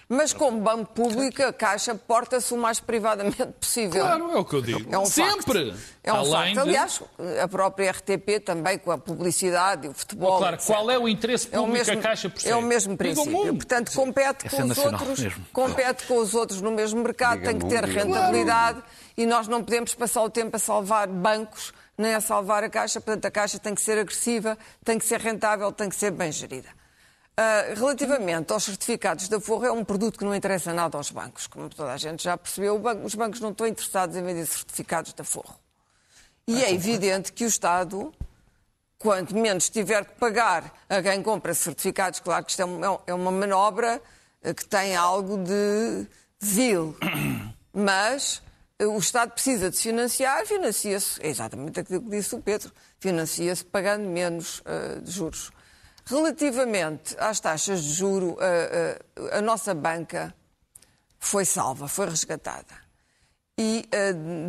Mas, 0.08 0.32
como 0.32 0.58
banco 0.60 0.90
público, 0.94 1.42
a 1.42 1.52
Caixa 1.52 1.94
porta-se 1.94 2.54
o 2.54 2.56
mais 2.56 2.80
privadamente 2.80 3.44
possível. 3.60 4.00
Claro, 4.02 4.30
é 4.30 4.36
o 4.38 4.44
que 4.44 4.54
eu 4.54 4.62
digo. 4.62 4.88
É 4.94 4.96
um 4.98 5.04
Sempre. 5.04 5.70
Facto. 5.72 5.80
É 6.02 6.12
um 6.12 6.16
Além 6.16 6.32
facto. 6.32 6.52
de- 6.54 6.60
Aliás, 6.60 7.02
a 7.42 7.48
própria 7.48 7.90
RTP 7.90 8.40
também, 8.40 8.78
com 8.78 8.90
a 8.90 8.96
publicidade 8.96 9.86
e 9.86 9.90
o 9.90 9.92
futebol. 9.92 10.38
Claro, 10.38 10.56
etc. 10.56 10.66
qual 10.66 10.90
é 10.90 10.98
o 10.98 11.06
interesse 11.06 11.48
É 11.52 11.58
o 11.58 11.64
público 11.64 11.72
mesmo, 11.78 11.92
que 11.92 11.98
a 11.98 12.02
Caixa 12.02 12.30
persegue? 12.30 12.52
é 12.52 12.56
o 12.56 12.62
mesmo 12.62 12.96
princípio. 12.96 13.38
um. 13.52 13.56
Portanto, 13.56 13.92
compete 13.92 14.48
com 14.48 14.56
é 14.56 14.64
os 14.64 14.78
outros, 14.78 15.18
mesmo. 15.20 15.46
compete 15.52 16.06
com 16.06 16.16
os 16.18 16.34
outros 16.34 16.62
no 16.62 16.70
mesmo 16.70 17.02
mercado, 17.02 17.40
Diga-me 17.40 17.58
tem 17.60 17.68
que 17.68 17.74
ter 17.74 17.84
rentabilidade 17.84 18.82
e 19.16 19.26
nós 19.26 19.46
não 19.46 19.62
podemos 19.62 19.94
passar 19.94 20.22
o 20.22 20.30
tempo 20.30 20.56
a 20.56 20.58
salvar 20.58 21.06
bancos 21.08 21.74
nem 21.98 22.14
a 22.14 22.20
salvar 22.20 22.62
a 22.64 22.68
Caixa. 22.70 23.00
Portanto, 23.00 23.24
a 23.26 23.30
Caixa 23.30 23.58
tem 23.58 23.74
que 23.74 23.80
ser 23.80 23.98
agressiva, 23.98 24.56
tem 24.84 24.98
que 24.98 25.04
ser 25.04 25.20
rentável, 25.20 25.70
tem 25.72 25.88
que 25.88 25.96
ser 25.96 26.10
bem 26.10 26.30
gerida. 26.32 26.68
Ah, 27.36 27.74
relativamente 27.74 28.52
aos 28.52 28.64
certificados 28.64 29.28
da 29.28 29.38
Forra, 29.38 29.68
é 29.68 29.70
um 29.72 29.84
produto 29.84 30.18
que 30.18 30.24
não 30.24 30.34
interessa 30.34 30.72
nada 30.72 30.96
aos 30.96 31.10
bancos. 31.10 31.46
Como 31.46 31.68
toda 31.68 31.92
a 31.92 31.96
gente 31.98 32.22
já 32.24 32.36
percebeu, 32.36 32.78
banco- 32.78 33.04
os 33.04 33.14
bancos 33.14 33.40
não 33.40 33.50
estão 33.50 33.66
interessados 33.66 34.16
em 34.16 34.22
vender 34.22 34.46
certificados 34.46 35.12
da 35.12 35.22
Forra. 35.22 35.54
E 36.48 36.62
é 36.64 36.72
evidente 36.72 37.32
que 37.32 37.44
o 37.44 37.48
Estado, 37.48 38.14
quanto 38.98 39.36
menos 39.36 39.68
tiver 39.68 40.04
que 40.04 40.14
pagar 40.14 40.72
a 40.88 41.02
quem 41.02 41.22
compra 41.22 41.52
certificados, 41.52 42.20
claro 42.20 42.44
que 42.44 42.52
isto 42.52 42.62
é 42.62 42.64
uma, 42.64 43.00
é 43.06 43.12
uma 43.12 43.30
manobra 43.30 44.00
eh, 44.42 44.54
que 44.54 44.64
tem 44.64 44.96
algo 44.96 45.36
de 45.44 46.06
vil, 46.40 46.96
mas 47.74 48.40
o 48.84 48.98
Estado 48.98 49.32
precisa 49.32 49.70
de 49.70 49.78
financiar, 49.78 50.44
financia-se, 50.46 51.22
é 51.22 51.28
exatamente 51.28 51.80
aquilo 51.80 52.02
que 52.02 52.10
disse 52.10 52.34
o 52.34 52.42
Pedro, 52.42 52.70
financia-se 53.00 53.64
pagando 53.64 54.06
menos 54.08 54.62
eh, 54.66 55.00
de 55.00 55.10
juros. 55.10 55.50
Relativamente 56.04 57.16
às 57.18 57.40
taxas 57.40 57.82
de 57.82 57.92
juro, 57.94 58.36
eh, 58.38 59.00
eh, 59.16 59.38
a 59.38 59.40
nossa 59.40 59.74
banca 59.74 60.34
foi 61.18 61.44
salva, 61.44 61.88
foi 61.88 62.06
resgatada. 62.06 62.86
E 63.58 63.88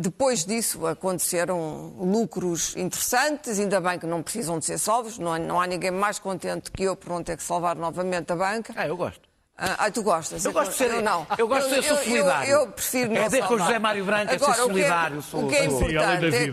depois 0.02 0.44
disso 0.44 0.86
aconteceram 0.86 1.94
lucros 1.98 2.76
interessantes, 2.76 3.58
ainda 3.58 3.80
bem 3.80 3.98
que 3.98 4.06
não 4.06 4.22
precisam 4.22 4.58
de 4.58 4.66
ser 4.66 4.76
salvos, 4.76 5.18
não 5.18 5.38
não 5.38 5.58
há 5.58 5.66
ninguém 5.66 5.90
mais 5.90 6.18
contente 6.18 6.70
que 6.70 6.82
eu 6.82 6.94
por 6.94 7.08
não 7.08 7.24
ter 7.24 7.38
que 7.38 7.42
salvar 7.42 7.74
novamente 7.74 8.30
a 8.30 8.36
banca. 8.36 8.74
Ah, 8.76 8.86
eu 8.86 8.98
gosto. 8.98 9.26
Ah, 9.60 9.86
ah, 9.86 9.90
tu 9.90 10.04
gostas? 10.04 10.44
Eu 10.44 10.52
gosto 10.52 10.70
de 10.70 10.76
ser- 10.76 10.90
Eu 10.94 11.02
não. 11.02 11.26
eu 11.36 11.48
gosto 11.48 11.68
de 11.68 11.82
ser- 11.82 11.96
solidário. 12.04 12.48
Eu, 12.48 12.68
prefiro 12.68 13.10
não 13.12 13.16
É 13.22 13.24
dizer 13.24 13.44
que 13.44 13.52
o. 13.54 13.58
José 13.58 13.78
Mário 13.80 14.04
Branco 14.04 14.32
é 14.32 14.38
ser 14.38 14.44
Agora, 14.44 14.52
o 14.52 14.54
que 14.68 14.72
solidário, 14.72 15.18
O 15.18 15.48
que 15.48 15.56
é 15.56 15.58
da 15.58 15.64
importante 15.64 16.26
é 16.26 16.30
que 16.30 16.48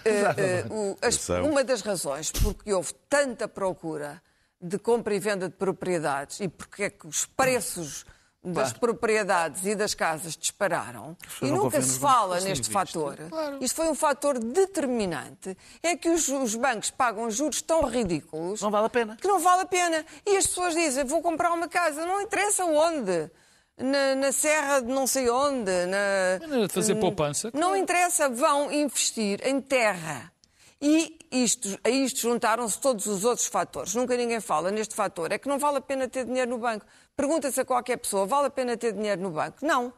eh, 0.08 0.64
o- 0.70 0.96
as- 1.02 1.28
uma 1.28 1.62
das 1.62 1.82
razões 1.82 2.32
porque 2.32 2.72
houve 2.72 2.94
tanta 3.10 3.46
procura 3.46 4.22
de 4.58 4.78
compra 4.78 5.14
e 5.14 5.18
venda 5.18 5.50
de 5.50 5.54
propriedades 5.54 6.40
e 6.40 6.48
porque 6.48 6.84
é 6.84 6.90
que 6.90 7.06
os 7.06 7.26
preços 7.26 8.06
das 8.52 8.72
propriedades 8.72 9.64
e 9.66 9.74
das 9.74 9.94
casas 9.94 10.36
dispararam 10.36 11.16
e 11.42 11.46
nunca 11.50 11.82
se 11.82 11.98
fala 11.98 12.40
neste 12.40 12.70
fator. 12.70 13.18
Isto 13.60 13.76
foi 13.76 13.88
um 13.88 13.94
fator 13.94 14.38
determinante. 14.38 15.56
É 15.82 15.96
que 15.96 16.08
os, 16.08 16.28
os 16.28 16.54
bancos 16.54 16.90
pagam 16.90 17.30
juros 17.30 17.60
tão 17.62 17.84
ridículos 17.84 18.62
Não 18.62 18.70
vale 18.70 18.86
a 18.86 18.90
pena. 18.90 19.16
que 19.16 19.26
não 19.26 19.38
vale 19.40 19.62
a 19.62 19.66
pena. 19.66 20.04
E 20.24 20.36
as 20.36 20.46
pessoas 20.46 20.74
dizem, 20.74 21.04
vou 21.04 21.20
comprar 21.20 21.52
uma 21.52 21.68
casa, 21.68 22.06
não 22.06 22.20
interessa 22.20 22.64
onde. 22.64 23.30
Na, 23.78 24.14
na 24.14 24.32
serra 24.32 24.80
de 24.80 24.86
não 24.86 25.06
sei 25.06 25.28
onde. 25.28 25.70
Na, 25.86 26.66
de 26.66 26.72
fazer 26.72 26.94
poupança. 26.94 27.50
Não 27.52 27.76
interessa, 27.76 28.28
vão 28.28 28.72
investir 28.72 29.46
em 29.46 29.60
terra. 29.60 30.32
E 30.80 31.18
isto, 31.30 31.78
a 31.84 31.90
isto 31.90 32.20
juntaram-se 32.20 32.78
todos 32.78 33.06
os 33.06 33.24
outros 33.24 33.46
fatores. 33.46 33.94
Nunca 33.94 34.16
ninguém 34.16 34.40
fala 34.40 34.70
neste 34.70 34.94
fator. 34.94 35.32
É 35.32 35.38
que 35.38 35.48
não 35.48 35.58
vale 35.58 35.78
a 35.78 35.80
pena 35.80 36.08
ter 36.08 36.24
dinheiro 36.24 36.50
no 36.50 36.58
banco. 36.58 36.86
Pergunta-se 37.16 37.58
a 37.58 37.64
qualquer 37.64 37.96
pessoa, 37.96 38.26
vale 38.26 38.48
a 38.48 38.50
pena 38.50 38.76
ter 38.76 38.92
dinheiro 38.92 39.22
no 39.22 39.30
banco? 39.30 39.64
Não. 39.64 39.90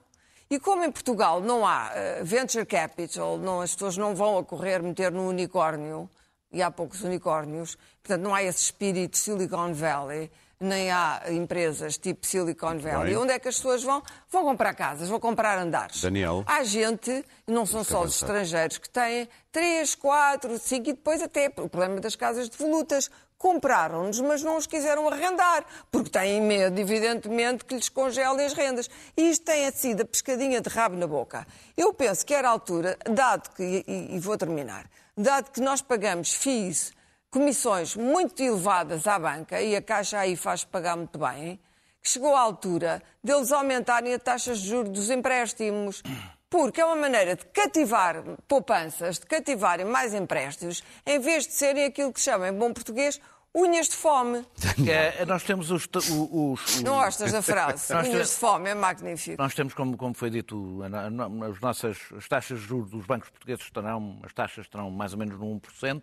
E 0.48 0.60
como 0.60 0.84
em 0.84 0.92
Portugal 0.92 1.40
não 1.40 1.66
há 1.66 1.90
eh, 1.92 2.20
venture 2.22 2.64
capital, 2.64 3.36
não, 3.36 3.60
as 3.60 3.72
pessoas 3.72 3.96
não 3.96 4.14
vão 4.14 4.38
a 4.38 4.44
correr 4.44 4.80
meter 4.80 5.10
no 5.10 5.28
unicórnio, 5.28 6.08
e 6.52 6.62
há 6.62 6.70
poucos 6.70 7.02
unicórnios, 7.02 7.76
portanto 8.04 8.22
não 8.22 8.32
há 8.32 8.44
esse 8.44 8.62
espírito 8.62 9.18
Silicon 9.18 9.74
Valley, 9.74 10.30
nem 10.60 10.92
há 10.92 11.22
empresas 11.28 11.98
tipo 11.98 12.24
Silicon 12.24 12.78
Valley. 12.78 13.16
Onde 13.16 13.32
é 13.32 13.38
que 13.40 13.48
as 13.48 13.56
pessoas 13.56 13.82
vão? 13.82 14.00
Vão 14.30 14.44
comprar 14.44 14.72
casas, 14.74 15.08
vão 15.08 15.18
comprar 15.18 15.58
andares. 15.58 16.00
Daniel. 16.00 16.44
Há 16.46 16.62
gente, 16.62 17.24
não 17.48 17.66
são 17.66 17.82
só 17.82 18.02
os 18.02 18.14
estrangeiros, 18.14 18.78
que 18.78 18.88
têm 18.88 19.28
3, 19.50 19.94
4, 19.96 20.56
5 20.56 20.88
e 20.88 20.92
depois 20.92 21.20
até 21.20 21.48
o 21.48 21.68
problema 21.68 22.00
das 22.00 22.14
casas 22.14 22.48
de 22.48 22.56
volutas. 22.56 23.10
Compraram-nos, 23.38 24.20
mas 24.20 24.42
não 24.42 24.56
os 24.56 24.66
quiseram 24.66 25.08
arrendar, 25.08 25.64
porque 25.92 26.10
têm 26.10 26.42
medo, 26.42 26.78
evidentemente, 26.80 27.64
que 27.64 27.76
lhes 27.76 27.88
congelem 27.88 28.44
as 28.44 28.52
rendas. 28.52 28.90
E 29.16 29.30
isto 29.30 29.44
tem 29.44 29.70
sido 29.70 30.02
a 30.02 30.04
pescadinha 30.04 30.60
de 30.60 30.68
rabo 30.68 30.96
na 30.96 31.06
boca. 31.06 31.46
Eu 31.76 31.94
penso 31.94 32.26
que 32.26 32.34
era 32.34 32.48
a 32.48 32.50
altura, 32.50 32.98
dado 33.08 33.50
que, 33.54 33.84
e, 33.86 34.16
e 34.16 34.18
vou 34.18 34.36
terminar, 34.36 34.90
dado 35.16 35.52
que 35.52 35.60
nós 35.60 35.80
pagamos 35.80 36.34
FIIs, 36.34 36.92
comissões 37.30 37.94
muito 37.94 38.42
elevadas 38.42 39.06
à 39.06 39.16
banca, 39.18 39.62
e 39.62 39.76
a 39.76 39.82
Caixa 39.82 40.18
aí 40.18 40.34
faz 40.34 40.64
pagar 40.64 40.96
muito 40.96 41.16
bem, 41.16 41.60
que 42.02 42.08
chegou 42.08 42.34
à 42.34 42.40
altura 42.40 43.00
deles 43.22 43.52
aumentarem 43.52 44.14
as 44.14 44.22
taxas 44.22 44.58
de 44.58 44.68
juros 44.68 44.90
dos 44.90 45.10
empréstimos. 45.10 46.02
Porque 46.50 46.80
é 46.80 46.84
uma 46.84 46.96
maneira 46.96 47.36
de 47.36 47.44
cativar 47.46 48.22
poupanças, 48.46 49.18
de 49.18 49.26
cativarem 49.26 49.84
mais 49.84 50.14
empréstimos, 50.14 50.82
em 51.06 51.18
vez 51.18 51.46
de 51.46 51.52
serem 51.52 51.84
aquilo 51.84 52.12
que 52.12 52.20
se 52.20 52.30
chama, 52.30 52.48
em 52.48 52.52
bom 52.54 52.72
português, 52.72 53.20
unhas 53.54 53.88
de 53.88 53.96
fome. 53.96 54.46
É, 54.88 55.26
nós 55.26 55.42
temos 55.42 55.70
os. 55.70 55.86
os, 55.94 56.08
os- 56.10 56.82
Não 56.82 56.94
gostas 56.96 57.32
da 57.32 57.42
frase? 57.42 57.92
Nós 57.92 58.04
unhas 58.06 58.12
temos- 58.12 58.30
de 58.30 58.34
fome, 58.36 58.70
é 58.70 58.74
magnífico. 58.74 59.42
Nós 59.42 59.54
temos, 59.54 59.74
como, 59.74 59.96
como 59.96 60.14
foi 60.14 60.30
dito, 60.30 60.80
as 60.82 61.60
nossas 61.60 61.98
as 62.16 62.26
taxas 62.26 62.60
de 62.60 62.66
juros 62.66 62.90
dos 62.90 63.04
bancos 63.04 63.28
portugueses 63.28 63.64
estarão, 63.64 64.18
as 64.24 64.32
taxas 64.32 64.64
estarão 64.64 64.90
mais 64.90 65.12
ou 65.12 65.18
menos 65.18 65.38
no 65.38 65.44
1%, 65.60 66.02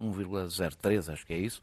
1,03, 0.00 1.12
acho 1.12 1.24
que 1.26 1.32
é 1.34 1.38
isso, 1.38 1.62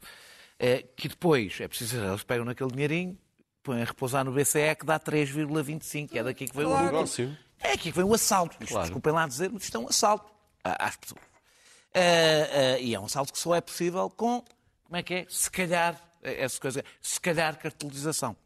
é, 0.58 0.84
que 0.96 1.08
depois, 1.08 1.60
é 1.60 1.68
preciso, 1.68 1.98
eles 2.02 2.22
pegam 2.22 2.44
naquele 2.46 2.70
dinheirinho, 2.70 3.18
põem 3.62 3.82
a 3.82 3.84
repousar 3.84 4.24
no 4.24 4.32
BCE, 4.32 4.74
que 4.78 4.84
dá 4.86 4.98
3,25, 4.98 6.16
é 6.16 6.22
daqui 6.22 6.46
que 6.48 6.56
vem 6.56 6.64
o 6.66 6.68
Claro. 6.68 6.82
lucro. 6.84 6.96
Negócio. 6.98 7.38
É 7.60 7.72
aqui 7.72 7.92
que 7.92 7.96
vem 7.96 8.04
o 8.04 8.12
assalto. 8.14 8.56
Isto, 8.60 8.78
Desculpem 8.80 9.12
lá 9.12 9.26
dizer, 9.26 9.50
mas 9.52 9.62
isto 9.64 9.76
é 9.76 9.80
um 9.80 9.88
assalto 9.88 10.30
às 10.64 10.96
pessoas. 10.96 11.20
Ah, 11.94 12.74
ah, 12.74 12.78
e 12.80 12.94
é 12.94 12.98
um 13.00 13.04
assalto 13.04 13.32
que 13.32 13.38
só 13.38 13.54
é 13.54 13.60
possível 13.60 14.08
com, 14.10 14.42
como 14.84 14.96
é 14.96 15.02
que 15.02 15.14
é? 15.14 15.26
Se 15.28 15.50
calhar, 15.50 16.00
essa 16.22 16.60
coisa, 16.60 16.84
se 17.00 17.20
calhar 17.20 17.56
cartelização. 17.58 18.36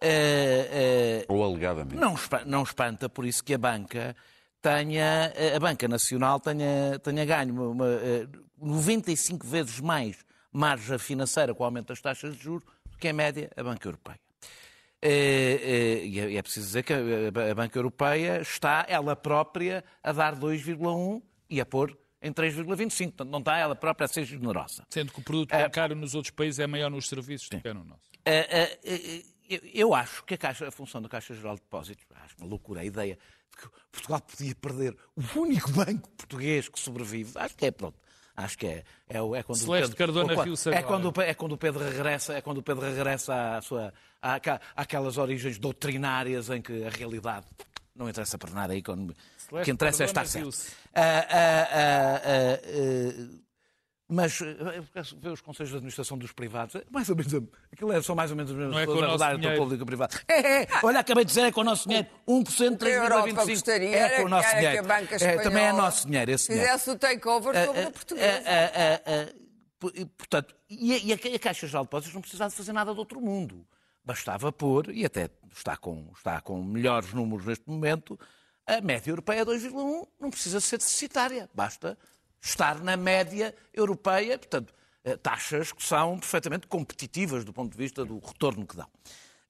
Ah, 0.00 1.24
Ou 1.28 1.44
alegadamente. 1.44 1.94
não, 1.96 2.14
não 2.46 2.62
espanta 2.62 3.08
por 3.08 3.24
isso 3.26 3.44
que 3.44 3.54
a 3.54 3.58
banca 3.58 4.16
tenha, 4.62 5.32
a 5.56 5.58
Banca 5.60 5.86
Nacional 5.88 6.38
tenha, 6.40 6.98
tenha 7.02 7.24
ganho 7.24 7.52
uma, 7.54 7.68
uma, 7.68 7.86
eh, 7.86 8.26
95 8.58 9.46
vezes 9.46 9.80
mais 9.80 10.16
margem 10.52 10.98
financeira 10.98 11.54
com 11.54 11.62
o 11.62 11.66
aumento 11.66 11.88
das 11.88 12.00
taxas 12.00 12.36
de 12.36 12.42
juros 12.42 12.64
do 12.90 12.98
que, 12.98 13.08
em 13.08 13.12
média, 13.12 13.50
a 13.56 13.62
Banca 13.62 13.88
Europeia. 13.88 14.18
Eh, 15.02 16.00
eh, 16.02 16.06
E 16.06 16.20
é- 16.20 16.30
e 16.32 16.36
é 16.36 16.42
preciso 16.42 16.66
dizer 16.66 16.82
que 16.82 16.92
a 16.92 17.54
Banca 17.54 17.78
Europeia 17.78 18.40
está, 18.40 18.84
ela 18.88 19.16
própria, 19.16 19.82
a 20.02 20.12
dar 20.12 20.34
2,1 20.34 21.22
e 21.48 21.60
a 21.60 21.64
pôr 21.66 21.96
em 22.22 22.32
3,25. 22.32 23.12
Portanto, 23.12 23.30
não 23.30 23.38
está 23.38 23.56
ela 23.56 23.74
própria 23.74 24.04
a 24.04 24.08
ser 24.08 24.24
generosa. 24.24 24.84
Sendo 24.90 25.12
que 25.12 25.20
o 25.20 25.22
produto 25.22 25.50
bancário 25.50 25.96
nos 25.96 26.14
outros 26.14 26.30
países 26.34 26.58
é 26.58 26.66
maior 26.66 26.90
nos 26.90 27.08
serviços 27.08 27.48
do 27.48 27.60
que 27.60 27.68
é 27.68 27.72
no 27.72 27.84
nosso. 27.84 28.02
Eh, 28.24 28.46
eh, 28.50 28.78
eh, 28.84 29.22
eu- 29.48 29.60
Eu 29.74 29.94
acho 29.94 30.22
que 30.24 30.34
a, 30.34 30.38
Caixa- 30.38 30.68
a 30.68 30.70
função 30.70 31.00
da 31.02 31.08
Caixa 31.08 31.34
Geral 31.34 31.56
de 31.56 31.62
Depósitos, 31.62 32.04
acho 32.22 32.36
uma 32.38 32.46
loucura 32.46 32.82
a 32.82 32.84
ideia 32.84 33.18
de 33.50 33.56
que 33.56 33.68
Portugal 33.90 34.20
podia 34.20 34.54
perder 34.54 34.96
o 35.16 35.38
único 35.40 35.70
banco 35.72 36.08
português 36.10 36.68
que 36.68 36.78
sobrevive. 36.78 37.32
Acho 37.36 37.56
que 37.56 37.66
é 37.66 37.70
pronto. 37.72 37.98
Acho 38.44 38.58
que 38.58 38.66
é, 38.66 38.84
é, 39.08 39.18
é 39.18 39.42
quando 39.42 39.58
Celeste 39.58 39.64
o 39.66 39.70
Pedro, 39.70 39.96
Cardona 39.96 40.34
quando- 40.34 40.44
riu-se 40.46 40.68
é 40.70 40.82
quando, 40.82 41.12
é 41.22 41.34
quando 41.34 41.52
o 41.52 41.56
Pedro 41.58 41.84
regressa, 41.84 42.34
é 42.34 42.40
quando 42.40 42.58
o 42.58 42.62
Pedro 42.62 42.84
regressa 42.86 43.56
à 43.56 43.60
sua 43.62 43.92
à, 44.22 44.34
àquela- 44.34 44.60
àquelas 44.76 45.16
origens 45.18 45.58
doutrinárias 45.58 46.50
em 46.50 46.60
que 46.60 46.84
a 46.84 46.90
realidade 46.90 47.46
não 47.94 48.08
interessa 48.08 48.36
para 48.38 48.50
nada 48.50 48.72
a 48.72 48.76
economia. 48.76 49.14
O 49.50 49.62
que 49.62 49.70
interessa 49.70 50.04
é 50.04 50.06
estar 50.06 50.24
Cardona 50.24 50.52
certo. 50.52 50.76
ah, 50.94 51.26
ah, 51.30 52.20
ah, 52.24 53.40
mas 54.10 54.40
eh, 54.42 54.82
ver 55.20 55.30
os 55.30 55.40
conselhos 55.40 55.70
de 55.70 55.76
administração 55.76 56.18
dos 56.18 56.32
privados, 56.32 56.74
é 56.74 56.82
mais 56.90 57.08
ou 57.08 57.14
menos, 57.14 57.32
aquilo 57.72 57.92
é, 57.92 58.02
são 58.02 58.16
mais 58.16 58.30
ou 58.30 58.36
menos 58.36 58.50
as 58.50 58.58
mesmas 58.58 58.76
é 58.76 58.80
pessoas 58.80 59.00
o 59.00 59.04
a 59.04 59.08
rodar 59.08 59.34
entre 59.36 59.54
o 59.54 59.56
público 59.56 59.80
e 59.80 59.84
o 59.84 59.86
privado. 59.86 60.18
É, 60.26 60.62
é, 60.62 60.68
olha, 60.82 60.98
acabei 60.98 61.24
de 61.24 61.28
dizer, 61.28 61.42
é 61.42 61.52
com 61.52 61.60
o 61.60 61.64
nosso 61.64 61.88
dinheiro, 61.88 62.08
1%, 62.26 62.82
A 62.82 62.88
Europa 62.88 63.28
3,25%. 63.28 63.46
gostaria 63.46 63.96
É 63.96 64.16
com 64.16 64.24
o 64.24 64.28
nosso 64.28 64.50
dinheiro. 64.50 64.78
a 64.78 64.82
banca 64.82 65.24
É, 65.24 65.38
também 65.38 65.64
é 65.64 65.72
nosso 65.72 66.06
dinheiro, 66.06 66.30
esse 66.32 66.48
dinheiro. 66.48 66.68
fizesse 66.68 66.90
o 66.90 66.98
takeover 66.98 67.66
sobre 67.66 67.82
ah, 67.82 69.02
ah, 69.06 69.32
e, 69.94 70.04
Portanto, 70.04 70.54
e 70.68 71.12
a, 71.12 71.18
e 71.28 71.34
a 71.34 71.38
Caixa 71.38 71.66
Geral 71.66 71.84
de 71.84 71.86
Depósitos 71.86 72.14
não 72.14 72.20
precisava 72.20 72.50
de 72.50 72.56
fazer 72.56 72.72
nada 72.72 72.92
de 72.92 72.98
outro 72.98 73.20
mundo. 73.20 73.64
Bastava 74.04 74.50
pôr, 74.50 74.90
e 74.90 75.04
até 75.04 75.30
está 75.54 75.76
com, 75.76 76.10
está 76.16 76.40
com 76.40 76.62
melhores 76.62 77.12
números 77.12 77.46
neste 77.46 77.68
momento, 77.68 78.18
a 78.66 78.80
média 78.80 79.10
europeia 79.10 79.40
é 79.40 79.44
2,1 79.44 80.06
não 80.20 80.30
precisa 80.30 80.60
ser 80.60 80.78
deficitária. 80.78 81.48
Basta 81.54 81.96
estar 82.40 82.80
na 82.82 82.96
média 82.96 83.54
europeia, 83.72 84.38
portanto, 84.38 84.74
eh, 85.04 85.16
taxas 85.16 85.72
que 85.72 85.82
são 85.82 86.18
perfeitamente 86.18 86.66
competitivas 86.66 87.44
do 87.44 87.52
ponto 87.52 87.72
de 87.72 87.78
vista 87.78 88.04
do 88.04 88.18
retorno 88.18 88.66
que 88.66 88.76
dão. 88.76 88.88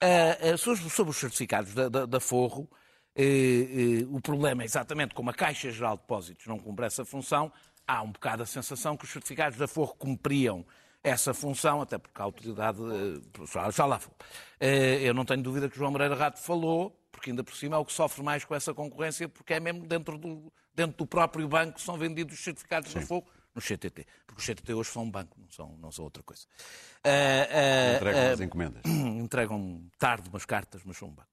Ah, 0.01 0.55
ah, 0.55 0.57
sobre, 0.57 1.11
os 1.11 1.17
certificados 1.17 1.75
da, 1.75 2.21
Forro, 2.21 2.69
eh, 3.15 4.03
eh, 4.03 4.07
o 4.09 4.21
problema 4.21 4.63
é 4.63 4.65
exatamente 4.65 5.15
como 5.15 5.29
a 5.29 5.35
Caixa 5.35 5.71
Geral 5.71 5.97
de 5.97 6.03
Depósitos 6.03 6.47
não 6.47 6.59
cumpre 6.59 6.87
essa 6.87 7.05
função, 7.05 7.53
há 7.87 8.03
um 8.03 8.11
bocado 8.13 8.43
a 8.43 8.47
sensação 8.47 8.97
que 8.97 9.05
os 9.05 9.11
certificados 9.11 9.59
da 9.59 9.69
Forro 9.69 9.95
cumpriam 9.97 10.65
essa 11.03 11.35
função, 11.35 11.83
até 11.83 11.99
porque 11.99 12.21
a 12.21 12.25
autoridade 12.25 12.79
eh, 12.83 13.71
já, 13.73 13.85
lá 13.85 13.99
foi. 13.99 14.13
Eh, 14.59 15.01
Eu 15.03 15.13
não 15.15 15.25
tenho 15.25 15.43
dúvida 15.43 15.69
que 15.69 15.75
o 15.77 15.79
João 15.79 15.91
Moreira 15.91 16.15
Rato 16.15 16.41
falou, 16.41 16.97
porque 17.13 17.31
ainda 17.31 17.45
por 17.45 17.55
cima 17.55 17.77
é 17.77 17.79
o 17.79 17.85
que 17.85 17.93
sofre 17.93 18.23
mais 18.23 18.45
com 18.45 18.55
essa 18.55 18.73
concorrência, 18.73 19.29
porque 19.29 19.55
é 19.55 19.61
mesmo 19.61 19.87
dentro 19.87 20.17
do, 20.17 20.51
dentro 20.75 20.97
do 20.97 21.07
próprio 21.07 21.47
banco 21.49 21.81
são 21.81 21.97
vendidos 21.97 22.35
os 22.35 22.45
certificados 22.45 22.93
da 22.93 23.01
Forro 23.01 23.27
no 23.55 23.61
CTT. 23.61 24.07
Porque 24.27 24.41
os 24.41 24.47
CTT 24.47 24.73
hoje 24.75 24.91
são 24.91 25.05
um 25.05 25.11
banco, 25.11 25.37
não 25.39 25.51
são, 25.51 25.77
não 25.79 25.93
são 25.93 26.05
outra 26.05 26.23
coisa. 26.23 26.47
Eh, 27.05 27.49
eh, 27.51 27.97
Entregam 27.97 28.21
eh, 28.21 28.33
as 28.33 28.41
encomendas. 28.41 28.83
entregam 28.87 29.91
tarde 29.99 30.29
umas 30.29 30.45
cartas, 30.45 30.83
mas 30.85 30.97
são 30.97 31.09
um 31.09 31.13
banco. 31.13 31.29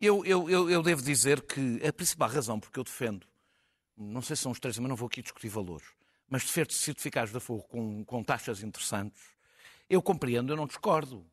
Eu, 0.00 0.24
eu, 0.26 0.50
eu, 0.50 0.70
eu 0.70 0.82
devo 0.82 1.00
dizer 1.00 1.40
que 1.42 1.80
a 1.86 1.92
principal 1.92 2.28
razão 2.28 2.60
porque 2.60 2.78
eu 2.78 2.84
defendo, 2.84 3.26
não 3.96 4.20
sei 4.20 4.36
se 4.36 4.42
são 4.42 4.52
os 4.52 4.60
três, 4.60 4.78
mas 4.78 4.88
não 4.88 4.96
vou 4.96 5.06
aqui 5.06 5.22
discutir 5.22 5.48
valores, 5.48 5.86
mas 6.28 6.44
defendo 6.44 6.72
certificados 6.72 7.32
da 7.32 7.40
Fogo 7.40 7.62
com, 7.62 8.04
com 8.04 8.22
taxas 8.22 8.62
interessantes, 8.62 9.22
eu 9.88 10.02
compreendo, 10.02 10.52
eu 10.52 10.56
não 10.56 10.66
discordo. 10.66 11.24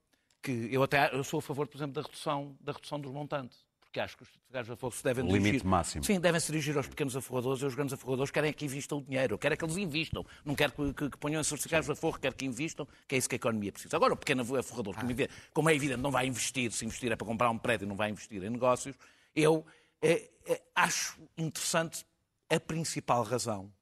Que 0.44 0.70
eu 0.72 0.82
até 0.82 1.14
eu 1.14 1.24
sou 1.24 1.38
a 1.38 1.42
favor, 1.42 1.68
por 1.68 1.78
exemplo, 1.78 1.94
da 1.94 2.02
redução, 2.02 2.58
da 2.60 2.72
redução 2.72 3.00
dos 3.00 3.12
montantes. 3.12 3.64
Porque 3.92 4.00
acho 4.00 4.16
que 4.16 4.24
os 4.24 4.30
certificados 4.30 4.70
da 4.70 4.76
Fogo 4.78 4.96
se 4.96 5.04
devem 5.04 5.22
O 5.22 5.28
limite 5.28 5.44
dirigir. 5.44 5.66
máximo. 5.68 6.02
Sim, 6.06 6.18
devem 6.18 6.40
se 6.40 6.50
dirigir 6.50 6.78
aos 6.78 6.88
pequenos 6.88 7.14
aforradores 7.14 7.62
e 7.62 7.66
os 7.66 7.76
grandes 7.76 7.94
aforradores 7.94 8.32
querem 8.32 8.54
que 8.54 8.64
invistam 8.64 9.00
o 9.00 9.02
dinheiro. 9.02 9.34
Eu 9.34 9.38
quero 9.38 9.54
é 9.54 9.58
que 9.58 9.66
eles 9.66 9.76
invistam. 9.76 10.26
Não 10.46 10.56
quero 10.56 10.72
que, 10.72 10.94
que, 10.94 11.10
que 11.10 11.18
ponham 11.18 11.42
em 11.42 11.44
certificados 11.44 11.88
da 11.90 11.96
Forro, 11.96 12.18
quero 12.18 12.34
que 12.34 12.46
invistam, 12.46 12.88
que 13.06 13.16
é 13.16 13.18
isso 13.18 13.28
que 13.28 13.36
a 13.36 13.38
economia 13.38 13.70
precisa. 13.70 13.98
Agora, 13.98 14.14
o 14.14 14.18
pequeno 14.18 14.44
aforrador, 14.58 14.96
como, 14.96 15.12
é- 15.12 15.28
como 15.54 15.70
é 15.70 15.76
evidente, 15.76 16.00
não 16.00 16.10
vai 16.10 16.26
investir, 16.26 16.72
se 16.72 16.86
investir 16.86 17.12
é 17.12 17.18
para 17.18 17.28
comprar 17.28 17.50
um 17.50 17.58
prédio, 17.58 17.86
não 17.86 17.98
vai 17.98 18.10
investir 18.12 18.42
em 18.42 18.50
negócios, 18.50 18.96
eu 19.36 19.66
eh, 20.02 20.30
eh, 20.48 20.62
acho 20.74 21.22
interessante 21.38 22.06
a 22.50 22.62
principal 22.62 23.24
razão 23.24 23.74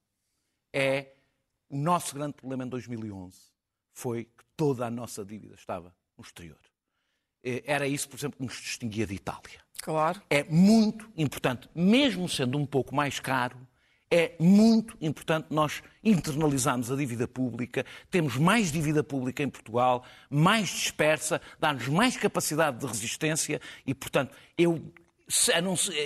é 0.73 1.13
o 1.69 1.77
nosso 1.77 2.15
grande 2.15 2.33
problema 2.33 2.63
em 2.63 2.67
2011 2.67 3.37
foi 3.93 4.23
que 4.25 4.43
toda 4.57 4.87
a 4.87 4.89
nossa 4.89 5.23
dívida 5.23 5.53
estava 5.53 5.93
no 6.17 6.23
exterior. 6.23 6.57
Eh, 7.43 7.63
Era 7.65 7.87
isso, 7.87 8.07
por 8.09 8.17
exemplo, 8.17 8.37
que 8.37 8.43
nos 8.43 8.55
distinguia 8.61 9.05
de 9.07 9.13
Itália 9.15 9.59
Claro. 9.81 10.21
é 10.29 10.43
muito 10.43 11.09
importante, 11.17 11.69
mesmo 11.73 12.27
sendo 12.27 12.57
um 12.57 12.65
pouco 12.65 12.93
mais 12.93 13.19
caro, 13.19 13.55
é 14.11 14.33
muito 14.39 14.97
importante 14.99 15.47
nós 15.51 15.81
internalizarmos 16.03 16.91
a 16.91 16.95
dívida 16.95 17.27
pública, 17.27 17.85
temos 18.09 18.35
mais 18.37 18.71
dívida 18.71 19.03
pública 19.03 19.41
em 19.43 19.47
Portugal, 19.49 20.03
mais 20.29 20.67
dispersa, 20.67 21.39
dá-nos 21.59 21.87
mais 21.87 22.17
capacidade 22.17 22.79
de 22.79 22.85
resistência 22.87 23.61
e, 23.85 23.93
portanto, 23.93 24.35
eu, 24.57 24.81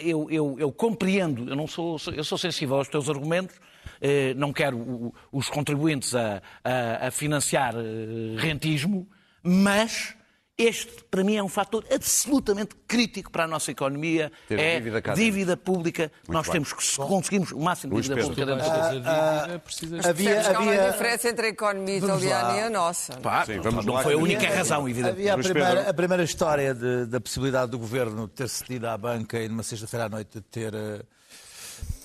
eu, 0.03 0.27
eu, 0.29 0.55
eu 0.59 0.71
compreendo, 0.71 1.49
eu, 1.49 1.55
não 1.55 1.65
sou, 1.65 1.97
eu 2.13 2.23
sou 2.25 2.37
sensível 2.37 2.75
aos 2.75 2.89
teus 2.89 3.09
argumentos, 3.09 3.55
eh, 4.01 4.33
não 4.35 4.51
quero 4.53 5.13
os 5.31 5.49
contribuintes 5.49 6.13
a, 6.13 6.41
a- 6.63 7.07
a 7.07 7.11
financiar 7.11 7.73
eh, 7.75 8.35
rentismo, 8.37 9.07
mas 9.41 10.13
este, 10.57 11.03
para 11.09 11.23
mim, 11.23 11.35
é 11.35 11.41
um 11.43 11.47
fator 11.49 11.83
absolutamente 11.91 12.75
crítico 12.87 13.31
para 13.31 13.45
a 13.45 13.47
nossa 13.47 13.71
economia. 13.71 14.31
Ter 14.47 14.59
é 14.59 14.79
dívida 14.79 15.01
dívida 15.15 15.57
pública. 15.57 16.11
Nós 16.27 16.43
bem. 16.45 16.53
temos 16.53 16.73
que, 16.73 16.83
se 16.83 16.95
conseguimos 16.97 17.51
o 17.51 17.59
máximo 17.59 17.95
de 17.95 18.01
dívida 18.07 18.21
pública 18.21 18.45
dentro 18.45 18.67
Mas 18.69 18.77
do 18.77 18.83
a 18.85 18.89
dívida 18.91 19.59
precisas 19.59 20.01
de 20.01 20.07
havia- 20.09 20.41
há 20.55 20.59
uma 20.59 20.71
havia- 20.71 20.91
diferença 20.91 21.29
entre 21.29 21.45
a 21.47 21.49
economia 21.49 21.99
Vamos 21.99 22.23
italiana 22.23 22.47
lá. 22.49 22.57
e 22.57 22.61
a 22.61 22.69
nossa. 22.69 23.13
Pá, 23.19 23.45
Sim, 23.45 23.55
não- 23.55 23.63
vamos 23.63 23.85
não 23.85 23.93
lá. 23.95 24.03
foi 24.03 24.13
a 24.13 24.17
única 24.17 24.45
Havia- 24.45 24.55
razão, 24.57 24.87
evidente. 24.87 25.09
Havia 25.13 25.33
a 25.33 25.37
primeira, 25.39 25.89
a 25.89 25.93
primeira 25.93 26.23
história 26.23 26.73
de- 26.75 27.05
da 27.07 27.19
possibilidade 27.19 27.71
do 27.71 27.79
governo 27.79 28.27
ter 28.27 28.47
cedido 28.47 28.87
à 28.87 28.97
banca 28.97 29.39
e 29.39 29.49
numa 29.49 29.63
sexta-feira 29.63 30.05
à 30.05 30.09
noite 30.09 30.39
ter, 30.51 30.73
eh, 30.75 31.01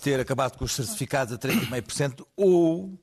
ter 0.03 0.21
acabado 0.21 0.57
com 0.57 0.65
os 0.65 0.75
certificados 0.75 1.35
a 1.35 1.37
3,5% 1.37 2.27
ou 2.35 2.99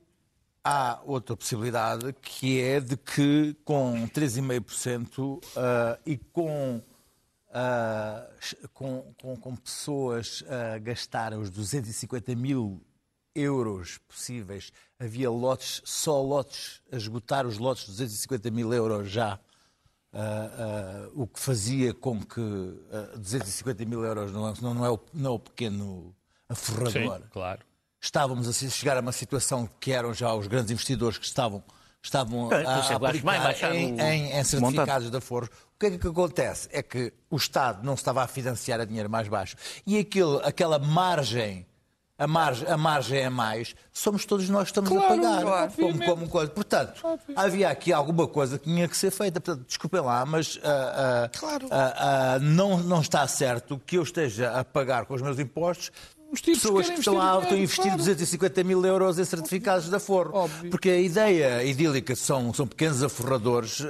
há 0.66 1.00
outra 1.04 1.36
possibilidade 1.36 2.12
que 2.14 2.60
é 2.60 2.80
de 2.80 2.96
que 2.96 3.54
com 3.64 4.08
3,5% 4.08 5.40
ah, 5.56 5.96
e 6.04 6.16
com, 6.16 6.82
ah, 7.54 8.28
com, 8.74 9.14
com, 9.22 9.36
com 9.36 9.56
pessoas 9.56 10.42
a 10.48 10.78
gastar 10.78 11.34
os 11.34 11.50
250 11.50 12.34
mil 12.34 12.82
euros 13.32 13.98
possíveis, 14.08 14.72
havia 14.98 15.30
lotes, 15.30 15.82
só 15.84 16.20
lotes, 16.20 16.82
a 16.90 16.96
esgotar 16.96 17.46
os 17.46 17.58
lotes 17.58 17.84
de 17.84 17.92
250 17.92 18.50
mil 18.50 18.74
euros 18.74 19.08
já, 19.08 19.38
ah, 20.12 21.08
o 21.14 21.28
que 21.28 21.38
fazia 21.38 21.94
com 21.94 22.20
que 22.20 22.40
ah, 22.90 23.16
250 23.16 23.84
mil 23.84 24.02
euros 24.02 24.32
não, 24.32 24.52
não, 24.54 24.84
é, 24.84 24.90
o, 24.90 24.98
não 25.14 25.30
é 25.30 25.34
o 25.34 25.38
pequeno 25.38 26.12
aforrador 26.48 27.22
claro. 27.30 27.64
Estávamos 28.06 28.48
a 28.48 28.52
chegar 28.70 28.96
a 28.96 29.00
uma 29.00 29.12
situação 29.12 29.68
que 29.80 29.92
eram 29.92 30.14
já 30.14 30.32
os 30.32 30.46
grandes 30.46 30.70
investidores 30.70 31.18
que 31.18 31.26
estavam, 31.26 31.62
estavam 32.02 32.52
É, 32.52 32.64
a, 32.64 32.78
é, 32.90 32.94
aplicar 32.94 33.74
em, 33.74 34.00
em- 34.00 34.32
em 34.38 34.44
certificados 34.44 35.10
de 35.10 35.16
aforro. 35.16 35.48
O 35.74 35.78
que 35.78 35.86
é 35.86 35.98
que 35.98 36.06
acontece? 36.06 36.68
É 36.72 36.82
que 36.82 37.12
o 37.28 37.36
Estado 37.36 37.84
não 37.84 37.94
estava 37.94 38.22
a 38.22 38.26
financiar 38.26 38.80
a 38.80 38.84
dinheiro 38.84 39.10
mais 39.10 39.28
baixo 39.28 39.56
e 39.86 39.98
aquilo, 39.98 40.40
aquela 40.44 40.78
margem, 40.78 41.66
a 42.18 42.26
margem, 42.26 42.66
a 42.68 42.76
margem 42.78 43.24
a 43.26 43.30
mais, 43.30 43.74
somos 43.92 44.24
todos 44.24 44.48
nós 44.48 44.62
que 44.62 44.70
estamos 44.70 44.88
Claro, 44.88 45.04
a 45.04 45.08
pagar. 45.16 45.42
claro. 45.42 45.72
como, 45.72 45.88
Obviamente. 45.88 46.08
como 46.10 46.28
coisa. 46.30 46.50
Portanto, 46.52 47.02
havia 47.34 47.68
aqui 47.68 47.92
alguma 47.92 48.26
coisa 48.26 48.56
que 48.58 48.64
tinha 48.64 48.88
que 48.88 48.96
ser 48.96 49.10
feita. 49.10 49.38
Portanto, 49.40 49.66
desculpem 49.66 50.00
lá, 50.00 50.24
mas 50.24 50.58
ah, 50.64 51.28
ah, 51.42 51.60
ah, 51.70 51.94
ah, 52.36 52.38
não, 52.38 52.78
não 52.78 53.00
está 53.02 53.26
certo 53.26 53.78
que 53.84 53.98
eu 53.98 54.02
esteja 54.02 54.52
a 54.58 54.64
pagar 54.64 55.04
com 55.04 55.12
os 55.14 55.20
meus 55.20 55.38
impostos 55.38 55.90
Os 56.32 56.40
tipos 56.40 56.60
pessoas 56.62 56.90
que 56.90 56.98
estão 56.98 57.14
lá 57.14 57.36
investir 57.36 57.42
estão 57.44 57.56
a 57.56 57.60
investir 57.60 57.82
claro. 57.84 57.98
250 57.98 58.64
mil 58.64 58.84
euros 58.84 59.18
em 59.18 59.24
certificados 59.24 59.88
de 59.88 59.94
aforro. 59.94 60.30
Óbvio. 60.34 60.70
Porque 60.70 60.90
a 60.90 60.98
ideia 60.98 61.62
idílica 61.64 62.14
são, 62.16 62.52
são 62.52 62.66
pequenos 62.66 63.02
aforradores, 63.02 63.80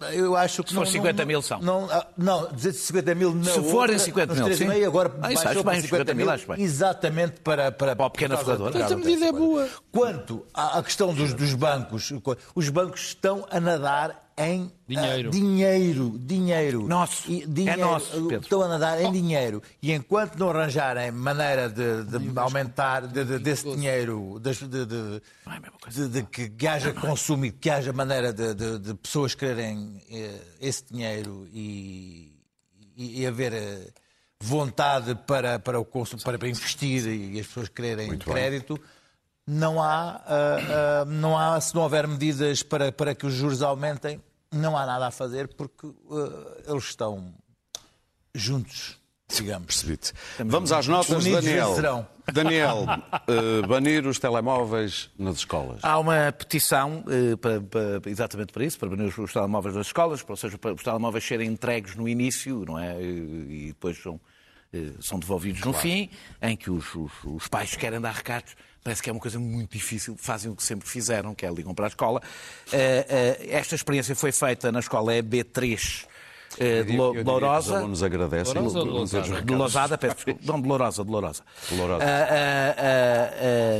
ah, 0.00 0.12
eu 0.12 0.34
acho 0.36 0.62
que 0.64 0.70
Se 0.70 0.74
não... 0.74 0.84
for 0.84 0.90
50 0.90 1.22
não- 1.22 1.26
mil 1.26 1.40
são. 1.42 1.60
Não, 1.60 1.88
ah, 1.90 2.06
não 2.16 2.50
250 2.52 3.14
mil 3.14 3.32
na 3.34 3.44
Se 3.44 3.62
forem 3.70 3.98
50 3.98 4.34
mil, 4.34 4.44
sim. 4.56 4.66
3,5, 4.66 4.86
agora 4.86 5.14
Ah, 5.22 5.32
isso 5.32 5.48
acho 5.48 5.62
bem, 5.64 5.80
50 5.80 6.14
mil, 6.14 6.30
acho 6.30 6.46
bem. 6.48 6.60
exatamente 6.62 7.40
para... 7.40 7.70
Para, 7.72 7.94
Para 7.96 8.06
o 8.06 8.10
pequeno 8.10 8.34
aforrador. 8.34 8.72
de- 8.72 8.78
Portanto, 8.78 8.92
a 8.92 8.96
medida 9.04 9.26
é 9.26 9.32
boa. 9.32 9.68
Quanto 9.92 10.44
à 10.52 10.78
à 10.78 10.82
questão 10.82 11.14
dos, 11.14 11.32
dos 11.32 11.54
bancos, 11.54 12.12
os 12.54 12.68
bancos 12.68 13.00
estão 13.02 13.46
a 13.50 13.60
nadar 13.60 14.23
em 14.36 14.70
Dinheiro. 14.88 15.28
ah, 15.28 15.32
dinheiro, 15.32 16.18
dinheiro. 16.18 16.88
Nosso. 16.88 17.30
E 17.30 17.42
É 17.42 17.46
dinheiro, 17.46 17.80
nosso, 17.80 18.10
Pedro. 18.26 18.40
Estão 18.42 18.62
a 18.62 18.68
nadar 18.68 19.00
em 19.00 19.12
dinheiro. 19.12 19.62
E 19.80 19.92
enquanto 19.92 20.36
não 20.36 20.50
arranjarem 20.50 21.10
maneira 21.12 21.68
de, 21.68 22.04
de 22.04 22.38
aumentar 22.38 23.06
de- 23.06 23.24
de- 23.24 23.38
desse 23.38 23.64
dinheiro, 23.74 24.40
de, 24.40 24.50
é 24.50 25.20
de- 25.90 26.08
de 26.08 26.22
que, 26.24 26.48
que 26.50 26.66
haja 26.66 26.92
consumo 26.92 27.46
e 27.46 27.52
que 27.52 27.70
haja 27.70 27.92
maneira 27.92 28.32
de, 28.32 28.54
de- 28.54 28.78
de 28.78 28.94
pessoas 28.94 29.34
quererem 29.34 30.02
eh, 30.10 30.40
esse 30.60 30.84
dinheiro 30.90 31.46
e, 31.52 32.32
e, 32.96 33.22
e 33.22 33.26
haver 33.26 33.52
eh, 33.52 33.88
vontade 34.40 35.14
para, 35.26 35.58
para, 35.58 35.78
o 35.80 35.84
consumo, 35.84 36.22
para, 36.22 36.38
para 36.38 36.48
investir 36.48 37.06
e 37.06 37.40
as 37.40 37.46
pessoas 37.46 37.68
quererem 37.68 38.10
crédito, 38.18 38.78
não 39.46 39.82
há, 39.82 40.22
ah, 40.26 41.02
ah, 41.02 41.04
não 41.06 41.36
há, 41.38 41.60
se 41.60 41.74
não 41.74 41.82
houver 41.82 42.06
medidas 42.08 42.62
para, 42.62 42.90
para 42.90 43.14
que 43.14 43.26
os 43.26 43.32
juros 43.34 43.62
aumentem, 43.62 44.20
não 44.52 44.76
há 44.76 44.86
nada 44.86 45.06
a 45.06 45.10
fazer 45.10 45.48
porque 45.48 45.86
ah, 46.10 46.62
eles 46.70 46.84
estão 46.84 47.34
juntos, 48.34 48.98
digamos. 49.28 49.66
Percebi-te. 49.66 50.12
Vamos 50.44 50.72
às 50.72 50.86
notas, 50.86 51.24
Unidos 51.24 51.44
Daniel. 51.44 51.68
vencerão. 51.68 52.06
Daniel, 52.32 52.86
banir 53.68 54.06
os 54.06 54.18
telemóveis 54.18 55.10
nas 55.18 55.36
escolas. 55.36 55.80
Há 55.82 55.98
uma 55.98 56.32
petição 56.32 57.04
para- 57.40 57.60
para- 57.60 58.10
exatamente 58.10 58.50
para 58.52 58.64
isso, 58.64 58.78
para 58.78 58.88
banir 58.88 59.06
os, 59.08 59.18
os 59.18 59.32
telemóveis 59.32 59.74
das 59.74 59.88
escolas, 59.88 60.24
ou 60.26 60.36
seja, 60.36 60.56
para 60.56 60.72
os 60.72 60.82
telemóveis 60.82 61.22
serem 61.22 61.50
entregues 61.50 61.94
no 61.94 62.08
início, 62.08 62.64
não 62.66 62.78
é? 62.78 62.98
E, 63.02 63.04
e 63.06 63.66
depois 63.68 64.02
são, 64.02 64.18
são 65.00 65.18
devolvidos 65.18 65.60
no 65.62 65.72
fim, 65.72 66.08
em 66.42 66.56
que 66.56 66.70
os, 66.70 66.94
os- 66.94 67.12
os 67.24 67.48
pais 67.48 67.74
querem 67.76 68.00
dar 68.00 68.12
recados. 68.14 68.54
Parece 68.82 69.02
que 69.02 69.08
é 69.08 69.12
uma 69.12 69.20
coisa 69.20 69.38
muito 69.38 69.72
difícil, 69.72 70.14
fazem 70.18 70.50
o 70.52 70.54
que 70.56 70.62
sempre 70.62 70.86
fizeram, 70.88 71.34
que 71.34 71.46
é 71.46 71.50
ligam 71.50 71.74
para 71.74 71.86
a 71.86 71.88
escola. 71.88 72.20
Eh, 72.70 73.06
eh, 73.40 73.48
esta 73.56 73.74
experiência 73.74 74.14
foi 74.14 74.30
feita 74.30 74.70
na 74.70 74.80
escola 74.80 75.12
EB3 75.14 76.04
eh, 76.58 76.82
de 76.82 76.94
Lo- 76.94 77.12
que 77.12 77.20
Os 77.20 77.24
Lourosa. 77.24 77.78
alunos 77.78 78.02
agradecem. 78.02 78.52
Lourosa 78.54 78.78
ou 78.80 78.84
de 79.42 79.54
Lousada? 79.54 79.96
peço 79.96 80.14
desculpa. 80.16 80.40
Não, 80.44 80.60
de 80.60 80.68
Lourosa, 80.68 81.02
de 81.02 81.10
Lourosa. 81.10 81.42
Lourosa. 81.72 82.04
Ah, 82.04 82.74
ah, 82.78 83.30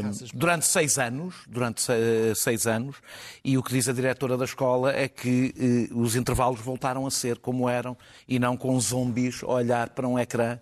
ah, 0.01 0.27
durante 0.33 0.65
seis 0.67 0.99
anos, 0.99 1.35
durante 1.47 1.83
se- 1.83 2.35
seis 2.37 2.67
anos, 2.67 2.97
e 3.45 3.59
o 3.59 3.63
que 3.63 3.73
diz 3.75 3.89
a 3.89 3.93
diretora 3.93 4.37
da 4.39 4.45
escola 4.47 4.91
é 4.95 5.07
que 5.07 5.55
eh, 5.91 5.95
os 5.95 6.17
intervalos 6.17 6.61
voltaram 6.61 7.07
a 7.07 7.11
ser 7.11 7.39
como 7.39 7.69
eram 7.69 7.95
e 8.27 8.39
não 8.39 8.57
com 8.57 8.81
zombies 8.81 9.43
a 9.45 9.49
olhar 9.49 9.91
para 9.91 10.09
um 10.09 10.19
ecrã. 10.19 10.59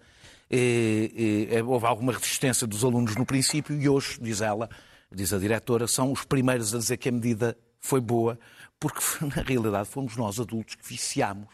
Eh, 0.55 1.63
houve 1.65 1.87
alguma 1.87 2.13
resistência 2.13 2.67
dos 2.67 2.85
alunos 2.85 3.17
no 3.17 3.25
princípio 3.25 3.75
e 3.81 3.89
hoje, 3.89 4.19
diz 4.21 4.43
ela, 4.43 4.69
diz 5.11 5.33
a 5.33 5.39
diretora, 5.39 5.87
são 5.87 6.13
os 6.13 6.27
primeiros 6.27 6.75
a 6.75 6.79
dizer 6.79 6.99
que 6.99 7.09
a 7.09 7.13
medida 7.13 7.57
foi 7.81 8.03
boa, 8.03 8.39
porque 8.79 9.01
na 9.35 9.43
realidade 9.43 9.89
fomos 9.89 10.15
nós 10.15 10.39
adultos 10.39 10.75
que 10.75 10.87
viciámos 10.87 11.49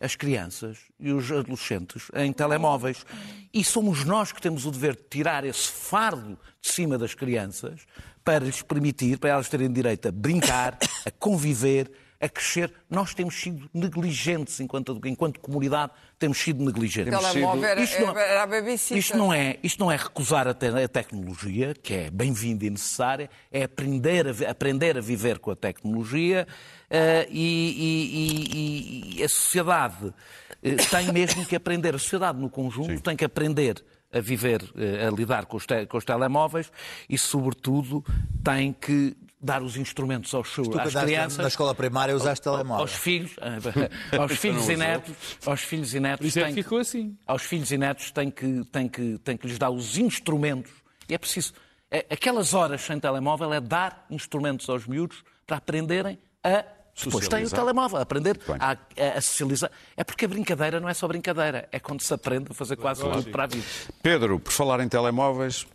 as 0.00 0.16
crianças 0.16 0.78
e 0.98 1.12
os 1.12 1.30
adolescentes 1.30 2.10
em 2.14 2.32
telemóveis. 2.32 3.04
E 3.52 3.62
somos 3.62 4.04
nós 4.04 4.32
que 4.32 4.40
temos 4.40 4.64
o 4.64 4.70
dever 4.70 4.96
de 4.96 5.02
tirar 5.10 5.44
esse 5.44 5.68
fardo 5.68 6.38
de 6.62 6.70
cima 6.70 6.96
das 6.96 7.12
crianças 7.14 7.82
para 8.24 8.46
lhes 8.46 8.62
permitir, 8.62 9.18
para 9.18 9.30
elas 9.30 9.50
terem 9.50 9.70
direito 9.70 10.08
a 10.08 10.12
brincar, 10.12 10.78
a 11.04 11.10
conviver, 11.10 11.90
a 12.24 12.28
crescer. 12.28 12.72
Nós 12.88 13.12
temos 13.14 13.34
sido 13.34 13.68
negligentes 13.74 14.58
enquanto, 14.60 14.98
enquanto 15.04 15.38
comunidade, 15.40 15.92
temos 16.18 16.38
sido 16.38 16.64
negligentes. 16.64 17.12
O 17.12 17.18
telemóvel 17.20 17.64
era, 17.64 17.80
Isto 17.82 18.00
não- 18.06 18.14
babysitter. 18.14 18.98
isto 18.98 19.16
não, 19.16 19.32
é, 19.32 19.58
isto 19.62 19.78
não 19.80 19.92
é 19.92 19.96
recusar 19.96 20.48
a, 20.48 20.54
te- 20.54 20.66
a 20.66 20.88
tecnologia, 20.88 21.74
que 21.74 21.92
é 21.94 22.10
bem-vinda 22.10 22.64
e 22.64 22.70
necessária, 22.70 23.28
é 23.52 23.64
aprender 23.64 24.26
a, 24.28 24.50
aprender 24.50 24.96
a 24.96 25.00
viver 25.00 25.38
com 25.38 25.50
a 25.50 25.56
tecnologia 25.56 26.46
eh, 26.90 27.26
e, 27.30 27.74
e- 27.78 29.16
e- 29.16 29.20
e 29.20 29.22
a 29.22 29.28
sociedade 29.28 30.14
eh, 30.62 30.76
tem 30.76 31.12
mesmo 31.12 31.44
que 31.44 31.54
aprender, 31.56 31.94
a 31.94 31.98
sociedade 31.98 32.38
no 32.38 32.48
conjunto 32.48 33.00
tem 33.02 33.16
que 33.16 33.24
aprender 33.24 33.84
a 34.12 34.20
viver, 34.20 34.62
eh, 34.76 35.06
a 35.06 35.10
lidar 35.10 35.44
com 35.46 35.56
os, 35.56 35.66
te- 35.66 35.86
com 35.86 35.98
os 35.98 36.04
telemóveis 36.04 36.70
e, 37.08 37.18
sobretudo, 37.18 38.04
tem 38.44 38.72
que 38.72 39.16
dar 39.44 39.62
os 39.62 39.76
instrumentos 39.76 40.32
aos 40.34 40.48
seus, 40.54 40.66
Tu, 40.68 40.80
às 40.80 40.94
crianças. 40.94 41.38
na 41.38 41.48
escola 41.48 41.74
primária, 41.74 42.16
usaste 42.16 42.42
telemóvel. 42.42 42.82
Aos 42.82 42.92
filhos, 42.94 43.32
aos 44.18 44.32
filhos 44.32 44.68
e 44.68 44.76
netos, 44.76 45.14
aos 45.44 45.60
filhos 45.60 45.94
e 45.94 46.00
netos 46.00 46.26
isso 46.26 46.40
é 46.40 46.48
que 46.48 46.54
ficou 46.54 46.78
assim. 46.78 47.16
aos 47.26 47.42
filhos 47.42 47.70
e 47.70 47.76
netos 47.78 48.10
tem 48.10 48.30
que, 48.30 48.64
tem 48.72 48.88
que, 48.88 49.18
tem 49.18 49.36
que 49.36 49.46
lhes 49.46 49.58
dar 49.58 49.70
os 49.70 49.98
instrumentos. 49.98 50.72
E 51.08 51.14
é 51.14 51.18
preciso. 51.18 51.52
é- 51.90 52.06
aquelas 52.10 52.54
horas 52.54 52.80
sem 52.80 52.98
telemóvel 52.98 53.52
é 53.52 53.60
dar 53.60 54.06
instrumentos 54.10 54.68
aos 54.70 54.86
miúdos 54.86 55.22
para 55.46 55.58
aprenderem 55.58 56.18
a. 56.42 56.64
Depois 57.04 57.26
tem 57.26 57.44
o 57.44 57.50
telemóvel, 57.50 57.98
aprender 57.98 58.40
a, 58.58 58.70
a- 58.72 59.18
a 59.18 59.20
socializar. 59.20 59.68
É 59.96 60.04
porque 60.04 60.24
a 60.24 60.28
brincadeira 60.28 60.78
não 60.78 60.88
é 60.88 60.94
só 60.94 61.08
brincadeira, 61.08 61.68
é 61.72 61.80
quando 61.80 62.00
se 62.02 62.14
aprende 62.14 62.46
a 62.52 62.54
fazer 62.54 62.76
quase 62.76 63.02
tudo 63.02 63.30
para 63.32 63.44
a 63.44 63.46
vida. 63.48 63.66
Pedro, 64.00 64.38
por 64.38 64.52
falar 64.52 64.78
em 64.80 64.88
telemóveis, 64.88 65.66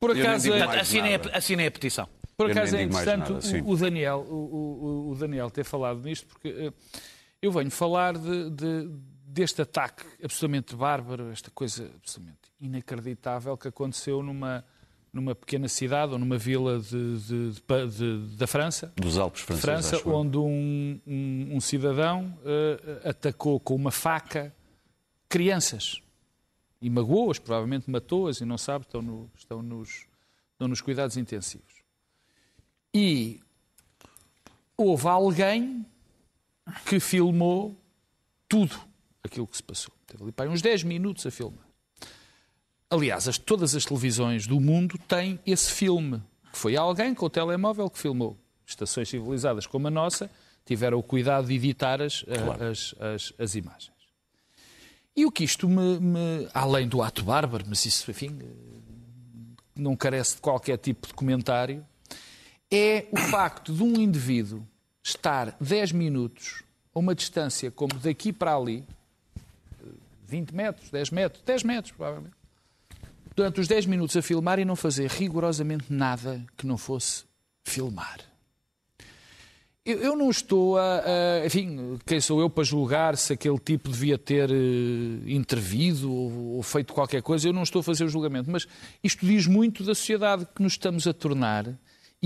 Por 0.00 0.10
acaso, 0.10 0.52
é, 0.52 0.66
mais 0.66 0.80
Assinem 0.82 1.14
a, 1.14 1.18
nada. 1.18 1.30
assinem 1.38 1.66
a 1.68 1.70
petição. 1.70 2.08
Por 2.36 2.50
acaso 2.50 2.76
é 2.76 2.82
interessante 2.82 3.18
nada, 3.32 3.40
o, 3.64 3.70
o 3.70 3.76
Daniel, 3.76 4.26
o, 4.28 5.10
o- 5.10 5.14
Daniel 5.16 5.50
ter 5.50 5.64
falado 5.64 6.00
nisto, 6.02 6.26
porque 6.26 6.48
eh, 6.48 6.72
eu 7.40 7.50
venho 7.50 7.70
falar 7.70 8.18
de- 8.18 8.50
de- 8.50 8.90
deste 9.26 9.62
ataque 9.62 10.04
absolutamente 10.22 10.74
bárbaro, 10.76 11.30
esta 11.30 11.50
coisa 11.50 11.90
absolutamente 11.96 12.38
inacreditável 12.60 13.56
que 13.56 13.68
aconteceu 13.68 14.22
numa, 14.22 14.64
numa 15.12 15.34
pequena 15.34 15.66
cidade 15.68 16.12
ou 16.12 16.18
numa 16.18 16.36
vila 16.36 16.78
de- 16.78 17.18
de- 17.56 18.36
da 18.36 18.46
França, 18.46 18.92
dos 18.96 19.16
Alpes 19.18 19.40
franceses. 19.40 19.88
França, 19.88 20.08
onde 20.08 20.36
um, 20.36 21.00
um- 21.06 21.48
um 21.56 21.60
cidadão 21.60 22.38
eh, 22.44 23.08
atacou 23.08 23.58
com 23.58 23.74
uma 23.74 23.90
faca 23.90 24.54
crianças 25.28 26.02
e 26.82 26.90
magoou-as, 26.90 27.38
provavelmente 27.38 27.90
matou-as 27.90 28.40
e 28.40 28.44
não 28.44 28.58
sabe, 28.58 28.84
estão, 28.84 29.00
no- 29.00 29.30
estão 29.36 29.62
nos, 29.62 30.06
estão 30.52 30.68
nos 30.68 30.80
cuidados 30.82 31.16
intensivos. 31.16 31.75
E 32.98 33.40
houve 34.74 35.06
alguém 35.06 35.84
que 36.86 36.98
filmou 36.98 37.76
tudo 38.48 38.74
aquilo 39.22 39.46
que 39.46 39.56
se 39.58 39.62
passou. 39.62 39.92
Teve 40.06 40.22
ali 40.22 40.32
para 40.32 40.48
uns 40.48 40.62
10 40.62 40.82
minutos 40.82 41.26
a 41.26 41.30
filmar. 41.30 41.66
Aliás, 42.88 43.28
as- 43.28 43.36
todas 43.36 43.74
as 43.74 43.84
televisões 43.84 44.46
do 44.46 44.58
mundo 44.60 44.96
têm 45.06 45.38
esse 45.44 45.70
filme. 45.72 46.22
Que 46.52 46.58
foi 46.58 46.74
alguém 46.74 47.14
com 47.14 47.26
o 47.26 47.30
telemóvel 47.30 47.90
que 47.90 47.98
filmou. 47.98 48.38
Estações 48.66 49.08
civilizadas 49.10 49.66
como 49.66 49.88
a 49.88 49.90
nossa 49.90 50.30
tiveram 50.64 50.98
o 50.98 51.02
cuidado 51.02 51.48
de 51.48 51.54
editar 51.54 52.00
as, 52.00 52.24
a- 52.28 52.64
as, 52.70 52.94
as, 52.98 53.32
as 53.38 53.54
imagens. 53.56 53.92
E 55.14 55.26
o 55.26 55.30
que 55.30 55.44
isto 55.44 55.68
me, 55.68 56.00
me- 56.00 56.48
Além 56.54 56.88
do 56.88 57.02
ato 57.02 57.22
bárbaro, 57.24 57.64
mas 57.68 57.84
isso, 57.84 58.10
enfim, 58.10 58.38
eh, 58.40 58.46
não 59.74 59.94
carece 59.96 60.36
de 60.36 60.40
qualquer 60.40 60.78
tipo 60.78 61.06
de 61.08 61.14
comentário, 61.14 61.84
é 62.70 63.06
o 63.12 63.16
facto 63.16 63.72
de 63.72 63.82
um 63.82 63.94
indivíduo 63.94 64.66
estar 65.02 65.56
10 65.60 65.92
minutos 65.92 66.62
a 66.94 66.98
uma 66.98 67.14
distância 67.14 67.70
como 67.70 67.94
daqui 67.94 68.32
para 68.32 68.56
ali, 68.56 68.84
20 70.26 70.54
metros, 70.54 70.90
10 70.90 71.10
metros, 71.10 71.42
10 71.44 71.62
metros 71.62 71.92
provavelmente, 71.92 72.34
durante 73.34 73.60
os 73.60 73.68
10 73.68 73.86
minutos 73.86 74.16
a 74.16 74.22
filmar 74.22 74.58
e 74.58 74.64
não 74.64 74.74
fazer 74.74 75.08
rigorosamente 75.10 75.92
nada 75.92 76.44
que 76.56 76.66
não 76.66 76.76
fosse 76.76 77.24
filmar. 77.64 78.20
Eu, 79.84 80.16
não 80.16 80.30
estou 80.30 80.76
a, 80.76 80.98
a, 80.98 81.46
Enfim, 81.46 81.96
quem 82.04 82.20
sou 82.20 82.40
eu 82.40 82.50
para 82.50 82.64
julgar 82.64 83.16
se 83.16 83.34
aquele 83.34 83.58
tipo 83.60 83.88
devia 83.88 84.18
ter 84.18 84.50
uh, 84.50 85.28
intervido 85.28 86.12
ou, 86.12 86.56
ou, 86.56 86.62
feito 86.64 86.92
qualquer 86.92 87.22
coisa? 87.22 87.48
Eu 87.48 87.52
não 87.52 87.62
estou 87.62 87.78
a 87.78 87.82
fazer 87.84 88.02
o 88.02 88.08
julgamento. 88.08 88.50
Mas 88.50 88.66
isto 89.00 89.24
diz 89.24 89.46
muito 89.46 89.84
da 89.84 89.94
sociedade 89.94 90.44
que 90.52 90.60
nos 90.60 90.72
estamos 90.72 91.06
a 91.06 91.12
tornar 91.12 91.72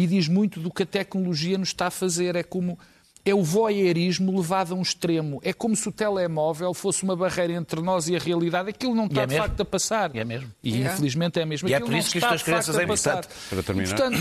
e 0.03 0.07
diz 0.07 0.29
muito 0.29 0.61
do 0.61 0.71
que 0.71 0.83
a 0.83 0.87
tecnologia 0.87 1.59
nos 1.59 1.69
está 1.69 1.89
a 1.89 1.91
fazer. 1.91 2.37
É 2.37 2.43
como 2.43 2.79
é 3.23 3.35
o 3.35 3.43
voyeurismo 3.43 4.35
levado 4.35 4.73
a 4.73 4.77
um 4.77 4.81
extremo. 4.81 5.41
É 5.45 5.53
como 5.53 5.77
se 5.77 5.87
o 5.87 5.93
telemóvel 5.93 6.73
fosse 6.73 7.03
uma 7.03 7.15
barreira 7.15 7.53
entre 7.53 7.83
nós 7.83 8.09
e 8.09 8.17
a 8.17 8.19
realidade. 8.19 8.71
Aquilo 8.71 8.95
não 8.95 9.05
está 9.05 9.23
é 9.23 9.27
de 9.27 9.37
facto 9.37 9.61
a 9.61 9.65
passar. 9.65 10.17
E 10.17 10.21
é 10.21 10.25
mesmo. 10.25 10.51
E 10.65 10.83
é. 10.83 10.87
infelizmente 10.87 11.39
é 11.39 11.45
mesmo. 11.45 11.69
E 11.69 11.73
é 11.75 11.77
Aquilo 11.77 11.91
por 11.91 11.99
isso 11.99 12.11
que 12.13 12.19
isto 12.19 12.31
das 12.31 12.43
crianças 12.43 12.79
é 12.79 12.83
importante. 12.85 13.29
Para 13.51 13.63
terminar. 13.63 13.89
E, 13.89 13.91
portanto, 13.91 14.19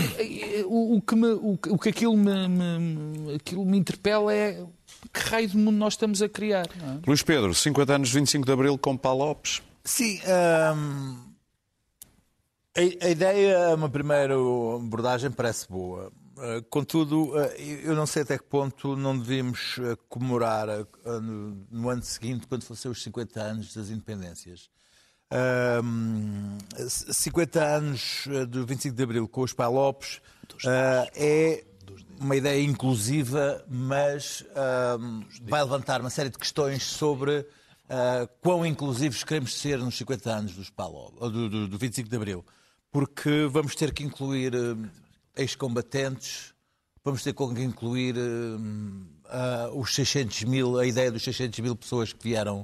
o, 0.66 0.96
o 0.96 1.00
que 1.00 1.16
me, 1.16 1.26
o, 1.28 1.56
que- 1.56 1.70
o 1.70 1.78
que 1.78 1.88
aquilo 1.88 2.14
me, 2.16 2.46
me- 2.48 3.34
aquilo 3.36 3.64
me 3.64 3.78
interpela 3.78 4.34
é 4.34 4.62
que 5.14 5.20
raio 5.30 5.48
de 5.48 5.56
mundo 5.56 5.76
nós 5.78 5.94
estamos 5.94 6.20
a 6.20 6.28
criar. 6.28 6.66
não 6.78 6.94
é? 6.96 6.98
Luís 7.06 7.22
Pedro, 7.22 7.54
50 7.54 7.94
anos, 7.94 8.12
25 8.12 8.44
de 8.44 8.52
Abril, 8.52 8.76
com 8.76 8.98
Paulo 8.98 9.24
Lopes. 9.24 9.62
Sim, 9.82 10.20
hum, 10.76 11.16
a, 12.76 13.06
a 13.06 13.10
ideia, 13.10 13.74
uma 13.74 13.88
primeira 13.88 14.34
abordagem 14.34 15.30
parece 15.30 15.68
boa. 15.68 16.12
Uh, 16.36 16.62
contudo, 16.70 17.34
uh, 17.34 17.52
eu 17.84 17.94
não 17.94 18.06
sei 18.06 18.22
até 18.22 18.38
que 18.38 18.44
ponto 18.44 18.96
não 18.96 19.18
devíamos 19.18 19.76
uh, 19.78 19.96
comemorar 20.08 20.66
no, 21.04 21.66
no 21.70 21.88
ano 21.88 22.02
seguinte, 22.02 22.46
quando 22.46 22.64
fossem 22.64 22.90
os 22.90 23.02
50 23.02 23.40
anos 23.40 23.74
das 23.74 23.90
independências. 23.90 24.70
Hum, 25.82 26.58
50 26.76 27.62
anos 27.62 28.26
do 28.48 28.66
25 28.66 28.96
de 28.96 29.02
Abril 29.02 29.28
com 29.28 29.42
os 29.42 29.52
Pai 29.52 29.68
Lopes 29.68 30.20
uh, 30.64 31.08
é 31.14 31.62
uma 32.18 32.34
ideia 32.34 32.60
inclusiva, 32.64 33.64
mas 33.68 34.44
vai 35.42 35.62
levantar 35.62 36.00
uma 36.00 36.10
série 36.10 36.30
de 36.30 36.36
questões 36.36 36.82
sobre 36.82 37.46
uh, 37.90 38.28
quão 38.40 38.64
inclusivos 38.64 39.24
queremos 39.24 39.56
ser 39.58 39.78
nos 39.78 39.96
50 39.96 40.30
anos 40.30 40.54
dos 40.54 40.70
Pai 40.70 40.88
Lopes, 40.88 41.18
do, 41.18 41.48
do, 41.48 41.68
do 41.68 41.78
25 41.78 42.08
de 42.08 42.16
Abril. 42.16 42.44
Porque 42.90 43.46
vamos 43.50 43.74
ter 43.74 43.92
que 43.92 44.02
incluir 44.02 44.54
uh, 44.54 44.76
ex-combatentes, 45.36 46.52
vamos 47.04 47.22
ter 47.22 47.32
que 47.32 47.42
incluir 47.62 48.16
uh, 48.16 49.78
os 49.78 49.94
600 49.94 50.42
mil, 50.44 50.78
a 50.78 50.86
ideia 50.86 51.10
dos 51.10 51.22
600 51.22 51.60
mil 51.60 51.76
pessoas 51.76 52.12
que 52.12 52.22
vieram 52.22 52.60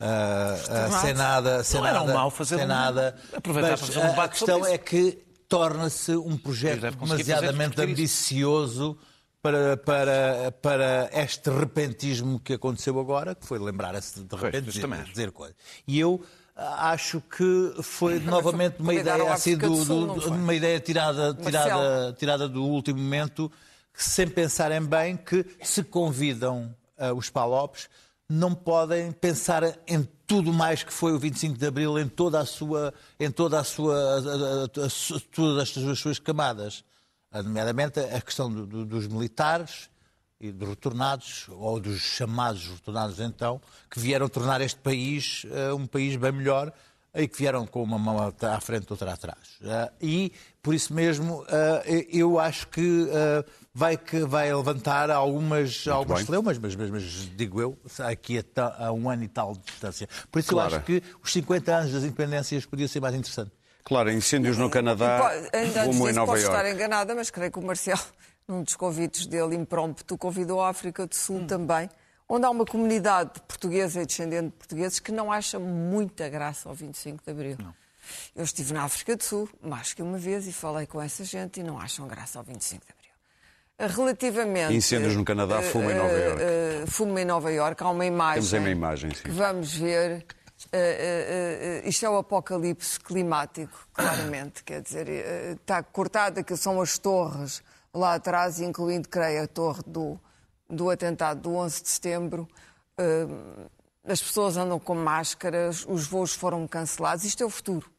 uh, 0.00 0.94
uh, 0.96 1.00
sem 1.00 1.14
nada, 1.14 1.64
sem 1.64 1.80
Não 1.80 1.86
era 1.88 2.02
um 2.02 2.06
nada, 2.06 2.18
mau 2.18 2.30
fazer 2.30 2.56
sem 2.56 2.64
um- 2.64 2.68
nada. 2.68 3.16
aproveitar 3.32 3.70
Mas 3.72 3.80
para 3.80 3.86
fazer 3.88 3.98
um 3.98 4.02
a- 4.04 4.08
debate 4.10 4.26
A 4.26 4.28
questão 4.28 4.66
é 4.66 4.78
que 4.78 5.18
torna-se 5.48 6.12
um 6.16 6.36
projeto 6.36 6.96
demasiadamente 6.96 7.80
ambicioso 7.80 8.96
para, 9.42 9.76
para, 9.76 10.52
para 10.62 11.10
este 11.12 11.50
repentismo 11.50 12.40
que 12.40 12.54
aconteceu 12.54 12.98
agora, 12.98 13.34
que 13.34 13.44
foi 13.46 13.58
lembrar-se 13.58 14.20
de 14.20 14.36
repente 14.36 14.70
dizer, 14.70 15.04
dizer 15.04 15.32
coisas. 15.32 15.56
E 15.86 15.98
eu 16.00 16.24
acho 16.56 17.20
que 17.20 17.74
foi 17.82 18.18
novamente 18.20 18.76
uma 18.80 18.92
ideia 18.94 19.32
assim 19.32 19.56
do, 19.56 19.84
do 19.84 20.06
do- 20.20 20.30
uma 20.30 20.54
ideia 20.54 20.78
tirada, 20.80 21.34
tirada, 21.34 22.12
tirada 22.18 22.48
do 22.48 22.64
último 22.64 22.98
momento, 23.00 23.50
que 23.92 24.02
sem 24.02 24.28
pensarem 24.28 24.80
bem 24.84 25.16
que 25.16 25.44
se 25.62 25.82
convidam 25.82 26.74
ah, 26.98 27.12
os 27.12 27.30
Palopes, 27.30 27.88
não 28.28 28.54
podem 28.54 29.12
pensar 29.12 29.62
em 29.86 30.08
tudo 30.26 30.52
mais 30.52 30.82
que 30.82 30.92
foi 30.92 31.12
o 31.12 31.18
25 31.18 31.58
de 31.58 31.66
Abril, 31.66 31.98
em 31.98 32.08
toda 32.08 32.40
a 32.40 32.46
sua, 32.46 32.94
em 33.20 33.30
toda 33.30 33.60
a 33.60 33.64
sua, 33.64 33.94
a- 33.94 34.18
a- 34.18 34.86
a- 34.86 35.20
todas 35.34 35.76
as 35.76 35.98
suas, 35.98 36.18
camadas, 36.18 36.84
Ah, 37.30 37.42
nomeadamente 37.42 37.98
a 37.98 38.20
questão 38.20 38.48
do- 38.50 38.84
dos 38.86 39.08
militares 39.08 39.90
e 40.44 40.52
dos 40.52 40.68
retornados, 40.68 41.46
ou 41.48 41.80
dos 41.80 42.00
chamados 42.00 42.66
retornados 42.68 43.18
então, 43.18 43.60
que 43.90 43.98
vieram 43.98 44.28
tornar 44.28 44.60
este 44.60 44.78
país 44.80 45.46
ah, 45.50 45.74
um 45.74 45.86
país 45.86 46.16
bem 46.16 46.32
melhor 46.32 46.70
e 47.14 47.26
que 47.28 47.38
vieram 47.38 47.64
com 47.66 47.82
uma 47.82 47.98
mão 47.98 48.34
à 48.42 48.60
frente 48.60 48.86
e 48.88 48.92
outra 48.92 49.12
atrás. 49.14 49.38
Ah, 49.64 49.90
e, 50.02 50.32
por 50.62 50.74
isso 50.74 50.92
mesmo, 50.92 51.44
ah, 51.48 51.82
eu 52.12 52.38
acho 52.38 52.68
que 52.68 53.08
vai, 53.72 53.96
que 53.96 54.20
vai 54.24 54.52
levantar 54.54 55.10
algumas, 55.10 55.86
algumas 55.88 56.22
fleumas, 56.22 56.58
mas, 56.58 56.76
mas, 56.76 56.90
mas 56.90 57.02
digo 57.36 57.60
eu, 57.60 57.78
aqui 58.00 58.38
a, 58.38 58.42
ta- 58.42 58.76
a 58.78 58.92
um 58.92 59.08
ano 59.08 59.24
e 59.24 59.28
tal 59.28 59.54
de 59.54 59.60
distância. 59.60 60.08
Por 60.30 60.40
isso 60.40 60.50
Claro. 60.50 60.72
eu 60.72 60.76
acho 60.76 60.84
que 60.86 61.02
os 61.22 61.32
50 61.32 61.74
anos 61.74 61.92
das 61.92 62.02
independências 62.02 62.66
podia 62.66 62.86
ser 62.88 63.00
mais 63.00 63.14
interessante. 63.14 63.52
Claro, 63.84 64.10
incêndios 64.10 64.56
no 64.56 64.68
Canadá, 64.70 65.30
Ainda 65.52 65.84
como 65.84 66.08
em 66.08 66.12
Nova 66.14 66.32
posso 66.32 66.44
estar 66.44 66.64
Iorque. 66.64 66.74
enganada, 66.74 67.14
mas 67.14 67.30
creio 67.30 67.52
que 67.52 67.58
o 67.58 67.62
Marcelo, 67.62 68.00
num 68.46 68.62
dos 68.62 68.76
convites 68.76 69.26
dele 69.26 69.56
impromptu, 69.56 70.16
convidou 70.18 70.60
a 70.60 70.68
África 70.68 71.06
do 71.06 71.14
Sul 71.14 71.46
também, 71.46 71.88
onde 72.28 72.44
há 72.44 72.50
uma 72.50 72.64
comunidade 72.64 73.40
portuguesa 73.48 74.02
e 74.02 74.06
descendente 74.06 74.46
de 74.50 74.52
portugueses 74.52 74.98
que 74.98 75.12
não 75.12 75.30
acha 75.32 75.58
muita 75.58 76.28
graça 76.28 76.68
ao 76.68 76.74
25 76.74 77.22
de 77.24 77.30
Abril. 77.30 77.56
Eu 78.36 78.44
estive 78.44 78.72
na 78.74 78.84
África 78.84 79.16
do 79.16 79.22
Sul 79.22 79.48
mais 79.62 79.94
que 79.94 80.02
uma 80.02 80.18
vez 80.18 80.46
e 80.46 80.52
falei 80.52 80.86
com 80.86 81.00
essa 81.00 81.24
gente 81.24 81.60
e 81.60 81.62
não 81.62 81.78
acham 81.80 82.06
graça 82.06 82.38
ao 82.38 82.44
25 82.44 82.84
de 82.84 82.92
Abril. 82.92 83.94
Relativamente. 83.94 84.74
Incêndios 84.74 85.16
no 85.16 85.24
Canadá, 85.24 85.60
eh, 85.60 85.62
fumo 85.62 85.90
em 85.90 85.94
Nova 85.94 86.12
eh, 86.12 86.26
Iorque. 86.28 86.42
eh, 86.42 86.84
fumo 86.86 87.18
em 87.18 87.24
Nova 87.24 87.50
Iorque, 87.52 87.82
há 87.82 87.88
uma 87.90 88.06
imagem. 88.06 88.34
Temos 88.42 88.54
aí 88.54 88.60
uma 88.60 88.70
imagem, 88.70 89.14
sim. 89.14 89.22
que 89.22 89.30
vamos 89.30 89.74
ver. 89.74 90.24
eh, 90.70 90.78
eh, 90.78 91.82
eh, 91.84 91.88
isto 91.88 92.06
é 92.06 92.10
o 92.10 92.16
apocalipse 92.18 93.00
climático, 93.00 93.88
claramente. 93.92 94.62
Quer 94.62 94.80
dizer, 94.80 95.08
eh, 95.08 95.56
está 95.60 95.82
cortado, 95.82 96.38
aquilo 96.40 96.56
são 96.58 96.80
as 96.80 96.98
torres 96.98 97.62
lá 97.94 98.14
atrás, 98.14 98.60
incluindo, 98.60 99.08
creio, 99.08 99.44
a 99.44 99.46
torre 99.46 99.82
do, 99.86 100.18
do 100.68 100.90
atentado 100.90 101.40
do 101.40 101.54
11 101.54 101.82
de 101.82 101.88
setembro. 101.88 102.48
Eh, 102.98 103.26
as 104.06 104.20
pessoas 104.22 104.56
andam 104.56 104.78
com 104.78 104.94
máscaras, 104.94 105.86
os 105.88 106.06
voos 106.06 106.34
foram 106.34 106.66
cancelados. 106.68 107.24
Isto 107.24 107.42
é 107.42 107.46
o 107.46 107.50
futuro. 107.50 107.90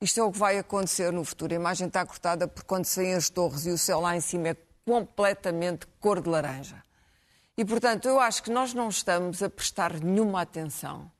Isto 0.00 0.20
é 0.20 0.22
o 0.24 0.32
que 0.32 0.38
vai 0.38 0.58
acontecer 0.58 1.12
no 1.12 1.24
futuro. 1.24 1.52
A 1.52 1.56
imagem 1.56 1.86
está 1.86 2.04
cortada 2.04 2.48
porque 2.48 2.66
quando 2.66 2.84
saem 2.84 3.14
as 3.14 3.30
torres 3.30 3.64
e 3.66 3.70
o 3.70 3.78
céu 3.78 4.00
lá 4.00 4.16
em 4.16 4.20
cima 4.20 4.48
é 4.48 4.56
completamente 4.84 5.86
cor 6.00 6.20
de 6.20 6.28
laranja. 6.28 6.82
E, 7.56 7.64
portanto, 7.64 8.06
eu 8.08 8.18
acho 8.18 8.42
que 8.42 8.50
nós 8.50 8.72
não 8.74 8.88
estamos 8.88 9.42
a 9.42 9.48
prestar 9.50 9.92
nenhuma 10.00 10.40
atenção 10.42 11.10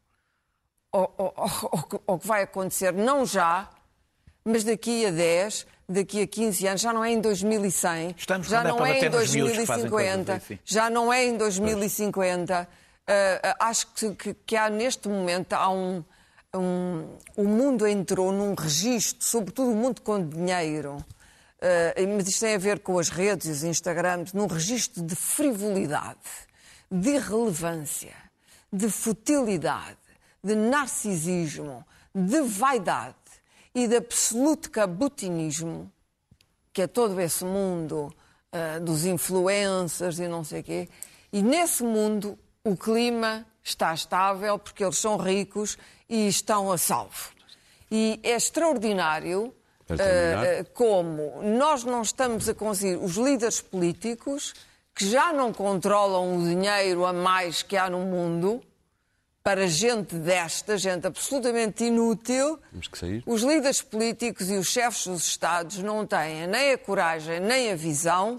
ao, 0.91 1.15
ao- 1.19 1.35
ao- 1.37 1.69
ao 1.73 1.83
que- 1.85 2.01
ao 2.07 2.19
que 2.19 2.27
vai 2.27 2.43
acontecer, 2.43 2.93
não 2.93 3.25
já, 3.27 3.69
mas 4.45 4.65
daqui 4.65 5.05
a 5.07 5.11
10, 5.11 5.67
daqui 5.91 6.23
a 6.23 6.27
15 6.27 6.67
anos, 6.67 6.81
já 6.81 6.93
não 6.93 7.05
é 7.05 7.11
em 7.13 7.21
2100, 7.21 8.15
Estamos 8.17 8.47
já 8.49 8.61
é 8.61 8.65
não 8.65 8.87
é 8.87 8.99
em 8.99 9.09
nos 9.11 9.35
miúdos 9.35 9.57
que 9.59 9.67
fazem 9.67 9.91
coisas 9.91 10.15
2050, 10.17 10.35
assim. 10.35 10.59
já 10.65 10.89
não 10.91 11.13
é 11.13 11.25
em 11.27 11.37
2050. 11.37 12.69
Ah, 13.07 13.41
ah, 13.59 13.67
acho 13.69 13.87
que, 13.89 14.15
que- 14.15 14.35
que 14.47 14.57
há 14.57 14.71
neste 14.71 15.09
momento 15.09 15.53
há 15.55 15.69
um, 15.71 16.05
um- 16.55 17.17
o 17.37 17.45
mundo 17.45 17.87
entrou 17.87 18.31
num 18.33 18.55
registro, 18.55 19.27
sobretudo 19.27 19.73
o 19.73 19.75
mundo 19.75 20.01
com 20.01 20.25
dinheiro, 20.27 21.05
ah, 21.61 22.17
mas 22.17 22.29
isto 22.29 22.41
tem 22.41 22.55
a 22.55 22.59
ver 22.59 22.79
com 22.81 22.99
as 22.99 23.09
redes 23.09 23.47
e 23.49 23.51
os 23.51 23.65
Instagrams, 23.65 24.33
num 24.33 24.47
registro 24.47 25.03
de 25.03 25.17
frivolidade, 25.17 26.19
de 26.91 27.11
irrelevância, 27.11 28.15
de 28.73 28.89
futilidade, 28.89 29.97
de 30.43 30.55
narcisismo, 30.55 31.85
de 32.15 32.41
vaidade 32.43 33.15
e 33.75 33.87
de 33.87 33.97
absoluto 33.97 34.71
cabutinismo 34.71 35.91
que 36.73 36.83
é 36.83 36.87
todo 36.87 37.21
esse 37.21 37.45
mundo 37.45 38.13
ah, 38.53 38.79
dos 38.79 39.05
influencers 39.05 40.19
e 40.19 40.29
não 40.29 40.45
sei 40.45 40.61
o 40.61 40.65
quê. 40.65 40.89
E 41.33 41.43
nesse 41.43 41.83
mundo 41.83 42.39
o 42.65 42.77
clima 42.77 43.47
está 43.63 43.93
estável 43.93 44.59
porque 44.59 44.85
eles 44.85 44.99
são 44.99 45.17
ricos 45.17 45.77
e 46.09 46.29
estão 46.29 46.71
a 46.71 46.79
salvo. 46.79 47.31
E 47.91 48.21
é 48.23 48.31
extraordinário 48.31 49.55
ah, 49.91 50.65
como 50.75 51.43
nós 51.43 51.85
não 51.85 52.03
estamos 52.03 52.49
a 52.49 52.55
conseguir, 52.55 52.97
os 52.97 53.17
líderes 53.17 53.61
políticos 53.61 54.55
que 54.95 55.09
já 55.09 55.33
não 55.33 55.53
controlam 55.53 56.37
o 56.37 56.45
dinheiro 56.45 57.05
a 57.05 57.13
mais 57.13 57.63
que 57.63 57.77
há 57.77 57.89
no 57.91 58.01
mundo, 58.01 58.61
para 59.43 59.67
gente 59.67 60.15
desta, 60.17 60.77
gente 60.77 61.07
absolutamente 61.07 61.85
inútil, 61.85 62.59
os 63.27 63.43
líderes 63.43 63.81
políticos 63.81 64.51
e 64.51 64.55
os 64.57 64.67
chefes 64.69 65.07
dos 65.07 65.27
Estados 65.27 65.79
não 65.79 66.07
têm 66.07 66.47
nem 66.47 66.73
a 66.73 66.79
coragem 66.79 67.41
nem 67.41 67.73
a 67.73 67.77
visão 67.77 68.39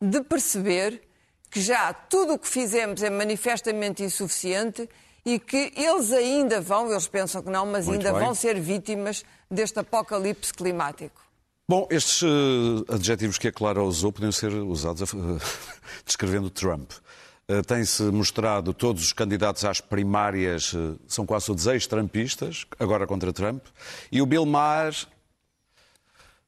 de 0.00 0.20
perceber 0.22 1.02
que 1.50 1.60
já 1.60 1.92
tudo 1.92 2.34
o 2.34 2.38
que 2.38 2.46
fizemos 2.48 3.02
é 3.02 3.10
manifestamente 3.10 4.02
insuficiente 4.04 4.88
e 5.24 5.38
que 5.40 5.72
eles 5.74 6.12
ainda 6.12 6.60
vão, 6.60 6.90
eles 6.92 7.08
pensam 7.08 7.42
que 7.42 7.50
não, 7.50 7.66
mas 7.66 7.86
Muito 7.86 8.06
ainda 8.06 8.16
bem. 8.16 8.24
vão 8.26 8.34
ser 8.34 8.60
vítimas 8.60 9.24
deste 9.50 9.78
apocalipse 9.80 10.54
climático. 10.54 11.20
Bom, 11.68 11.88
estes 11.90 12.22
eh, 12.22 12.94
adjetivos 12.94 13.36
que 13.38 13.48
a 13.48 13.52
Clara 13.52 13.82
usou 13.82 14.12
podiam 14.12 14.30
ser 14.30 14.52
usados 14.52 15.02
a- 15.02 15.16
descrevendo 16.06 16.48
Trump. 16.50 16.92
Eh, 17.48 17.62
Tem-se 17.62 18.02
mostrado 18.04 18.74
todos 18.74 19.02
os 19.04 19.12
candidatos 19.12 19.64
às 19.64 19.80
primárias 19.80 20.72
eh, 20.74 20.96
são 21.06 21.24
quase 21.24 21.46
todos 21.46 21.66
ex-trumpistas, 21.66 22.66
agora 22.78 23.06
contra 23.06 23.32
Trump. 23.32 23.64
E 24.10 24.20
o 24.20 24.26
Bill 24.26 24.44
Maher, 24.44 24.94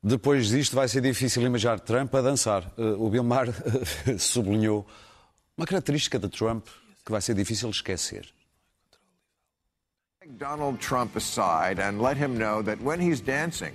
depois 0.03 0.49
disto, 0.49 0.74
vai 0.74 0.88
ser 0.88 1.01
difícil 1.01 1.42
imaginar 1.42 1.78
Trump 1.80 2.12
a 2.14 2.20
dançar. 2.20 2.64
Eh, 2.76 2.82
O 2.99 3.09
Bill 3.09 3.22
Maher 3.22 3.53
sublinhou 4.18 4.84
uma 5.57 5.66
característica 5.66 6.18
de 6.18 6.28
Trump 6.28 6.66
que 7.05 7.12
vai 7.12 7.20
ser 7.20 7.34
difícil 7.34 7.70
esquecer. 7.70 8.28
Donald 10.36 10.78
Trump 10.78 11.16
aside 11.16 11.80
and 11.80 12.03
let 12.03 12.16
him 12.18 12.36
know 12.36 12.62
that 12.62 12.82
when 12.82 13.01
he's 13.01 13.20
dancing, 13.20 13.72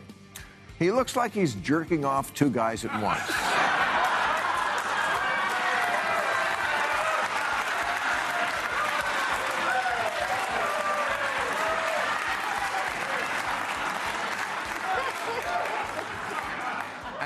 he 0.79 0.91
looks 0.91 1.15
like 1.15 1.33
he's 1.33 1.55
jerking 1.63 2.05
off 2.05 2.31
two 2.33 2.49
guys 2.49 2.85
at 2.85 2.91
once. 3.01 3.92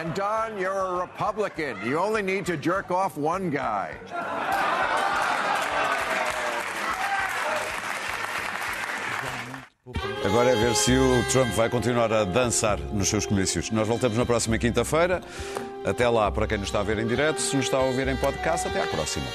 And 0.08 0.16
Don, 0.16 0.58
you're 0.58 0.72
a 0.72 1.02
Republican. 1.02 1.76
You 1.86 2.00
only 2.00 2.22
need 2.22 2.46
to 2.46 2.56
jerk 2.56 2.92
off 2.92 3.18
one 3.18 3.50
guy. 3.50 3.94
Agora 10.24 10.52
é 10.52 10.56
ver 10.56 10.76
se 10.76 10.94
o 10.94 11.24
Trump 11.30 11.54
vai 11.56 11.70
continuar 11.70 12.14
a 12.14 12.24
dançar 12.24 12.80
nos 12.80 13.10
seus 13.10 13.26
comícios. 13.26 13.70
Nós 13.72 13.88
voltamos 13.88 14.18
na 14.18 14.26
próxima 14.26 14.58
quinta-feira. 14.58 15.22
Até 15.86 16.08
lá, 16.08 16.32
para 16.32 16.48
quem 16.48 16.58
nos 16.58 16.68
está 16.68 16.80
a 16.80 16.84
ver 16.84 17.00
em 17.00 17.08
direto, 17.08 17.42
se 17.42 17.56
nos 17.58 17.66
está 17.66 17.78
a 17.78 17.82
ouvir 17.82 18.08
em 18.08 18.16
podcast, 18.16 18.68
até 18.68 18.84
à 18.84 18.88
próxima. 18.88 19.28